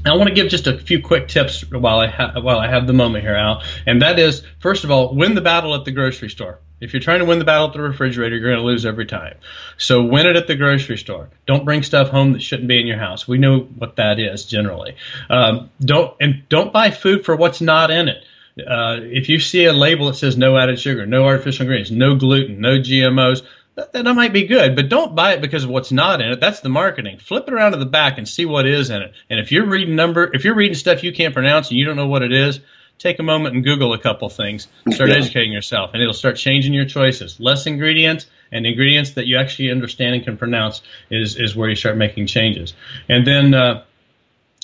I 0.06 0.14
want 0.14 0.28
to 0.28 0.34
give 0.34 0.48
just 0.48 0.66
a 0.66 0.78
few 0.78 1.02
quick 1.02 1.28
tips 1.28 1.68
while 1.70 1.98
I 1.98 2.06
ha- 2.06 2.40
while 2.40 2.58
I 2.58 2.68
have 2.68 2.86
the 2.86 2.92
moment 2.92 3.24
here, 3.24 3.34
Al. 3.34 3.62
And 3.86 4.02
that 4.02 4.18
is, 4.18 4.42
first 4.60 4.84
of 4.84 4.90
all, 4.90 5.14
win 5.14 5.34
the 5.34 5.40
battle 5.40 5.74
at 5.74 5.84
the 5.84 5.90
grocery 5.90 6.30
store. 6.30 6.60
If 6.80 6.92
you're 6.92 7.00
trying 7.00 7.20
to 7.20 7.24
win 7.24 7.38
the 7.38 7.44
battle 7.44 7.68
at 7.68 7.72
the 7.72 7.80
refrigerator, 7.80 8.36
you're 8.36 8.50
going 8.50 8.60
to 8.60 8.66
lose 8.66 8.84
every 8.84 9.06
time. 9.06 9.36
So 9.78 10.02
win 10.02 10.26
it 10.26 10.36
at 10.36 10.46
the 10.46 10.56
grocery 10.56 10.98
store. 10.98 11.30
Don't 11.46 11.64
bring 11.64 11.82
stuff 11.82 12.08
home 12.08 12.34
that 12.34 12.42
shouldn't 12.42 12.68
be 12.68 12.78
in 12.78 12.86
your 12.86 12.98
house. 12.98 13.26
We 13.26 13.38
know 13.38 13.60
what 13.60 13.96
that 13.96 14.20
is 14.20 14.44
generally. 14.44 14.96
Um, 15.30 15.70
don't 15.80 16.14
and 16.20 16.42
don't 16.48 16.72
buy 16.72 16.90
food 16.90 17.24
for 17.24 17.34
what's 17.34 17.60
not 17.60 17.90
in 17.90 18.08
it. 18.08 18.24
Uh, 18.58 19.00
if 19.02 19.28
you 19.28 19.38
see 19.38 19.66
a 19.66 19.72
label 19.72 20.06
that 20.06 20.14
says 20.14 20.36
no 20.36 20.56
added 20.56 20.80
sugar, 20.80 21.04
no 21.04 21.24
artificial 21.24 21.64
ingredients, 21.64 21.90
no 21.90 22.14
gluten, 22.14 22.60
no 22.60 22.78
GMOs, 22.78 23.42
that, 23.76 23.92
that 23.92 24.14
might 24.14 24.32
be 24.32 24.46
good, 24.46 24.74
but 24.74 24.88
don't 24.88 25.14
buy 25.14 25.34
it 25.34 25.40
because 25.40 25.64
of 25.64 25.70
what's 25.70 25.92
not 25.92 26.20
in 26.20 26.32
it. 26.32 26.40
That's 26.40 26.60
the 26.60 26.68
marketing. 26.68 27.18
Flip 27.18 27.46
it 27.46 27.52
around 27.52 27.72
to 27.72 27.78
the 27.78 27.86
back 27.86 28.18
and 28.18 28.26
see 28.26 28.46
what 28.46 28.66
is 28.66 28.90
in 28.90 29.02
it. 29.02 29.12
And 29.30 29.38
if 29.38 29.52
you're 29.52 29.66
reading 29.66 29.94
number, 29.94 30.30
if 30.32 30.44
you're 30.44 30.54
reading 30.54 30.74
stuff 30.74 31.04
you 31.04 31.12
can't 31.12 31.34
pronounce 31.34 31.70
and 31.70 31.78
you 31.78 31.84
don't 31.84 31.96
know 31.96 32.06
what 32.06 32.22
it 32.22 32.32
is, 32.32 32.60
take 32.98 33.18
a 33.18 33.22
moment 33.22 33.54
and 33.54 33.62
Google 33.62 33.92
a 33.92 33.98
couple 33.98 34.28
things. 34.30 34.66
Start 34.90 35.10
yeah. 35.10 35.16
educating 35.16 35.52
yourself, 35.52 35.90
and 35.92 36.02
it'll 36.02 36.14
start 36.14 36.36
changing 36.36 36.72
your 36.72 36.86
choices. 36.86 37.38
Less 37.38 37.66
ingredients 37.66 38.26
and 38.50 38.66
ingredients 38.66 39.12
that 39.12 39.26
you 39.26 39.38
actually 39.38 39.70
understand 39.70 40.14
and 40.14 40.24
can 40.24 40.36
pronounce 40.36 40.80
is 41.10 41.36
is 41.36 41.54
where 41.54 41.68
you 41.68 41.76
start 41.76 41.96
making 41.96 42.26
changes. 42.26 42.74
And 43.08 43.26
then, 43.26 43.54
uh, 43.54 43.84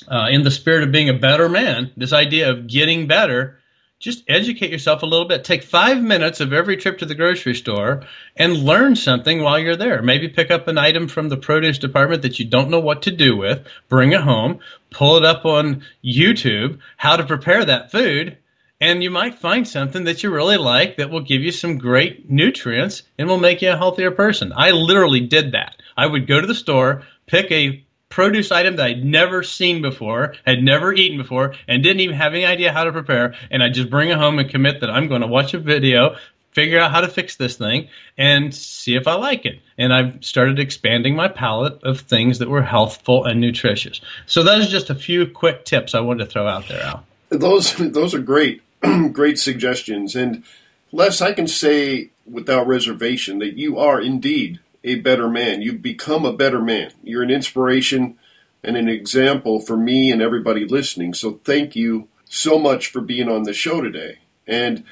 uh, 0.07 0.27
in 0.31 0.43
the 0.43 0.51
spirit 0.51 0.83
of 0.83 0.91
being 0.91 1.09
a 1.09 1.13
better 1.13 1.47
man, 1.47 1.91
this 1.95 2.13
idea 2.13 2.51
of 2.51 2.67
getting 2.67 3.07
better 3.07 3.59
just 4.03 4.25
educate 4.27 4.69
yourself 4.69 5.01
a 5.01 5.05
little 5.05 5.29
bit. 5.29 5.45
Take 5.45 5.63
five 5.63 6.03
minutes 6.03 6.41
of 6.41 6.51
every 6.51 6.75
trip 6.75 6.97
to 6.97 7.05
the 7.05 7.15
grocery 7.15 7.55
store 7.55 8.03
and 8.35 8.57
learn 8.57 8.97
something 8.97 9.41
while 9.41 9.57
you're 9.57 9.77
there. 9.77 10.01
Maybe 10.01 10.27
pick 10.27 10.51
up 10.51 10.67
an 10.67 10.77
item 10.77 11.07
from 11.07 11.29
the 11.29 11.37
produce 11.37 11.77
department 11.77 12.23
that 12.23 12.37
you 12.37 12.43
don't 12.43 12.69
know 12.69 12.81
what 12.81 13.03
to 13.03 13.11
do 13.11 13.37
with, 13.37 13.65
bring 13.87 14.11
it 14.11 14.19
home, 14.19 14.59
pull 14.91 15.15
it 15.15 15.23
up 15.23 15.45
on 15.45 15.83
YouTube, 16.03 16.79
how 16.97 17.15
to 17.15 17.25
prepare 17.25 17.63
that 17.63 17.91
food, 17.91 18.37
and 18.81 19.01
you 19.01 19.09
might 19.09 19.39
find 19.39 19.65
something 19.65 20.03
that 20.03 20.21
you 20.21 20.31
really 20.31 20.57
like 20.57 20.97
that 20.97 21.09
will 21.09 21.21
give 21.21 21.41
you 21.41 21.53
some 21.53 21.77
great 21.77 22.29
nutrients 22.29 23.03
and 23.17 23.29
will 23.29 23.37
make 23.37 23.61
you 23.61 23.71
a 23.71 23.77
healthier 23.77 24.11
person. 24.11 24.51
I 24.53 24.71
literally 24.71 25.21
did 25.21 25.53
that. 25.53 25.77
I 25.95 26.07
would 26.07 26.27
go 26.27 26.41
to 26.41 26.47
the 26.47 26.53
store, 26.53 27.03
pick 27.25 27.49
a 27.53 27.85
produce 28.13 28.51
item 28.51 28.75
that 28.75 28.85
I'd 28.85 29.03
never 29.03 29.41
seen 29.41 29.81
before, 29.81 30.35
had 30.45 30.61
never 30.61 30.93
eaten 30.93 31.17
before, 31.17 31.55
and 31.67 31.81
didn't 31.81 32.01
even 32.01 32.15
have 32.15 32.35
any 32.35 32.45
idea 32.45 32.71
how 32.71 32.83
to 32.83 32.91
prepare. 32.91 33.33
And 33.49 33.63
I 33.63 33.69
just 33.69 33.89
bring 33.89 34.09
it 34.09 34.17
home 34.17 34.37
and 34.37 34.47
commit 34.47 34.81
that 34.81 34.91
I'm 34.91 35.07
going 35.07 35.21
to 35.21 35.27
watch 35.27 35.55
a 35.55 35.59
video, 35.59 36.15
figure 36.51 36.79
out 36.79 36.91
how 36.91 37.01
to 37.01 37.07
fix 37.07 37.37
this 37.37 37.57
thing, 37.57 37.89
and 38.15 38.53
see 38.53 38.93
if 38.93 39.07
I 39.07 39.15
like 39.15 39.47
it. 39.47 39.59
And 39.79 39.91
I've 39.91 40.23
started 40.23 40.59
expanding 40.59 41.15
my 41.15 41.27
palette 41.27 41.81
of 41.81 42.01
things 42.01 42.37
that 42.37 42.49
were 42.49 42.61
healthful 42.61 43.25
and 43.25 43.41
nutritious. 43.41 43.99
So 44.27 44.43
those 44.43 44.67
are 44.67 44.69
just 44.69 44.91
a 44.91 44.95
few 44.95 45.25
quick 45.25 45.65
tips 45.65 45.95
I 45.95 46.01
wanted 46.01 46.25
to 46.25 46.29
throw 46.29 46.47
out 46.47 46.67
there, 46.67 46.83
Al. 46.83 47.03
Those 47.29 47.75
those 47.77 48.13
are 48.13 48.21
great, 48.21 48.61
great 49.11 49.39
suggestions. 49.39 50.15
And 50.15 50.43
Les, 50.91 51.19
I 51.19 51.33
can 51.33 51.47
say 51.47 52.11
without 52.29 52.67
reservation 52.67 53.39
that 53.39 53.57
you 53.57 53.79
are 53.79 53.99
indeed 53.99 54.59
a 54.83 54.95
better 54.95 55.29
man. 55.29 55.61
You've 55.61 55.81
become 55.81 56.25
a 56.25 56.33
better 56.33 56.61
man. 56.61 56.91
You're 57.03 57.23
an 57.23 57.31
inspiration 57.31 58.17
and 58.63 58.77
an 58.77 58.87
example 58.87 59.59
for 59.59 59.77
me 59.77 60.11
and 60.11 60.21
everybody 60.21 60.65
listening. 60.65 61.13
So 61.13 61.39
thank 61.43 61.75
you 61.75 62.07
so 62.25 62.57
much 62.57 62.87
for 62.87 63.01
being 63.01 63.29
on 63.29 63.43
the 63.43 63.53
show 63.53 63.81
today. 63.81 64.19
And 64.47 64.83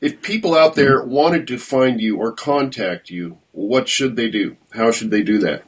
if 0.00 0.22
people 0.22 0.54
out 0.54 0.74
there 0.74 1.02
wanted 1.04 1.46
to 1.48 1.58
find 1.58 2.00
you 2.00 2.16
or 2.18 2.32
contact 2.32 3.10
you, 3.10 3.38
what 3.52 3.88
should 3.88 4.16
they 4.16 4.30
do? 4.30 4.56
How 4.70 4.92
should 4.92 5.10
they 5.10 5.22
do 5.22 5.38
that? 5.38 5.64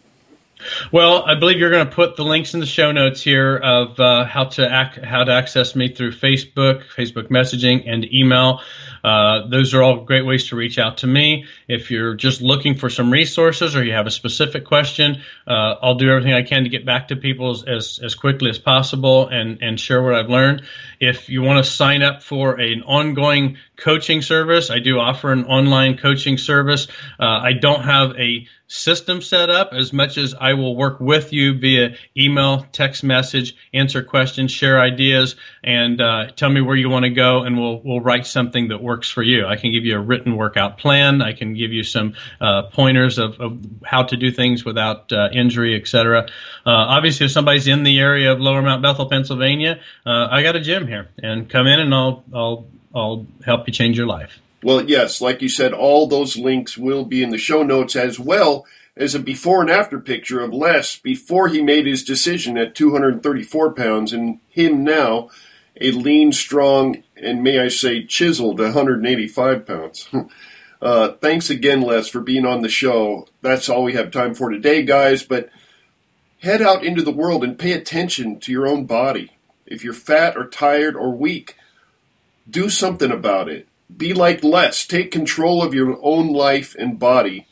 Well, 0.92 1.24
I 1.24 1.38
believe 1.38 1.58
you're 1.58 1.70
going 1.70 1.86
to 1.86 1.92
put 1.92 2.16
the 2.16 2.22
links 2.22 2.54
in 2.54 2.60
the 2.60 2.66
show 2.66 2.92
notes 2.92 3.22
here 3.22 3.56
of 3.56 3.98
uh, 3.98 4.24
how 4.24 4.44
to 4.44 4.62
ac- 4.62 5.06
how 5.06 5.24
to 5.24 5.32
access 5.32 5.74
me 5.74 5.94
through 5.94 6.12
Facebook, 6.12 6.84
Facebook 6.94 7.28
messaging, 7.28 7.88
and 7.88 8.04
email. 8.12 8.60
Uh, 9.02 9.46
those 9.48 9.74
are 9.74 9.82
all 9.82 10.04
great 10.04 10.24
ways 10.24 10.48
to 10.48 10.56
reach 10.56 10.78
out 10.78 10.98
to 10.98 11.06
me. 11.06 11.46
If 11.68 11.90
you're 11.90 12.14
just 12.14 12.42
looking 12.42 12.74
for 12.74 12.90
some 12.90 13.10
resources 13.10 13.76
or 13.76 13.84
you 13.84 13.92
have 13.92 14.06
a 14.06 14.10
specific 14.10 14.64
question, 14.64 15.22
uh, 15.46 15.76
I'll 15.82 15.94
do 15.94 16.10
everything 16.10 16.34
I 16.34 16.42
can 16.42 16.64
to 16.64 16.68
get 16.68 16.84
back 16.84 17.08
to 17.08 17.16
people 17.16 17.50
as, 17.50 17.64
as, 17.64 18.00
as 18.02 18.14
quickly 18.14 18.50
as 18.50 18.58
possible 18.58 19.28
and, 19.28 19.62
and 19.62 19.78
share 19.78 20.02
what 20.02 20.14
I've 20.14 20.28
learned. 20.28 20.62
If 21.00 21.30
you 21.30 21.42
want 21.42 21.64
to 21.64 21.70
sign 21.70 22.02
up 22.02 22.22
for 22.22 22.60
an 22.60 22.82
ongoing 22.82 23.56
coaching 23.76 24.20
service, 24.20 24.70
I 24.70 24.80
do 24.80 24.98
offer 24.98 25.32
an 25.32 25.46
online 25.46 25.96
coaching 25.96 26.36
service. 26.36 26.88
Uh, 27.18 27.24
I 27.24 27.54
don't 27.54 27.82
have 27.82 28.12
a 28.18 28.46
system 28.70 29.20
set 29.20 29.50
up 29.50 29.72
as 29.72 29.92
much 29.92 30.16
as 30.16 30.32
I 30.32 30.54
will 30.54 30.76
work 30.76 31.00
with 31.00 31.32
you 31.32 31.58
via 31.58 31.96
email, 32.16 32.64
text 32.70 33.02
message, 33.02 33.56
answer 33.74 34.04
questions, 34.04 34.52
share 34.52 34.80
ideas, 34.80 35.34
and 35.64 36.00
uh, 36.00 36.30
tell 36.36 36.50
me 36.50 36.60
where 36.60 36.76
you 36.76 36.88
want 36.88 37.04
to 37.04 37.10
go, 37.10 37.42
and 37.42 37.58
we'll 37.58 37.80
we'll 37.82 38.00
write 38.00 38.26
something 38.26 38.68
that 38.68 38.80
works 38.80 39.10
for 39.10 39.24
you. 39.24 39.44
I 39.44 39.56
can 39.56 39.72
give 39.72 39.84
you 39.84 39.96
a 39.96 40.00
written 40.00 40.36
workout 40.36 40.78
plan. 40.78 41.20
I 41.20 41.32
can 41.32 41.54
give 41.54 41.72
you 41.72 41.82
some 41.82 42.14
uh, 42.40 42.62
pointers 42.72 43.18
of, 43.18 43.40
of, 43.40 43.58
how 43.84 44.04
to 44.04 44.16
do 44.16 44.30
things 44.30 44.64
without 44.64 45.12
uh, 45.12 45.30
injury, 45.32 45.74
etc. 45.74 46.26
Uh, 46.64 46.70
obviously, 46.70 47.26
if 47.26 47.32
somebody's 47.32 47.66
in 47.66 47.82
the 47.82 47.98
area 47.98 48.32
of 48.32 48.40
Lower 48.40 48.62
Mount 48.62 48.82
Bethel, 48.82 49.08
Pennsylvania, 49.08 49.80
uh, 50.06 50.28
I 50.30 50.42
got 50.42 50.54
a 50.54 50.60
gym 50.60 50.86
here, 50.90 51.08
and 51.22 51.48
come 51.48 51.66
in 51.66 51.80
and 51.80 51.94
I'll 51.94 52.24
I'll 52.34 52.66
I'll 52.94 53.26
help 53.44 53.66
you 53.66 53.72
change 53.72 53.96
your 53.96 54.06
life. 54.06 54.38
Well, 54.62 54.84
yes, 54.84 55.20
like 55.20 55.40
you 55.40 55.48
said, 55.48 55.72
all 55.72 56.06
those 56.06 56.36
links 56.36 56.76
will 56.76 57.04
be 57.04 57.22
in 57.22 57.30
the 57.30 57.38
show 57.38 57.62
notes 57.62 57.96
as 57.96 58.20
well 58.20 58.66
as 58.96 59.14
a 59.14 59.18
before 59.18 59.62
and 59.62 59.70
after 59.70 59.98
picture 59.98 60.40
of 60.40 60.52
Les 60.52 60.96
before 60.96 61.48
he 61.48 61.62
made 61.62 61.86
his 61.86 62.04
decision 62.04 62.58
at 62.58 62.74
234 62.74 63.72
pounds 63.72 64.12
and 64.12 64.40
him 64.50 64.84
now 64.84 65.30
a 65.80 65.90
lean, 65.92 66.32
strong, 66.32 67.02
and 67.16 67.42
may 67.42 67.58
I 67.58 67.68
say 67.68 68.04
chiseled 68.04 68.60
185 68.60 69.66
pounds. 69.66 70.08
uh, 70.82 71.12
thanks 71.12 71.48
again, 71.48 71.80
Les, 71.80 72.08
for 72.08 72.20
being 72.20 72.44
on 72.44 72.60
the 72.60 72.68
show. 72.68 73.26
That's 73.40 73.68
all 73.68 73.84
we 73.84 73.94
have 73.94 74.10
time 74.10 74.34
for 74.34 74.50
today, 74.50 74.82
guys, 74.82 75.22
but 75.22 75.48
head 76.40 76.60
out 76.60 76.84
into 76.84 77.02
the 77.02 77.10
world 77.10 77.42
and 77.42 77.58
pay 77.58 77.72
attention 77.72 78.40
to 78.40 78.52
your 78.52 78.66
own 78.66 78.84
body. 78.84 79.32
If 79.70 79.82
you're 79.82 79.94
fat 79.94 80.36
or 80.36 80.46
tired 80.46 80.94
or 80.94 81.10
weak, 81.10 81.56
do 82.48 82.68
something 82.68 83.10
about 83.10 83.48
it 83.48 83.68
be 83.96 84.12
like 84.12 84.44
Les. 84.44 84.86
Take 84.86 85.10
control 85.10 85.62
of 85.62 85.74
your 85.74 85.98
own 86.02 86.28
life 86.28 86.74
and 86.78 86.98
body 86.98 87.46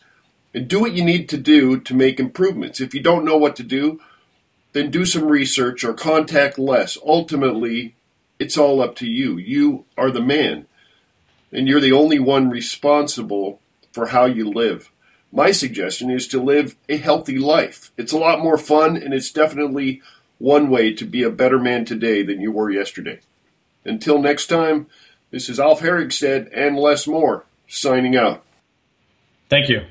and 0.55 0.69
do 0.69 0.81
what 0.81 0.93
you 0.93 1.05
need 1.05 1.29
to 1.29 1.37
do 1.37 1.79
to 1.81 1.95
make 1.95 2.19
improvements. 2.19 2.81
If 2.81 2.95
you 2.95 3.01
don't 3.01 3.25
know 3.25 3.37
what 3.37 3.57
to 3.57 3.63
do, 3.63 4.01
then 4.73 4.91
do 4.91 5.05
some 5.05 5.25
research 5.25 5.85
or 5.85 5.95
contact 5.95 6.59
Les. 6.59 6.97
Ultimately, 7.05 7.95
it's 8.39 8.57
all 8.57 8.81
up 8.81 8.95
to 8.97 9.07
you. 9.07 9.37
You 9.37 9.85
are 9.97 10.11
the 10.11 10.23
man, 10.23 10.67
and 11.53 11.67
you're 11.67 11.81
the 11.81 11.93
only 11.93 12.19
one 12.19 12.51
responsible 12.51 13.61
for 13.93 14.07
how 14.07 14.27
you 14.27 14.49
live. 14.49 14.91
My 15.33 15.51
suggestion 15.51 16.11
is 16.11 16.27
to 16.29 16.41
live 16.41 16.77
a 16.89 16.97
healthy 16.97 17.39
life. 17.39 17.91
It's 17.97 18.13
a 18.13 18.19
lot 18.19 18.41
more 18.43 18.59
fun, 18.59 18.97
and 18.97 19.13
it's 19.13 19.33
definitely 19.33 20.01
one 20.39 20.71
way 20.71 20.93
to 20.95 21.05
be 21.05 21.23
a 21.23 21.31
better 21.31 21.59
man 21.59 21.85
today 21.85 22.23
than 22.23 22.41
you 22.41 22.53
were 22.53 22.71
yesterday. 22.71 23.21
Until 23.85 24.19
next 24.19 24.47
time, 24.47 24.87
this 25.31 25.49
is 25.49 25.61
Alf 25.61 25.81
Herigstead 25.81 26.51
and 26.55 26.77
Les 26.77 27.07
Moore 27.07 27.45
signing 27.67 28.17
out. 28.17 28.45
Thank 29.49 29.69
you. 29.69 29.83